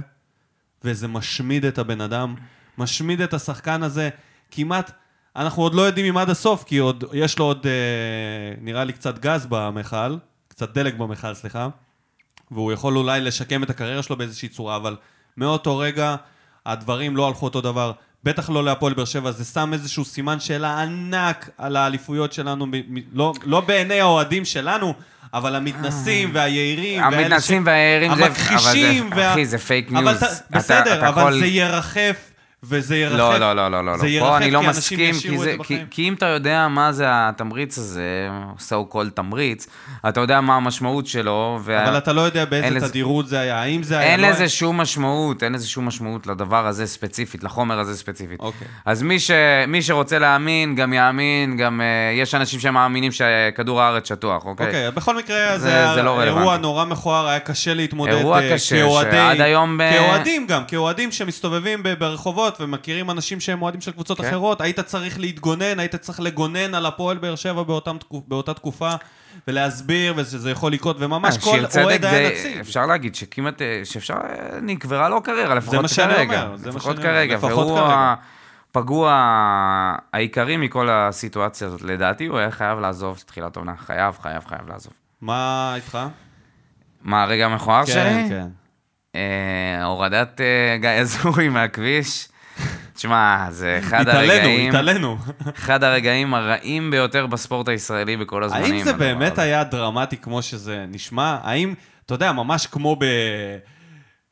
וזה 0.84 1.08
משמיד 1.08 1.64
את 1.64 1.78
הבן 1.78 2.00
אדם, 2.00 2.34
משמיד 2.78 3.20
את 3.20 3.34
השחקן 3.34 3.82
הזה, 3.82 4.10
כמעט, 4.50 4.90
אנחנו 5.36 5.62
עוד 5.62 5.74
לא 5.74 5.82
יודעים 5.82 6.06
אם 6.06 6.16
עד 6.16 6.30
הסוף, 6.30 6.64
כי 6.64 6.78
עוד, 6.78 7.04
יש 7.12 7.38
לו 7.38 7.44
עוד, 7.44 7.66
אה, 7.66 8.54
נראה 8.60 8.84
לי, 8.84 8.92
קצת 8.92 9.18
גז 9.18 9.46
במכל, 9.46 10.16
קצת 10.48 10.74
דלק 10.74 10.94
במכל, 10.94 11.34
סליחה, 11.34 11.68
והוא 12.50 12.72
יכול 12.72 12.96
אולי 12.96 13.20
לשקם 13.20 13.62
את 13.62 13.70
הקריירה 13.70 14.02
שלו 14.02 14.16
באיזושהי 14.16 14.48
צורה, 14.48 14.76
אבל 14.76 14.96
מאותו 15.36 15.78
רגע 15.78 16.16
הדברים 16.66 17.16
לא 17.16 17.28
הלכו 17.28 17.46
אותו 17.46 17.60
דבר. 17.60 17.92
בטח 18.24 18.50
לא 18.50 18.64
להפועל 18.64 18.94
באר 18.94 19.04
שבע, 19.04 19.30
זה 19.30 19.44
שם 19.44 19.72
איזשהו 19.72 20.04
סימן 20.04 20.40
שאלה 20.40 20.82
ענק 20.82 21.50
על 21.58 21.76
האליפויות 21.76 22.32
שלנו, 22.32 22.66
לא, 23.12 23.32
לא 23.44 23.60
בעיני 23.60 24.00
האוהדים 24.00 24.44
שלנו, 24.44 24.94
אבל 25.34 25.54
המתנשאים 25.54 26.30
והיהירים. 26.32 27.02
ואלה 27.02 27.16
המתנשאים 27.16 27.66
והיהירים 27.66 28.14
זה... 28.14 28.24
המכחישים. 28.24 29.12
אחי, 29.12 29.46
זה 29.46 29.58
fake 29.58 29.92
news. 29.92 30.22
בסדר, 30.50 31.08
אבל 31.08 31.38
זה 31.40 31.46
ירחף, 31.46 32.31
וזה 32.64 32.96
ירחף. 32.96 33.16
לא, 33.18 33.38
לא, 33.38 33.52
לא, 33.56 33.68
לא, 33.70 33.84
לא. 33.84 33.96
זה 33.96 34.04
לא. 34.04 34.08
ירחף 34.08 34.28
פה 34.28 34.36
אני 34.36 34.50
לא 34.50 34.62
מסכים, 34.62 35.14
כי, 35.14 35.38
זה, 35.38 35.54
כי. 35.62 35.78
כי 35.90 36.08
אם 36.08 36.14
אתה 36.14 36.26
יודע 36.26 36.68
מה 36.68 36.92
זה 36.92 37.04
התמריץ 37.08 37.78
הזה, 37.78 38.28
so 38.58 38.94
called 38.94 39.10
תמריץ, 39.14 39.66
אתה 40.08 40.20
יודע 40.20 40.40
מה 40.40 40.56
המשמעות 40.56 41.06
שלו, 41.06 41.58
וה... 41.62 41.88
אבל 41.88 41.98
אתה 41.98 42.12
לא 42.12 42.20
יודע 42.20 42.44
באיזה 42.44 42.88
תדירות 42.88 43.28
זה 43.28 43.40
היה, 43.40 43.62
האם 43.62 43.82
זה 43.82 43.98
היה... 43.98 44.12
אין 44.12 44.20
לא 44.20 44.28
לזה 44.28 44.48
שום 44.48 44.80
משמעות, 44.80 45.42
אין 45.42 45.52
לזה 45.52 45.68
שום 45.68 45.86
משמעות 45.86 46.26
לדבר 46.26 46.66
הזה 46.66 46.86
ספציפית, 46.86 47.44
לחומר 47.44 47.78
הזה 47.78 47.96
ספציפית. 47.96 48.40
אוקיי. 48.40 48.68
אז 48.84 49.02
מי, 49.02 49.20
ש, 49.20 49.30
מי 49.68 49.82
שרוצה 49.82 50.18
להאמין, 50.18 50.74
גם 50.74 50.92
יאמין, 50.92 51.56
גם 51.56 51.80
uh, 51.80 51.84
יש 52.22 52.34
אנשים 52.34 52.60
שמאמינים 52.60 53.12
שכדור 53.12 53.82
הארץ 53.82 54.08
שטוח, 54.08 54.44
אוקיי? 54.44 54.66
אוקיי, 54.66 54.90
בכל 54.90 55.16
מקרה 55.16 55.58
זה- 55.58 55.86
זה 55.88 55.94
זה 55.94 56.02
לא 56.02 56.22
אירוע. 56.22 56.56
נורא 56.56 56.84
מכוער, 56.84 57.26
היה 57.28 57.38
קשה 57.40 57.74
להתמודד 57.74 58.12
אירוע 58.12 58.40
אה, 58.42 58.54
קשה, 58.54 58.76
שעד 59.10 59.40
היום 59.40 59.80
כאוהדים 59.92 60.46
גם, 60.46 60.62
כאוהדים 60.68 61.12
שמסתובבים 61.12 61.82
ב- 61.82 61.94
ברחובות 62.52 62.60
ומכירים 62.60 63.10
אנשים 63.10 63.40
שהם 63.40 63.62
אוהדים 63.62 63.80
של 63.80 63.92
קבוצות 63.92 64.20
כן. 64.20 64.28
אחרות, 64.28 64.60
היית 64.60 64.80
צריך 64.80 65.20
להתגונן, 65.20 65.78
היית 65.78 65.96
צריך 65.96 66.20
לגונן 66.20 66.74
על 66.74 66.86
הפועל 66.86 67.18
באר 67.18 67.34
שבע 67.34 67.62
באותם 67.62 67.96
באותה 68.28 68.54
תקופה, 68.54 68.94
ולהסביר 69.48 70.14
ושזה 70.16 70.50
יכול 70.50 70.72
לקרות, 70.72 70.96
וממש 70.98 71.36
אה, 71.36 71.40
כל 71.40 71.80
אוהד 71.82 72.04
היה 72.04 72.30
נציג. 72.30 72.58
אפשר 72.60 72.86
להגיד 72.86 73.14
שכמעט, 73.14 73.62
אה, 73.62 73.80
שאפשר, 73.84 74.14
אה, 74.14 74.60
נקברה 74.62 75.08
לו 75.08 75.22
קריירה, 75.22 75.54
לפחות 75.54 75.82
מה 75.82 75.88
שאני 75.88 76.14
כרגע. 76.14 76.42
אומר, 76.42 76.56
זה 76.56 76.70
מה 76.70 76.76
לפחות 76.76 76.96
שאני 76.96 77.06
אומר, 77.06 77.18
כרגע. 77.18 77.34
לפחות 77.34 77.52
והוא 77.52 77.78
כרגע. 77.78 78.14
הפגוע 78.70 79.12
העיקרי 80.12 80.56
מכל 80.56 80.88
הסיטואציה 80.90 81.66
הזאת. 81.66 81.82
לדעתי 81.82 82.26
הוא 82.26 82.38
היה 82.38 82.50
חייב 82.50 82.78
לעזוב 82.78 83.22
תחילת 83.26 83.56
העונה. 83.56 83.76
חייב, 83.76 84.18
חייב, 84.22 84.44
חייב 84.48 84.68
לעזוב. 84.68 84.92
מה 85.20 85.72
איתך? 85.76 85.98
מה 87.02 87.22
הרגע 87.22 87.46
המכוער 87.46 87.84
שלי? 87.84 87.94
כן, 87.94 88.26
כן. 88.28 88.46
אה, 89.14 89.84
הורדת 89.84 90.40
אה, 90.40 90.76
גיא 90.80 90.90
אזורי 90.90 91.48
מהכביש. 91.48 92.28
תשמע, 92.94 93.46
זה 93.50 93.78
אחד 93.82 94.00
התעלנו, 94.00 94.32
הרגעים, 94.32 94.68
התעלנו. 94.68 95.16
אחד 95.58 95.84
הרגעים 95.84 96.34
הרעים 96.34 96.90
ביותר 96.90 97.26
בספורט 97.26 97.68
הישראלי 97.68 98.16
בכל 98.16 98.44
הזמנים. 98.44 98.74
האם 98.74 98.84
זה 98.84 98.92
באמת 98.92 99.32
הזה. 99.32 99.42
היה 99.42 99.64
דרמטי 99.64 100.16
כמו 100.16 100.42
שזה 100.42 100.84
נשמע? 100.88 101.38
האם, 101.42 101.74
אתה 102.06 102.14
יודע, 102.14 102.32
ממש 102.32 102.66
כמו 102.66 102.96
ב... 102.96 103.04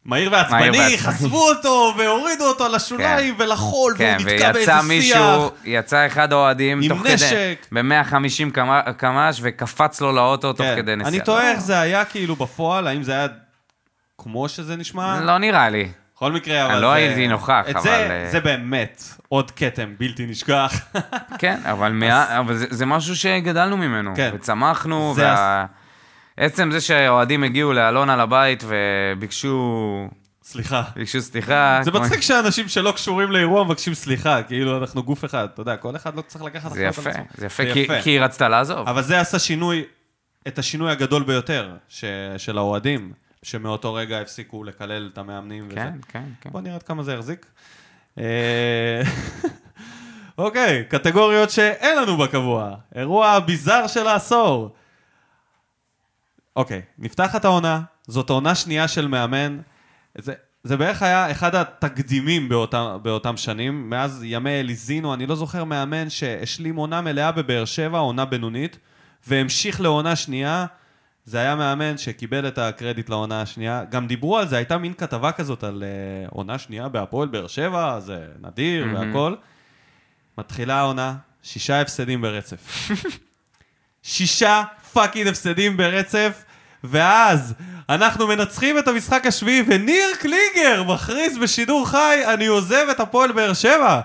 מהיר 0.04 0.32
ועצבני. 0.32 0.98
חשפו 0.98 1.48
אותו 1.48 1.94
והורידו 1.98 2.44
אותו 2.44 2.68
לשוליים 2.68 3.34
ולחול, 3.38 3.94
כן, 3.98 4.16
והוא 4.20 4.32
נתקע 4.32 4.52
באיזה 4.52 4.72
שיח. 4.72 4.84
מישהו, 4.84 5.50
יצא 5.64 6.06
אחד 6.06 6.32
האוהדים 6.32 6.88
תוך 6.88 6.98
כדי, 7.00 7.14
נשק. 7.14 7.66
ב-150 7.72 8.50
קמ"ש 8.96 9.38
וקפץ 9.42 10.00
לו 10.00 10.12
לאוטו 10.12 10.52
תוך 10.52 10.66
כן. 10.66 10.76
כדי 10.76 10.96
נסיעה. 10.96 11.08
אני 11.08 11.20
תוהה 11.20 11.50
איך 11.50 11.61
זה 11.61 11.80
היה 11.80 12.04
כאילו 12.04 12.36
בפועל, 12.36 12.86
האם 12.86 13.02
זה 13.02 13.12
היה 13.12 13.26
כמו 14.18 14.48
שזה 14.48 14.76
נשמע? 14.76 15.20
לא 15.20 15.38
נראה 15.38 15.70
לי. 15.70 15.88
בכל 16.20 16.32
מקרה, 16.32 16.64
אבל 16.64 16.72
אני. 16.72 16.82
לא 16.82 16.92
הייתי 16.92 17.28
נוכח, 17.28 17.64
את 17.70 17.76
אבל, 17.76 17.82
זה, 17.82 17.90
אה, 17.90 18.30
זה 18.30 18.40
באמת 18.40 19.04
עוד 19.28 19.50
כתם 19.50 19.94
בלתי 19.98 20.26
נשכח. 20.26 20.80
כן, 21.38 21.60
אבל, 21.64 21.92
מה, 21.92 22.38
אבל 22.38 22.56
זה, 22.56 22.66
זה 22.70 22.86
משהו 22.86 23.16
שגדלנו 23.16 23.76
ממנו. 23.76 24.12
כן. 24.16 24.30
וצמחנו, 24.34 25.12
זה 25.16 25.24
וה... 25.24 25.66
עצם 26.36 26.70
זה 26.72 26.80
שהאוהדים 26.80 27.44
הגיעו 27.44 27.72
לאלונה 27.72 28.16
לבית 28.16 28.64
וביקשו 28.66 30.08
סליחה. 30.42 30.82
ביקשו 30.96 31.20
סליחה. 31.20 31.80
זה 31.82 31.90
מצחיק 31.90 32.20
שאנשים 32.20 32.68
שלא 32.68 32.92
קשורים 32.92 33.30
לאירוע 33.30 33.64
מבקשים 33.64 33.94
סליחה, 33.94 34.42
כאילו 34.42 34.78
אנחנו 34.78 35.02
גוף 35.02 35.24
אחד, 35.24 35.48
אתה 35.54 35.60
יודע, 35.60 35.76
כל 35.76 35.96
אחד 35.96 36.14
לא 36.16 36.22
צריך 36.22 36.44
לקחת 36.44 36.72
זה 36.72 36.88
אחריות 36.88 36.98
על 36.98 37.06
יפה, 37.06 37.10
עצמו. 37.10 37.24
זה 37.34 37.46
יפה, 37.46 37.62
כי, 37.74 37.86
כי 38.02 38.10
היא 38.10 38.20
רצתה 38.20 38.48
לעזוב. 38.48 38.88
אבל 38.88 39.02
זה 39.02 39.20
עשה 39.20 39.38
שינוי, 39.38 39.84
את 40.48 40.58
השינוי 40.58 40.90
הגדול 40.92 41.22
ביותר 41.22 41.70
ש, 41.88 42.04
של 42.36 42.58
האוהדים, 42.58 43.12
שמאותו 43.43 43.95
רגע 43.95 44.20
הפסיקו 44.20 44.64
לקלל 44.64 45.11
את 45.12 45.18
המאמנים 45.18 45.66
וזה. 45.66 45.74
כן, 45.74 45.93
כן, 46.09 46.24
כן. 46.41 46.51
בוא 46.51 46.61
נראה 46.61 46.74
עד 46.74 46.82
כמה 46.82 47.03
זה 47.03 47.12
יחזיק. 47.12 47.47
אה, 48.18 49.03
אוקיי, 50.38 50.84
קטגוריות 50.88 51.51
שאין 51.51 51.99
לנו 51.99 52.16
בקבוע. 52.16 52.74
אירוע 52.95 53.38
ביזאר 53.38 53.86
של 53.86 54.07
העשור. 54.07 54.74
אוקיי, 56.57 56.82
נפתחת 56.99 57.45
העונה, 57.45 57.80
זאת 58.07 58.30
עונה 58.30 58.55
שנייה 58.55 58.88
של 58.88 59.09
מאמן. 59.09 59.61
זה, 60.18 60.34
זה 60.64 60.76
בערך 60.76 61.03
היה 61.03 61.30
אחד 61.30 61.55
התקדימים 61.55 62.49
באותם, 62.49 62.99
באותם 63.03 63.36
שנים. 63.36 63.91
מאז 63.91 64.20
ימי 64.24 64.61
אליזינו, 64.61 65.14
אני 65.14 65.26
לא 65.26 65.34
זוכר 65.34 65.64
מאמן 65.64 66.11
שהשלים 66.11 66.76
עונה 66.76 67.01
מלאה 67.01 67.32
בבאר 67.32 67.64
שבע, 67.64 67.99
עונה 67.99 68.24
בינונית, 68.24 68.78
והמשיך 69.26 69.80
לעונה 69.80 70.16
שנייה. 70.16 70.66
זה 71.30 71.38
היה 71.38 71.56
מאמן 71.56 71.98
שקיבל 71.98 72.48
את 72.48 72.58
הקרדיט 72.58 73.08
לעונה 73.08 73.42
השנייה. 73.42 73.84
גם 73.90 74.06
דיברו 74.06 74.38
על 74.38 74.48
זה, 74.48 74.56
הייתה 74.56 74.78
מין 74.78 74.94
כתבה 74.94 75.32
כזאת 75.32 75.64
על 75.64 75.82
uh, 75.82 76.30
עונה 76.30 76.58
שנייה 76.58 76.88
בהפועל 76.88 77.28
באר 77.28 77.46
שבע, 77.46 78.00
זה 78.00 78.26
נדיר 78.42 78.84
מהמם. 78.84 79.14
והכל. 79.14 79.34
מתחילה 80.38 80.78
העונה, 80.78 81.14
שישה 81.42 81.80
הפסדים 81.80 82.22
ברצף. 82.22 82.88
שישה 84.02 84.62
fucking 84.92 85.26
הפסדים 85.26 85.76
ברצף, 85.76 86.44
ואז 86.84 87.54
אנחנו 87.88 88.26
מנצחים 88.26 88.78
את 88.78 88.88
המשחק 88.88 89.26
השביעי, 89.26 89.62
וניר 89.66 90.08
קליגר 90.20 90.82
מכריז 90.82 91.38
בשידור 91.38 91.88
חי, 91.88 92.20
אני 92.34 92.46
עוזב 92.46 92.86
את 92.90 93.00
הפועל 93.00 93.32
באר 93.32 93.54
שבע. 93.54 94.00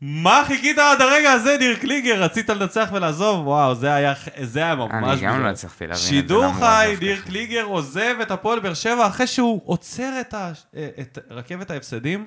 מה 0.00 0.42
חיכית 0.46 0.78
עד 0.78 1.00
הרגע 1.00 1.32
הזה, 1.32 1.56
ניר 1.60 1.76
קליגר? 1.76 2.22
רצית 2.22 2.48
לנצח 2.50 2.88
ולעזוב? 2.92 3.46
וואו, 3.46 3.74
זה 3.74 3.94
היה, 3.94 4.12
זה 4.42 4.60
היה 4.60 4.74
ממש... 4.74 5.18
אני 5.18 5.26
גם. 5.26 5.42
לא 5.42 5.48
הצלחתי 5.48 5.86
להבין 5.86 6.02
שידור 6.02 6.52
חי, 6.52 6.94
ניר 7.00 7.16
ככה. 7.16 7.26
קליגר 7.26 7.62
עוזב 7.64 8.14
את 8.22 8.30
הפועל 8.30 8.60
באר 8.60 8.74
שבע 8.74 9.06
אחרי 9.06 9.26
שהוא 9.26 9.60
עוצר 9.64 10.20
את, 10.20 10.34
ה, 10.34 10.52
את 11.00 11.18
רכבת 11.30 11.70
ההפסדים. 11.70 12.26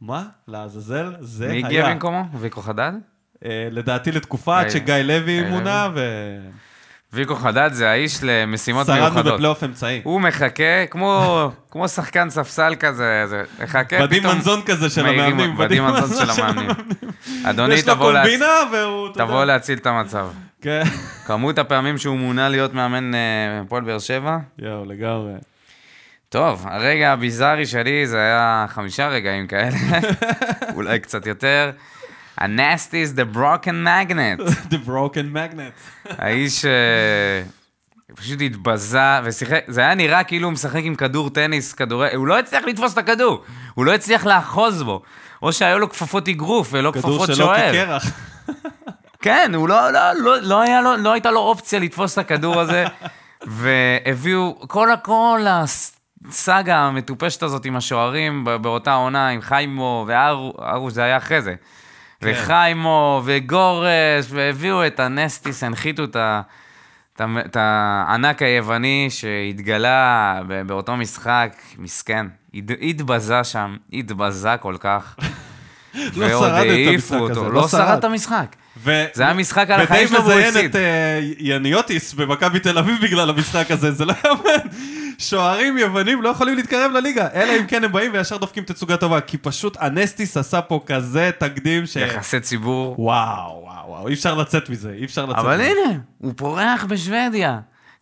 מה? 0.00 0.24
לעזאזל? 0.48 1.14
זה 1.20 1.48
מי 1.48 1.56
היה. 1.56 1.66
הגיע 1.66 1.88
במקומו? 1.90 2.24
ויקו 2.40 2.60
חדד? 2.62 2.92
אה, 3.44 3.68
לדעתי 3.70 4.12
לתקופה 4.12 4.58
עד 4.60 4.66
גיא- 4.66 4.72
שגיא 4.72 4.94
לוי 4.94 5.42
מונה, 5.42 5.88
ויקו 7.12 7.34
חדד 7.36 7.70
זה 7.72 7.90
האיש 7.90 8.18
למשימות 8.22 8.82
ושרדנו 8.82 9.02
מיוחדות. 9.04 9.34
בפלייאוף 9.34 9.64
אמצעי. 9.64 10.00
הוא 10.04 10.20
מחכה, 10.20 10.86
כמו, 10.90 11.50
כמו 11.70 11.88
שחקן 11.88 12.30
ספסל 12.30 12.74
כזה, 12.80 13.22
זה, 13.26 13.42
מחכה 13.64 13.96
פתאום... 14.08 14.34
מנזון 14.34 14.62
כזה 14.66 14.90
של 14.90 15.06
המאמנים. 15.06 15.56
בדים 15.56 15.84
מנזון 15.84 16.26
של 16.26 16.42
המאמנים. 16.42 16.70
אדוני, 17.44 17.82
תבוא 17.82 18.12
להצ- 18.12 18.42
והוא... 18.72 19.08
תבוא. 19.14 19.44
להציל 19.44 19.78
את 19.78 19.86
המצב. 19.86 20.26
כן. 20.62 20.82
כמות 21.26 21.58
הפעמים 21.58 21.98
שהוא 21.98 22.16
מונה 22.18 22.48
להיות 22.48 22.74
מאמן 22.74 23.14
אה, 23.14 23.20
הפועל 23.66 23.82
באר 23.84 23.98
שבע, 23.98 24.38
יואו, 24.58 24.84
לגמרי. 24.84 25.32
טוב, 26.28 26.66
הרגע 26.70 27.12
הביזארי 27.12 27.66
שלי 27.66 28.06
זה 28.06 28.18
היה 28.18 28.66
חמישה 28.68 29.08
רגעים 29.08 29.46
כאלה, 29.46 29.76
אולי 30.74 30.98
קצת 31.00 31.26
יותר. 31.26 31.70
ה-nasty 32.38 32.96
is 33.04 33.14
the 33.16 33.36
broken 33.36 33.84
magnet. 33.84 34.40
The 34.74 34.78
broken 34.86 35.32
magnet. 35.32 35.72
האיש 36.18 36.64
אה, 36.64 37.42
פשוט 38.14 38.40
התבזה 38.40 39.20
ושיחק, 39.24 39.64
זה 39.68 39.80
היה 39.80 39.94
נראה 39.94 40.24
כאילו 40.24 40.46
הוא 40.46 40.52
משחק 40.52 40.80
עם 40.84 40.94
כדור 40.94 41.30
טניס, 41.30 41.72
כדורי, 41.72 42.14
הוא 42.14 42.26
לא 42.26 42.38
הצליח 42.38 42.64
לתפוס 42.64 42.92
את 42.92 42.98
הכדור, 42.98 43.44
הוא 43.74 43.84
לא 43.84 43.94
הצליח 43.94 44.26
לאחוז 44.26 44.82
בו. 44.82 45.02
או 45.42 45.52
שהיו 45.52 45.78
לו 45.78 45.90
כפפות 45.90 46.28
אגרוף 46.28 46.68
ולא 46.72 46.90
כדור 46.90 47.18
כפפות 47.18 47.36
שוער. 47.36 47.72
כקרח. 47.72 48.04
כן, 49.22 49.52
הוא 49.54 49.68
לא, 49.68 49.90
לא, 49.90 50.12
לא, 50.12 50.40
לא, 50.40 50.60
היה 50.60 50.80
לו, 50.80 50.96
לא 50.96 51.12
הייתה 51.12 51.30
לו 51.30 51.40
אופציה 51.40 51.78
לתפוס 51.78 52.12
את 52.12 52.18
הכדור 52.18 52.60
הזה, 52.60 52.84
והביאו, 53.46 54.60
כל, 54.68 54.88
כל 55.02 55.40
הסאגה 55.48 56.78
המטופשת 56.78 57.42
הזאת 57.42 57.64
עם 57.64 57.76
השוערים 57.76 58.44
באותה 58.60 58.94
עונה, 58.94 59.28
עם 59.28 59.40
חיימו 59.40 60.04
וארו, 60.08 60.90
זה 60.90 61.02
היה 61.02 61.16
אחרי 61.16 61.42
זה. 61.42 61.54
וחיימו 62.22 63.22
וגורש, 63.24 64.26
והביאו 64.28 64.86
את 64.86 65.00
הנסטיס, 65.00 65.62
הנחיתו 65.64 66.04
את 66.04 66.16
ה... 66.16 66.40
את 67.46 67.56
הענק 67.56 68.42
היווני 68.42 69.06
שהתגלה 69.10 70.40
באותו 70.66 70.96
משחק, 70.96 71.52
מסכן, 71.78 72.26
הת- 72.54 72.70
התבזה 72.82 73.44
שם, 73.44 73.76
התבזה 73.92 74.56
כל 74.60 74.76
כך. 74.80 75.16
לא 76.16 76.28
שרד 76.28 76.52
את 76.52 76.70
העיפו 76.70 77.14
המשחק 77.14 77.20
אותו, 77.20 77.40
הזה, 77.46 77.54
לא 77.54 77.68
שרד 77.68 77.98
את 77.98 78.04
המשחק. 78.04 78.56
ו- 78.84 79.04
זה 79.14 79.22
היה 79.22 79.34
משחק 79.34 79.70
על 79.70 79.80
החיים 79.80 80.08
שלו 80.08 80.24
והוא 80.24 80.32
ודי. 80.34 80.48
מזיין 80.48 80.66
את 80.70 80.76
אה, 80.76 81.20
יניוטיס 81.38 82.14
במכבי 82.14 82.60
תל 82.60 82.78
אביב 82.78 82.96
בגלל 83.02 83.30
המשחק 83.30 83.70
הזה, 83.70 83.92
זה 83.92 84.04
לא 84.04 84.14
יאמן. 84.24 84.68
שוערים 85.18 85.78
יוונים 85.78 86.22
לא 86.22 86.28
יכולים 86.28 86.56
להתקרב 86.56 86.92
לליגה, 86.92 87.28
אלא 87.34 87.52
אם 87.60 87.66
כן 87.66 87.84
הם 87.84 87.92
באים 87.92 88.10
וישר 88.14 88.36
דופקים 88.36 88.64
תצוגה 88.64 88.96
טובה, 88.96 89.20
כי 89.20 89.36
פשוט 89.38 89.76
אנסטיס 89.76 90.36
עשה 90.36 90.60
פה 90.62 90.80
כזה 90.86 91.30
תקדים 91.38 91.86
ש... 91.86 91.96
יחסי 91.96 92.40
ציבור. 92.40 92.94
וואו, 92.98 93.60
וואו, 93.64 93.88
וואו, 93.90 94.08
אי 94.08 94.14
אפשר 94.14 94.34
לצאת 94.34 94.70
מזה, 94.70 94.92
אי 94.98 95.04
אפשר 95.04 95.26
לצאת 95.26 95.38
אבל 95.38 95.54
מזה. 95.54 95.64
הנה, 95.64 95.98
הוא 96.18 96.32
פורח 96.36 96.84
בשוודיה. 96.84 97.58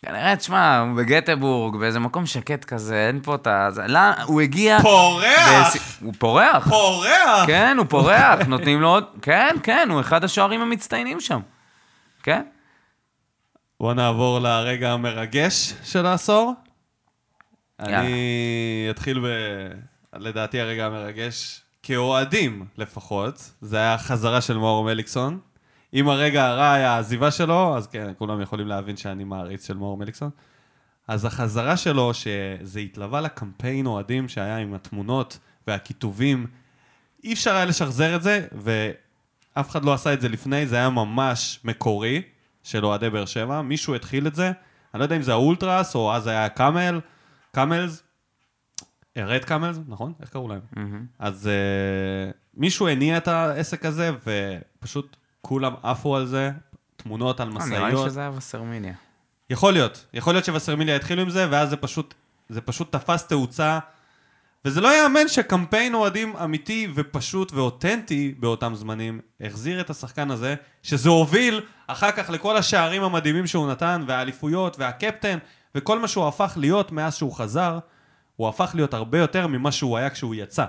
כנראה, 0.07 0.37
תשמע, 0.37 0.79
הוא 0.79 0.97
בגטבורג, 0.97 1.77
באיזה 1.77 1.99
מקום 2.01 2.27
שקט 2.27 2.65
כזה, 2.65 3.07
אין 3.07 3.21
פה 3.23 3.35
את 3.35 3.47
ה... 3.47 3.69
לא, 3.87 3.99
הוא 4.25 4.41
הגיע... 4.41 4.79
פורח! 4.83 5.75
בס- 5.77 5.99
הוא 6.03 6.15
פורח. 6.19 6.69
פורח! 6.69 7.47
כן, 7.47 7.77
הוא 7.79 7.87
פורח, 7.87 8.41
נותנים 8.47 8.81
לו 8.81 8.89
עוד... 8.89 9.05
כן, 9.23 9.57
כן, 9.63 9.89
הוא 9.91 10.01
אחד 10.01 10.25
השוערים 10.25 10.61
המצטיינים 10.61 11.21
שם. 11.21 11.41
כן? 12.23 12.43
בוא 13.81 13.95
נעבור 13.95 14.39
לרגע 14.39 14.93
המרגש 14.93 15.75
של 15.85 16.07
העשור. 16.07 16.55
יאללה. 17.83 18.01
אני 18.01 18.87
אתחיל 18.91 19.21
ב... 19.21 19.27
לדעתי 20.17 20.61
הרגע 20.61 20.87
המרגש, 20.87 21.61
כאוהדים 21.83 22.65
לפחות, 22.79 23.51
זה 23.61 23.77
היה 23.77 23.95
החזרה 23.95 24.41
של 24.41 24.57
מאור 24.59 24.85
מליקסון. 24.85 25.39
אם 25.95 26.09
הרגע 26.09 26.47
הרע 26.47 26.73
היה 26.73 26.93
העזיבה 26.93 27.31
שלו, 27.31 27.77
אז 27.77 27.87
כן, 27.87 28.13
כולם 28.19 28.41
יכולים 28.41 28.67
להבין 28.67 28.97
שאני 28.97 29.25
מעריץ 29.25 29.67
של 29.67 29.77
מאור 29.77 29.97
מליקסון. 29.97 30.31
אז 31.09 31.25
החזרה 31.25 31.77
שלו, 31.77 32.15
שזה 32.15 32.81
התלווה 32.81 33.21
לקמפיין 33.21 33.87
אוהדים 33.87 34.29
שהיה 34.29 34.57
עם 34.57 34.75
התמונות 34.75 35.39
והכיתובים, 35.67 36.47
אי 37.25 37.33
אפשר 37.33 37.55
היה 37.55 37.65
לשחזר 37.65 38.17
את 38.17 38.23
זה, 38.23 38.47
ואף 38.53 39.71
אחד 39.71 39.85
לא 39.85 39.95
עשה 39.95 40.13
את 40.13 40.21
זה 40.21 40.29
לפני, 40.29 40.67
זה 40.67 40.77
היה 40.77 40.91
ממש 40.91 41.61
מקורי 41.65 42.23
של 42.63 42.87
אוהדי 42.87 43.11
באר 43.11 43.27
שבע. 43.27 43.63
מישהו 43.63 43.95
התחיל 43.95 44.27
את 44.27 44.35
זה, 44.35 44.53
אני 44.95 44.99
לא 44.99 45.05
יודע 45.05 45.17
אם 45.17 45.23
זה 45.23 45.33
האולטרס, 45.33 45.95
או 45.95 46.15
אז 46.15 46.27
היה 46.27 46.49
קאמל, 46.49 47.01
קאמלס, 47.53 48.03
רד 49.19 49.45
קאמלס, 49.45 49.79
נכון? 49.89 50.13
איך 50.21 50.29
קראו 50.29 50.49
להם? 50.49 50.61
אז 51.19 51.51
uh, 51.51 52.37
מישהו 52.55 52.89
הניע 52.89 53.17
את 53.17 53.29
העסק 53.29 53.85
הזה, 53.85 54.11
ופשוט 54.27 55.17
כולם 55.43 55.75
עפו 55.83 56.17
על 56.17 56.27
זה, 56.27 56.51
תמונות 56.97 57.41
על 57.41 57.49
אה, 57.49 57.67
נראה 57.67 57.89
לי 57.89 57.95
משאיות. 57.95 58.11
שזה 58.11 58.21
היה 58.21 58.31
וסרמיניה. 58.37 58.95
יכול 59.51 59.73
להיות, 59.73 60.07
יכול 60.15 60.35
להיות 60.35 60.45
שווסרמיליה 60.45 60.97
התחילו 60.97 61.23
עם 61.23 61.31
זה, 61.31 61.47
ואז 61.51 61.71
זה 61.71 61.77
פשוט, 61.77 62.15
זה 62.49 62.61
פשוט 62.61 62.93
תפס 62.93 63.27
תאוצה, 63.27 63.79
וזה 64.65 64.81
לא 64.81 64.89
ייאמן 64.89 65.29
שקמפיין 65.29 65.95
אוהדים 65.95 66.37
אמיתי 66.37 66.89
ופשוט 66.95 67.53
ואותנטי 67.53 68.35
באותם 68.39 68.75
זמנים, 68.75 69.21
החזיר 69.41 69.81
את 69.81 69.91
השחקן 69.91 70.31
הזה, 70.31 70.55
שזה 70.83 71.09
הוביל 71.09 71.61
אחר 71.87 72.11
כך 72.13 72.31
לכל 72.31 72.57
השערים 72.57 73.03
המדהימים 73.03 73.47
שהוא 73.47 73.71
נתן, 73.71 74.05
והאליפויות, 74.07 74.79
והקפטן, 74.79 75.39
וכל 75.75 75.99
מה 75.99 76.09
שהוא 76.09 76.29
הפך 76.29 76.53
להיות 76.57 76.93
מאז 76.93 77.15
שהוא 77.15 77.33
חזר, 77.33 77.79
הוא 78.37 78.49
הפך 78.49 78.71
להיות 78.75 78.95
הרבה 78.95 79.19
יותר 79.19 79.47
ממה 79.47 79.73
שהוא 79.73 79.99
היה 79.99 80.11
כשהוא 80.11 80.35
יצא. 80.35 80.65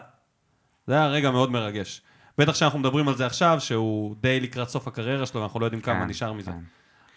זה 0.88 0.94
היה 0.94 1.08
רגע 1.08 1.32
מאוד 1.32 1.52
מרגש. 1.52 2.02
בטח 2.40 2.56
שאנחנו 2.56 2.80
מדברים 2.80 3.08
על 3.08 3.16
זה 3.16 3.26
עכשיו, 3.26 3.58
שהוא 3.60 4.16
די 4.22 4.40
לקראת 4.40 4.70
סוף 4.70 4.88
הקריירה 4.88 5.26
שלו, 5.26 5.42
ואנחנו 5.42 5.60
לא 5.60 5.66
יודעים 5.66 5.82
כמה 5.82 6.00
כן, 6.00 6.08
נשאר 6.08 6.34
מזה. 6.34 6.52
כן. 6.52 6.58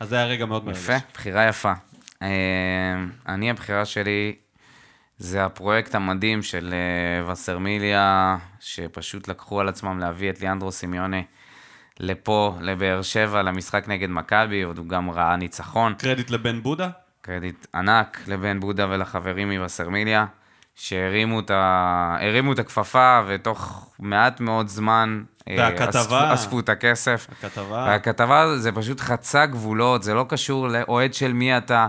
אז 0.00 0.08
זה 0.08 0.16
היה 0.16 0.26
רגע 0.26 0.46
מאוד 0.46 0.64
מרגש. 0.64 0.78
יפה, 0.78 0.92
בחירה 1.14 1.48
יפה. 1.48 1.72
אה, 2.22 2.28
אני, 3.28 3.50
הבחירה 3.50 3.84
שלי 3.84 4.34
זה 5.18 5.44
הפרויקט 5.44 5.94
המדהים 5.94 6.42
של 6.42 6.74
אה, 6.74 7.32
וסרמיליה, 7.32 8.36
שפשוט 8.60 9.28
לקחו 9.28 9.60
על 9.60 9.68
עצמם 9.68 9.98
להביא 9.98 10.30
את 10.30 10.40
ליאנדרו 10.40 10.72
סימיונה 10.72 11.20
לפה, 12.00 12.56
לבאר 12.60 13.02
שבע, 13.02 13.42
למשחק 13.42 13.88
נגד 13.88 14.10
מכבי, 14.10 14.62
עוד 14.62 14.78
הוא 14.78 14.86
גם 14.86 15.10
ראה 15.10 15.36
ניצחון. 15.36 15.94
קרדיט 15.98 16.30
לבן 16.30 16.62
בודה. 16.62 16.90
קרדיט 17.20 17.66
ענק 17.74 18.20
לבן 18.26 18.60
בודה 18.60 18.86
ולחברים 18.90 19.50
מווסרמיליה, 19.50 20.26
שהרימו 20.82 21.40
את, 21.40 21.50
ה... 21.50 22.16
את 22.52 22.58
הכפפה, 22.58 23.20
ותוך 23.26 23.90
מעט 23.98 24.40
מאוד 24.40 24.68
זמן 24.68 25.22
אה, 25.48 25.54
והכתבה. 25.58 26.00
אספו, 26.00 26.34
אספו 26.34 26.60
את 26.60 26.68
הכסף. 26.68 27.26
הכתבה. 27.32 27.84
והכתבה 27.88 28.58
זה 28.58 28.72
פשוט 28.72 29.00
חצה 29.00 29.46
גבולות, 29.46 30.02
זה 30.02 30.14
לא 30.14 30.24
קשור 30.28 30.68
לאוהד 30.68 31.14
של 31.14 31.32
מי 31.32 31.56
אתה. 31.58 31.86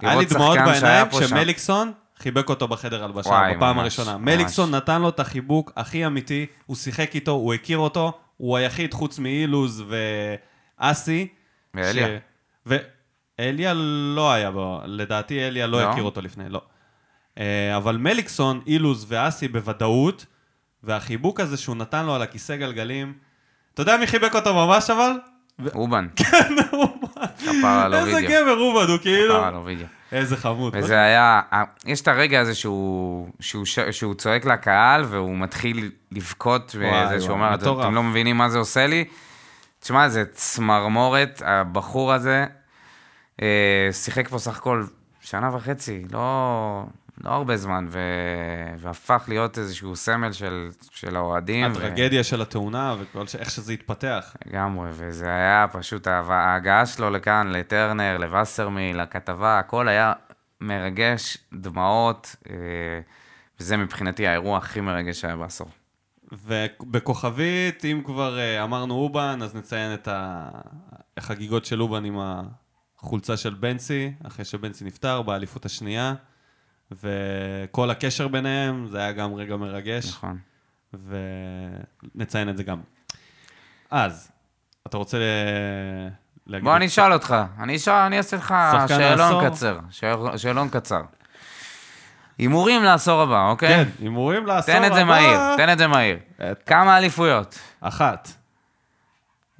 היה 0.00 0.14
לי 0.14 0.24
דמעות 0.24 0.58
בעיניים. 0.64 1.06
כשמליקסון 1.08 1.92
חיבק 2.18 2.48
אותו 2.48 2.68
בחדר 2.68 3.04
הלבשה, 3.04 3.28
וואי, 3.28 3.56
בפעם 3.56 3.76
ממש, 3.76 3.82
הראשונה. 3.98 4.18
ממש. 4.18 4.34
מליקסון 4.34 4.74
נתן 4.74 5.02
לו 5.02 5.08
את 5.08 5.20
החיבוק 5.20 5.72
הכי 5.76 6.06
אמיתי, 6.06 6.46
הוא 6.66 6.76
שיחק 6.76 7.14
איתו, 7.14 7.30
הוא 7.30 7.54
הכיר 7.54 7.78
אותו, 7.78 8.18
הוא 8.36 8.56
היחיד 8.56 8.94
חוץ 8.94 9.18
מאילוז 9.18 9.84
ואסי. 10.80 11.28
ואליה. 11.74 12.06
ש- 12.68 12.72
ואליה 13.38 13.72
לא 14.14 14.32
היה 14.32 14.50
בו, 14.50 14.80
לדעתי 14.84 15.48
אליה 15.48 15.66
לא 15.66 15.82
לא? 15.82 15.90
הכיר 15.90 16.02
אותו 16.02 16.20
לפני, 16.20 16.48
לא. 16.48 16.62
אה, 17.38 17.76
אבל 17.76 17.96
מליקסון, 17.96 18.60
אילוז 18.66 19.06
ואסי 19.08 19.48
בוודאות, 19.48 20.26
והחיבוק 20.82 21.40
הזה 21.40 21.56
שהוא 21.56 21.76
נתן 21.76 22.06
לו 22.06 22.14
על 22.14 22.22
הכיסא 22.22 22.56
גלגלים, 22.56 23.12
אתה 23.74 23.82
יודע 23.82 23.96
מי 23.96 24.06
חיבק 24.06 24.34
אותו 24.34 24.54
ממש 24.54 24.90
אבל? 24.90 25.12
אובן, 25.74 26.06
כן, 26.16 26.54
על 27.64 27.94
איזה. 27.94 28.22
גבר 28.22 28.58
רובד, 28.58 28.88
הוא 28.88 28.98
כאילו... 28.98 29.44
על. 29.44 29.54
איזה 30.12 30.36
חמוד. 30.36 30.76
וזה 30.76 31.00
היה, 31.00 31.40
יש 31.86 32.00
את 32.00 32.08
הרגע 32.08 32.40
הזה 32.40 32.54
שהוא, 32.54 33.28
שהוא, 33.40 33.64
ש- 33.66 33.78
שהוא 33.90 34.14
צועק 34.14 34.44
לקהל 34.44 35.04
והוא 35.08 35.38
מתחיל 35.38 35.90
לבכות, 36.12 36.76
וזה 36.78 37.20
שהוא 37.20 37.32
אומר. 37.32 37.54
אתם 37.54 37.94
לא 37.94 38.02
מבינים 38.02 38.36
מה 38.36 38.48
זה 38.48 38.58
עושה 38.58 38.86
לי? 38.86 39.04
תשמע, 39.80 40.08
זה 40.08 40.24
צמרמורת, 40.32 41.42
הבחור 41.44 42.12
הזה 42.12 42.46
אה, 43.42 43.88
שיחק 43.92 44.28
פה 44.28 44.38
סך 44.38 44.56
הכל 44.56 44.84
שנה 45.20 45.56
וחצי, 45.56 46.02
לא, 46.12 46.84
לא 47.24 47.30
הרבה 47.30 47.56
זמן, 47.56 47.86
ו, 47.88 47.98
והפך 48.78 49.24
להיות 49.28 49.58
איזשהו 49.58 49.96
סמל 49.96 50.32
של, 50.32 50.68
של 50.90 51.16
האוהדים. 51.16 51.66
ו- 51.66 51.76
הטרגדיה 51.76 52.24
של 52.24 52.42
התאונה 52.42 52.96
וכל 53.00 53.26
ש... 53.26 53.36
איך 53.36 53.50
שזה 53.50 53.72
התפתח. 53.72 54.36
לגמרי, 54.46 54.90
וזה 54.92 55.26
היה 55.26 55.66
פשוט, 55.72 56.06
ההגעה 56.06 56.86
שלו 56.86 57.10
לכאן, 57.10 57.52
לטרנר, 57.52 58.18
לווסרמיל, 58.18 59.02
לכתבה, 59.02 59.58
הכל 59.58 59.88
היה 59.88 60.12
מרגש, 60.60 61.38
דמעות, 61.54 62.36
אה, 62.50 62.54
וזה 63.60 63.76
מבחינתי 63.76 64.26
האירוע 64.26 64.58
הכי 64.58 64.80
מרגש 64.80 65.20
שהיה 65.20 65.36
בעשור. 65.36 65.68
ובכוכבית, 66.32 67.84
אם 67.84 68.02
כבר 68.04 68.38
אה, 68.38 68.64
אמרנו 68.64 68.94
אובן, 68.94 69.38
אז 69.42 69.54
נציין 69.54 69.94
את 69.94 70.08
החגיגות 71.16 71.64
של 71.64 71.82
אובן 71.82 72.04
עם 72.04 72.18
החולצה 72.98 73.36
של 73.36 73.54
בנצי, 73.54 74.12
אחרי 74.26 74.44
שבנצי 74.44 74.84
נפטר 74.84 75.22
באליפות 75.22 75.64
השנייה, 75.64 76.14
וכל 76.92 77.90
הקשר 77.90 78.28
ביניהם, 78.28 78.86
זה 78.90 78.98
היה 78.98 79.12
גם 79.12 79.34
רגע 79.34 79.56
מרגש, 79.56 80.08
נכון. 80.08 80.38
ונציין 82.14 82.48
את 82.48 82.56
זה 82.56 82.62
גם. 82.62 82.80
אז, 83.90 84.30
אתה 84.86 84.96
רוצה 84.96 85.18
ל... 85.18 85.22
להגיד... 86.46 86.64
בוא, 86.64 86.76
אני 86.76 86.86
אשאל 86.86 87.12
אותך, 87.12 87.36
אני 87.60 87.76
אשאל, 87.76 87.94
אני 87.94 88.18
אעשה 88.18 88.36
לך 88.36 88.54
שאלון 88.88 89.20
העשור? 89.20 89.48
קצר, 89.48 89.78
שאל- 89.90 90.36
שאלון 90.36 90.68
קצר. 90.68 91.02
הימורים 92.38 92.82
לעשור 92.84 93.20
הבא, 93.22 93.48
אוקיי? 93.48 93.68
כן, 93.68 93.88
הימורים 94.00 94.46
לעשור 94.46 94.74
תן 94.74 94.84
את 94.84 94.92
זה 94.94 95.00
הבא. 95.00 95.08
מהיר, 95.10 95.56
תן 95.56 95.72
את 95.72 95.78
זה 95.78 95.86
מהיר. 95.86 96.18
את- 96.52 96.62
כמה 96.66 96.98
אליפויות? 96.98 97.58
אחת. 97.80 98.28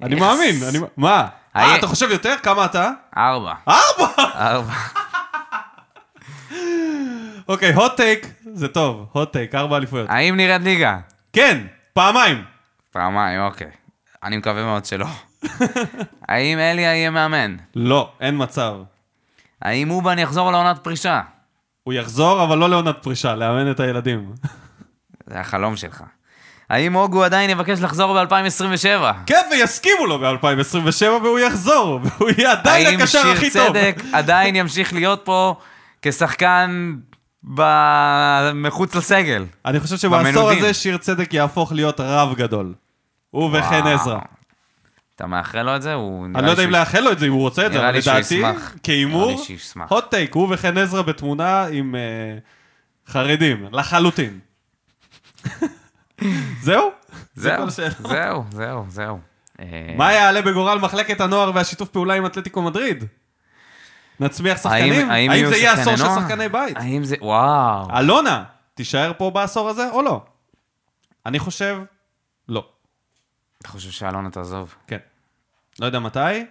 אני 0.01 0.15
Yes. 0.15 0.19
מאמין, 0.19 0.55
אני... 0.69 0.79
מה? 0.97 1.27
היה- 1.53 1.67
אה, 1.67 1.75
אתה 1.79 1.87
חושב 1.87 2.07
יותר? 2.11 2.35
כמה 2.43 2.65
אתה? 2.65 2.91
ארבע. 3.17 3.53
ארבע! 3.67 4.13
ארבע. 4.35 4.73
אוקיי, 7.47 7.75
hot 7.75 7.97
take, 7.97 8.27
זה 8.53 8.67
טוב, 8.67 9.05
hot 9.13 9.35
take, 9.35 9.55
ארבע 9.55 9.77
אליפויות. 9.77 10.09
האם 10.09 10.37
נראית 10.37 10.61
ליגה? 10.61 10.99
כן, 11.33 11.57
פעמיים. 11.93 12.43
פעמיים, 12.91 13.41
אוקיי. 13.41 13.71
אני 14.23 14.37
מקווה 14.37 14.63
מאוד 14.63 14.85
שלא. 14.85 15.07
האם 16.29 16.59
אליה 16.59 16.95
יהיה 16.95 17.09
מאמן? 17.09 17.55
לא, 17.75 18.11
אין 18.21 18.35
מצב. 18.37 18.73
האם 19.61 19.91
אובן 19.91 20.19
יחזור 20.19 20.51
לעונת 20.51 20.79
פרישה? 20.83 21.21
הוא 21.83 21.93
יחזור, 21.93 22.43
אבל 22.43 22.57
לא 22.57 22.69
לעונת 22.69 23.03
פרישה, 23.03 23.35
לאמן 23.35 23.71
את 23.71 23.79
הילדים. 23.79 24.33
זה 25.29 25.39
החלום 25.39 25.75
שלך. 25.75 26.03
האם 26.69 26.95
אוגו 26.95 27.23
עדיין 27.23 27.49
יבקש 27.49 27.79
לחזור 27.79 28.23
ב-2027? 28.23 29.13
כן, 29.25 29.41
ויסכימו 29.51 30.05
לו 30.05 30.19
ב-2027, 30.19 31.05
והוא 31.23 31.39
יחזור, 31.39 31.99
והוא 32.03 32.29
יהיה 32.37 32.51
עדיין 32.51 32.87
האם 32.87 32.99
הקשר 32.99 33.21
שיר 33.21 33.31
הכי 33.31 33.51
טוב. 33.51 33.67
צדק 33.67 33.95
עדיין 34.13 34.55
ימשיך 34.55 34.93
להיות 34.93 35.21
פה 35.25 35.55
כשחקן 36.01 36.95
ב- 37.43 38.51
מחוץ 38.55 38.95
לסגל? 38.95 39.45
אני 39.65 39.79
חושב 39.79 39.97
שבעשור 39.97 40.31
במנודים. 40.31 40.57
הזה 40.59 40.73
שיר 40.73 40.97
צדק 40.97 41.33
יהפוך 41.33 41.71
להיות 41.71 41.99
רב 41.99 42.33
גדול. 42.35 42.73
הוא 43.31 43.49
וחן. 43.57 43.87
עזרא. 43.87 44.19
אתה 45.15 45.27
מאחל 45.27 45.61
לו 45.61 45.75
את 45.75 45.81
זה? 45.81 45.93
הוא 45.93 46.25
אני 46.25 46.45
לא 46.45 46.51
יודע 46.51 46.63
אם 46.63 46.69
שהוא- 46.69 46.79
לאחל 46.79 46.99
לו 46.99 47.11
את 47.11 47.19
זה, 47.19 47.25
אם 47.25 47.31
הוא 47.31 47.41
רוצה 47.41 47.65
את 47.67 47.73
זה, 47.73 47.79
אבל 47.79 47.97
לדעתי. 47.97 48.41
כהימור, 48.83 49.41
hot 49.89 50.01
take, 50.11 50.33
הוא 50.33 50.47
וחן 50.53 50.77
עזרא 50.77 51.01
בתמונה 51.01 51.65
עם 51.71 51.95
אה, 51.95 52.01
חרדים, 53.07 53.65
לחלוטין. 53.71 54.39
זהו? 56.61 56.91
זהו. 57.35 57.69
זהו, 57.69 58.43
זהו, 58.51 58.85
זהו. 58.89 59.19
אה, 59.59 59.93
מה 59.97 60.13
יעלה 60.13 60.41
בגורל 60.41 60.79
מחלקת 60.79 61.21
הנוער 61.21 61.51
והשיתוף 61.55 61.89
פעולה 61.89 62.13
עם 62.13 62.25
אתלטיקו 62.25 62.61
מדריד? 62.61 63.03
נצמיח 64.21 64.57
שחקנים? 64.61 65.11
האם 65.11 65.31
יהיו 65.31 65.49
זה 65.49 65.57
יהיה 65.57 65.73
עשור 65.73 65.95
של? 65.95 66.03
שחקני 66.03 66.49
בית? 66.49 66.77
האם 66.77 67.03
זה... 67.03 67.15
וואו. 67.21 67.99
אלונה, 67.99 68.43
תישאר 68.73 69.11
פה 69.17 69.29
בעשור 69.29 69.69
הזה 69.69 69.89
או 69.89 70.01
לא? 70.01 70.21
אני 71.25 71.39
חושב, 71.39 71.77
לא. 72.49 72.65
אתה 73.59 73.67
חושב 73.67 73.91
שאלונה 73.91 74.29
תעזוב? 74.29 74.75
כן. 74.87 74.97
לא 75.79 75.85
יודע 75.85 75.99
מתי, 75.99 76.45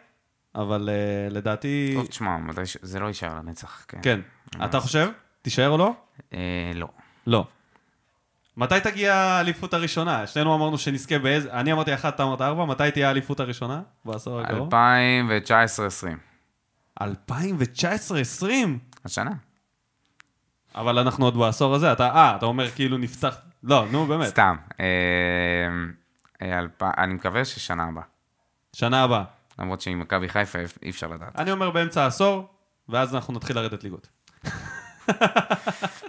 אבל 0.54 0.88
uh, 0.88 1.32
לדעתי... 1.34 1.92
טוב, 1.96 2.06
תשמע, 2.06 2.36
זה 2.82 3.00
לא 3.00 3.06
יישאר 3.06 3.34
לנצח, 3.34 3.84
כן. 3.88 3.98
כן. 4.02 4.20
אתה 4.64 4.80
חושב? 4.80 5.10
תישאר 5.42 5.68
או 5.68 5.78
לא? 5.78 5.92
אה, 6.34 6.72
לא. 6.74 6.88
לא. 7.26 7.46
מתי 8.56 8.74
תגיע 8.82 9.14
האליפות 9.14 9.74
הראשונה? 9.74 10.26
שנינו 10.26 10.54
אמרנו 10.54 10.78
שנזכה 10.78 11.18
באיזה... 11.18 11.52
אני 11.52 11.72
אמרתי 11.72 11.94
אחת, 11.94 12.14
אתה 12.14 12.22
אמרת 12.22 12.40
ארבע, 12.40 12.64
מתי 12.64 12.90
תהיה 12.90 13.08
האליפות 13.08 13.40
הראשונה? 13.40 13.82
בעשור 14.04 14.40
הקרוב? 14.40 14.68
2019-2020. 14.74 16.29
2019-2020? 17.00 17.04
השנה. 19.04 19.30
אבל 20.74 20.98
אנחנו 20.98 21.24
עוד 21.24 21.36
בעשור 21.36 21.74
הזה, 21.74 21.92
אתה... 21.92 22.06
אה, 22.08 22.36
אתה 22.36 22.46
אומר 22.46 22.70
כאילו 22.70 22.98
נפתח... 22.98 23.34
לא, 23.62 23.86
נו 23.92 24.06
באמת. 24.06 24.26
סתם. 24.26 24.56
אה, 24.80 24.86
אה, 26.42 26.58
אלפ- 26.60 26.82
אני 26.98 27.14
מקווה 27.14 27.44
ששנה 27.44 27.84
הבאה. 27.84 28.02
שנה 28.72 29.02
הבאה. 29.02 29.24
למרות 29.58 29.80
שעם 29.80 30.00
מכבי 30.00 30.28
חיפה 30.28 30.58
אי- 30.58 30.64
אי 30.82 30.90
אפשר 30.90 31.06
לדעת. 31.06 31.38
אני 31.38 31.52
אומר 31.52 31.70
באמצע 31.70 32.02
העשור, 32.04 32.48
ואז 32.88 33.14
אנחנו 33.14 33.34
נתחיל 33.34 33.56
לרדת 33.56 33.84
ליגות. 33.84 34.08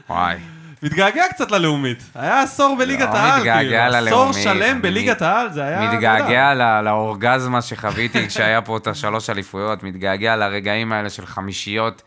וואי. 0.09 0.39
מתגעגע 0.83 1.23
קצת 1.29 1.51
ללאומית. 1.51 2.03
היה 2.15 2.41
עשור 2.41 2.75
בליגת 2.79 3.09
לא 3.13 3.17
העל, 3.17 3.39
מתגעגע 3.39 3.91
כאילו. 3.91 4.07
עשור 4.07 4.33
שלם 4.33 4.81
בליגת 4.81 5.21
העל, 5.21 5.53
זה 5.53 5.63
היה... 5.63 5.91
מתגעגע 5.91 6.53
ל- 6.53 6.81
לאורגזמה 6.81 7.61
שחוויתי 7.61 8.25
כשהיה 8.27 8.61
פה 8.61 8.77
את 8.77 8.87
השלוש 8.87 9.29
אליפויות, 9.29 9.83
מתגעגע 9.83 10.35
לרגעים 10.35 10.91
האלה 10.91 11.09
של 11.09 11.25
חמישיות. 11.25 12.01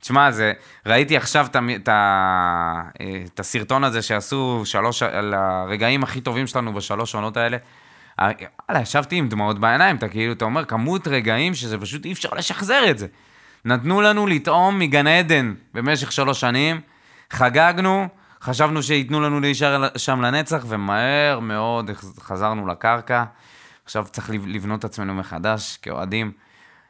תשמע, 0.00 0.30
זה, 0.30 0.52
ראיתי 0.86 1.16
עכשיו 1.16 1.46
את, 1.86 3.40
הסרטון 3.40 3.84
הזה 3.84 4.02
שעשו 4.02 4.62
שלוש, 4.64 5.02
על 5.02 5.34
הרגעים 5.34 6.02
הכי 6.02 6.20
טובים 6.20 6.46
שלנו 6.46 6.72
בשלוש 6.74 7.14
עונות 7.14 7.36
האלה. 7.36 7.56
אה, 8.20 8.30
וואלה, 8.68 8.82
ישבתי 8.82 9.16
עם 9.16 9.28
דמעות 9.28 9.58
בעיניים, 9.58 9.96
אתה 9.96 10.08
כאילו, 10.08 10.32
אתה 10.32 10.44
אומר, 10.44 10.64
כמות 10.64 11.08
רגעים 11.08 11.54
שזה 11.54 11.78
פשוט 11.78 12.04
אי 12.04 12.12
אפשר 12.12 12.28
לשחזר 12.36 12.90
את 12.90 12.98
זה. 12.98 13.06
נתנו 13.64 14.00
לנו 14.00 14.26
לטעום 14.26 14.78
מגן 14.78 15.06
עדן 15.06 15.54
במשך 15.74 16.12
שלוש 16.12 16.40
שנים, 16.40 16.80
חגגנו, 17.30 18.08
חשבנו 18.46 18.82
שייתנו 18.82 19.20
לנו 19.20 19.40
להישאר 19.40 19.88
שם 19.96 20.20
לנצח, 20.20 20.64
ומהר 20.68 21.40
מאוד 21.40 21.90
חזרנו 22.20 22.66
לקרקע. 22.66 23.24
עכשיו 23.84 24.06
צריך 24.12 24.30
לב- 24.30 24.46
לבנות 24.46 24.80
את 24.80 24.84
עצמנו 24.84 25.14
מחדש 25.14 25.78
כאוהדים. 25.82 26.32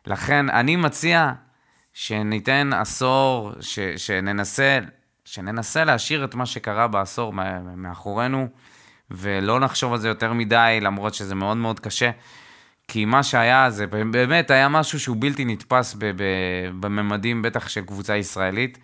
לכן 0.06 0.50
אני 0.50 0.76
מציע 0.76 1.32
שניתן 1.92 2.72
עשור, 2.72 3.52
ש, 3.60 3.78
שננסה, 3.96 4.78
שננסה 5.24 5.84
להשאיר 5.84 6.24
את 6.24 6.34
מה 6.34 6.46
שקרה 6.46 6.88
בעשור 6.88 7.32
מאחורינו, 7.76 8.48
ולא 9.10 9.60
נחשוב 9.60 9.92
על 9.92 9.98
זה 9.98 10.08
יותר 10.08 10.32
מדי, 10.32 10.78
למרות 10.82 11.14
שזה 11.14 11.34
מאוד 11.34 11.56
מאוד 11.56 11.80
קשה. 11.80 12.10
כי 12.88 13.04
מה 13.04 13.22
שהיה, 13.22 13.70
זה 13.70 13.86
באמת 13.86 14.50
היה 14.50 14.68
משהו 14.68 15.00
שהוא 15.00 15.16
בלתי 15.20 15.44
נתפס 15.44 15.96
בממדים, 16.80 17.42
בטח 17.42 17.68
של 17.68 17.80
קבוצה 17.80 18.16
ישראלית. 18.16 18.78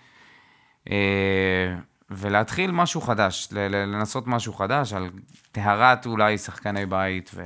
ולהתחיל 2.17 2.71
משהו 2.71 3.01
חדש, 3.01 3.49
לנסות 3.71 4.27
משהו 4.27 4.53
חדש 4.53 4.93
על 4.93 5.11
טהרת 5.53 6.07
אולי 6.07 6.39
שחקני 6.39 6.87
בית, 6.87 7.31
ו... 7.35 7.43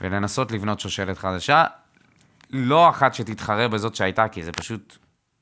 ולנסות 0.00 0.52
לבנות 0.52 0.80
שושלת 0.80 1.18
חדשה. 1.18 1.64
לא 2.50 2.88
אחת 2.88 3.14
שתתחרה 3.14 3.68
בזאת 3.68 3.94
שהייתה, 3.94 4.28
כי 4.28 4.42
זה 4.42 4.52
פשוט, 4.52 4.98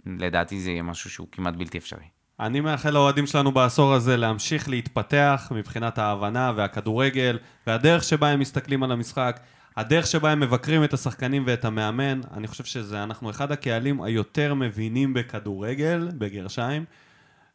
לדעתי 0.07 0.61
זה 0.61 0.71
יהיה 0.71 0.83
משהו 0.83 1.11
שהוא 1.11 1.27
כמעט 1.33 1.55
בלתי 1.55 1.79
אפשרי. 1.79 2.05
אני 2.41 2.61
מאחל 2.61 2.91
לאוהדים 2.91 3.27
שלנו 3.27 3.53
בעשור 3.53 3.93
הזה 3.93 4.17
להמשיך 4.17 4.69
להתפתח 4.69 5.53
מבחינת 5.55 5.99
ההבנה 5.99 6.53
והכדורגל 6.57 7.39
והדרך 7.67 8.05
שבה 8.05 8.29
הם 8.29 8.41
מסתכלים 8.41 8.83
על 8.83 8.93
המשחק, 8.93 9.41
הדרך 9.77 10.07
שבה 10.07 10.31
הם 10.31 10.41
מבקרים 10.41 10.85
את 10.85 10.93
השחקנים 10.93 11.43
ואת 11.47 11.65
המאמן. 11.65 12.21
אני 12.37 12.47
חושב 12.47 12.65
שזה, 12.65 13.03
אנחנו 13.03 13.31
אחד 13.31 13.53
הקהלים 13.53 14.03
היותר 14.03 14.55
מבינים 14.55 15.15
בכדורגל, 15.15 16.09
בגרשיים, 16.19 16.85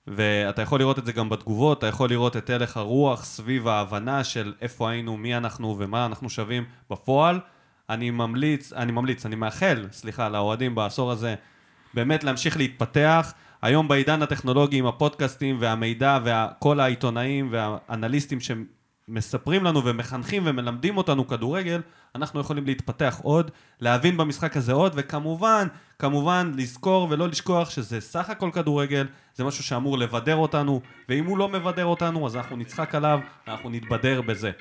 ואתה 0.08 0.62
יכול 0.62 0.80
לראות 0.80 1.00
את 1.00 1.06
זה 1.06 1.12
גם 1.12 1.30
בתגובות, 1.30 1.78
אתה 1.78 1.88
יכול 1.88 2.10
לראות 2.10 2.38
את 2.38 2.50
הלך 2.50 2.78
הרוח 2.78 3.24
סביב 3.24 3.68
ההבנה 3.68 4.24
של 4.24 4.54
איפה 4.62 4.90
היינו, 4.90 5.18
מי 5.18 5.38
אנחנו 5.38 5.76
ומה 5.80 6.06
אנחנו 6.06 6.30
שווים 6.30 6.66
בפועל. 6.90 7.40
אני 7.90 8.12
ממליץ, 8.12 8.74
אני 8.74 8.92
ממליץ, 8.92 9.26
אני 9.26 9.36
מאחל, 9.36 9.88
סליחה, 9.92 10.30
לאוהדים 10.30 10.76
בעשור 10.76 11.12
הזה, 11.12 11.36
באמת 11.94 12.24
להמשיך 12.24 12.58
להתפתח. 12.58 13.34
היום 13.62 13.88
בעידן 13.88 14.22
הטכנולוגי 14.22 14.78
עם 14.78 14.86
הפודקאסטים 14.86 15.58
והמידע 15.60 16.20
וכל 16.24 16.80
העיתונאים 16.80 17.50
והאנליסטים 17.52 18.40
שמספרים 19.10 19.64
לנו 19.64 19.86
ומחנכים 19.86 20.44
ומלמדים 20.46 20.98
אותנו 20.98 21.28
כדורגל, 21.28 21.82
אנחנו 22.16 22.40
יכולים 22.40 22.66
להתפתח 22.66 23.20
עוד, 23.24 23.52
להבין 23.82 24.18
במשחק 24.18 24.58
הזה 24.58 24.74
עוד, 24.74 24.94
וכמובן, 24.96 25.68
כמובן, 26.00 26.52
לזכור 26.56 27.08
ולא 27.10 27.28
לשכוח 27.28 27.70
שזה 27.70 28.02
סך 28.02 28.30
הכל 28.30 28.50
כדורגל, 28.54 29.06
זה 29.36 29.44
משהו 29.44 29.64
שאמור 29.64 29.98
לבדר 29.98 30.36
אותנו, 30.36 30.82
ואם 31.10 31.26
הוא 31.26 31.38
לא 31.38 31.50
מבדר 31.50 31.86
אותנו, 31.86 32.26
אז 32.28 32.36
אנחנו 32.36 32.58
נצחק 32.58 32.96
עליו, 32.96 33.20
אנחנו 33.48 33.70
נתבדר 33.70 34.22
בזה. 34.22 34.52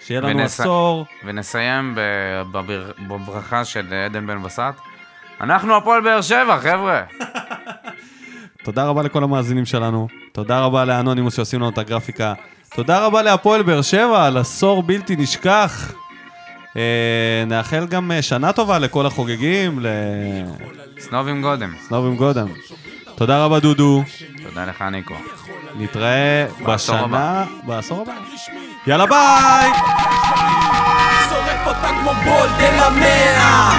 שיהיה 0.00 0.20
לנו 0.20 0.38
ונס- 0.38 0.60
עשור, 0.60 1.06
ונסיים 1.24 1.94
בבר- 1.96 2.92
בברכה 3.08 3.64
של 3.64 3.94
עדן 3.94 4.26
בן 4.26 4.42
בסט. 4.42 4.60
אנחנו 5.40 5.76
הפועל 5.76 6.00
באר 6.00 6.20
שבע, 6.20 6.58
חבר'ה. 6.60 7.02
תודה 8.64 8.86
רבה 8.86 9.02
לכל 9.02 9.24
המאזינים 9.24 9.64
שלנו, 9.66 10.08
תודה 10.32 10.60
רבה 10.60 10.84
לאנונימוס 10.84 11.36
שעושים 11.36 11.60
לנו 11.60 11.68
את 11.68 11.78
הגרפיקה, 11.78 12.34
תודה 12.74 13.06
רבה 13.06 13.22
להפועל 13.22 13.62
באר 13.62 13.82
שבע 13.82 14.26
על 14.26 14.36
עשור 14.36 14.82
בלתי 14.82 15.16
נשכח. 15.16 15.92
אה, 16.76 17.44
נאחל 17.46 17.86
גם 17.86 18.12
אה, 18.12 18.22
שנה 18.22 18.52
טובה 18.52 18.78
לכל 18.78 19.06
החוגגים, 19.06 19.78
סנובים 20.98 21.42
גודם. 21.42 21.72
לסנובים 21.84 22.16
גודם. 22.16 22.46
תודה 23.14 23.44
רבה 23.44 23.60
דודו, 23.60 24.02
תודה 24.48 24.64
לך, 24.64 24.82
ניקו. 24.82 25.14
נתראה 25.78 26.46
בשנה, 26.66 27.44
בעשור 27.66 28.02
הבא. 28.02 28.12
יאללה 28.86 29.06
ביי! 29.06 29.70
שורף 31.28 31.66
אותה 31.66 31.88
כמו 32.00 32.10
בולדן 32.24 32.78
המאה 32.78 33.72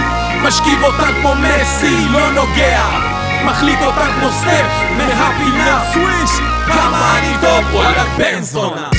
משכיב 0.47 0.83
אותה 0.83 1.07
כמו 1.21 1.33
מסי, 1.35 2.07
לא 2.11 2.31
נוגע 2.31 3.12
מחליק 3.45 3.79
אותם 3.81 4.11
כמו 4.19 4.29
סטף 4.29 4.71
מהפינה 4.97 5.83
סוויש 5.93 6.31
כמה 6.67 7.19
אני 7.19 7.35
טוב 7.41 7.73
וואלה 7.73 8.03
בן 8.17 8.41
זונה 8.41 8.89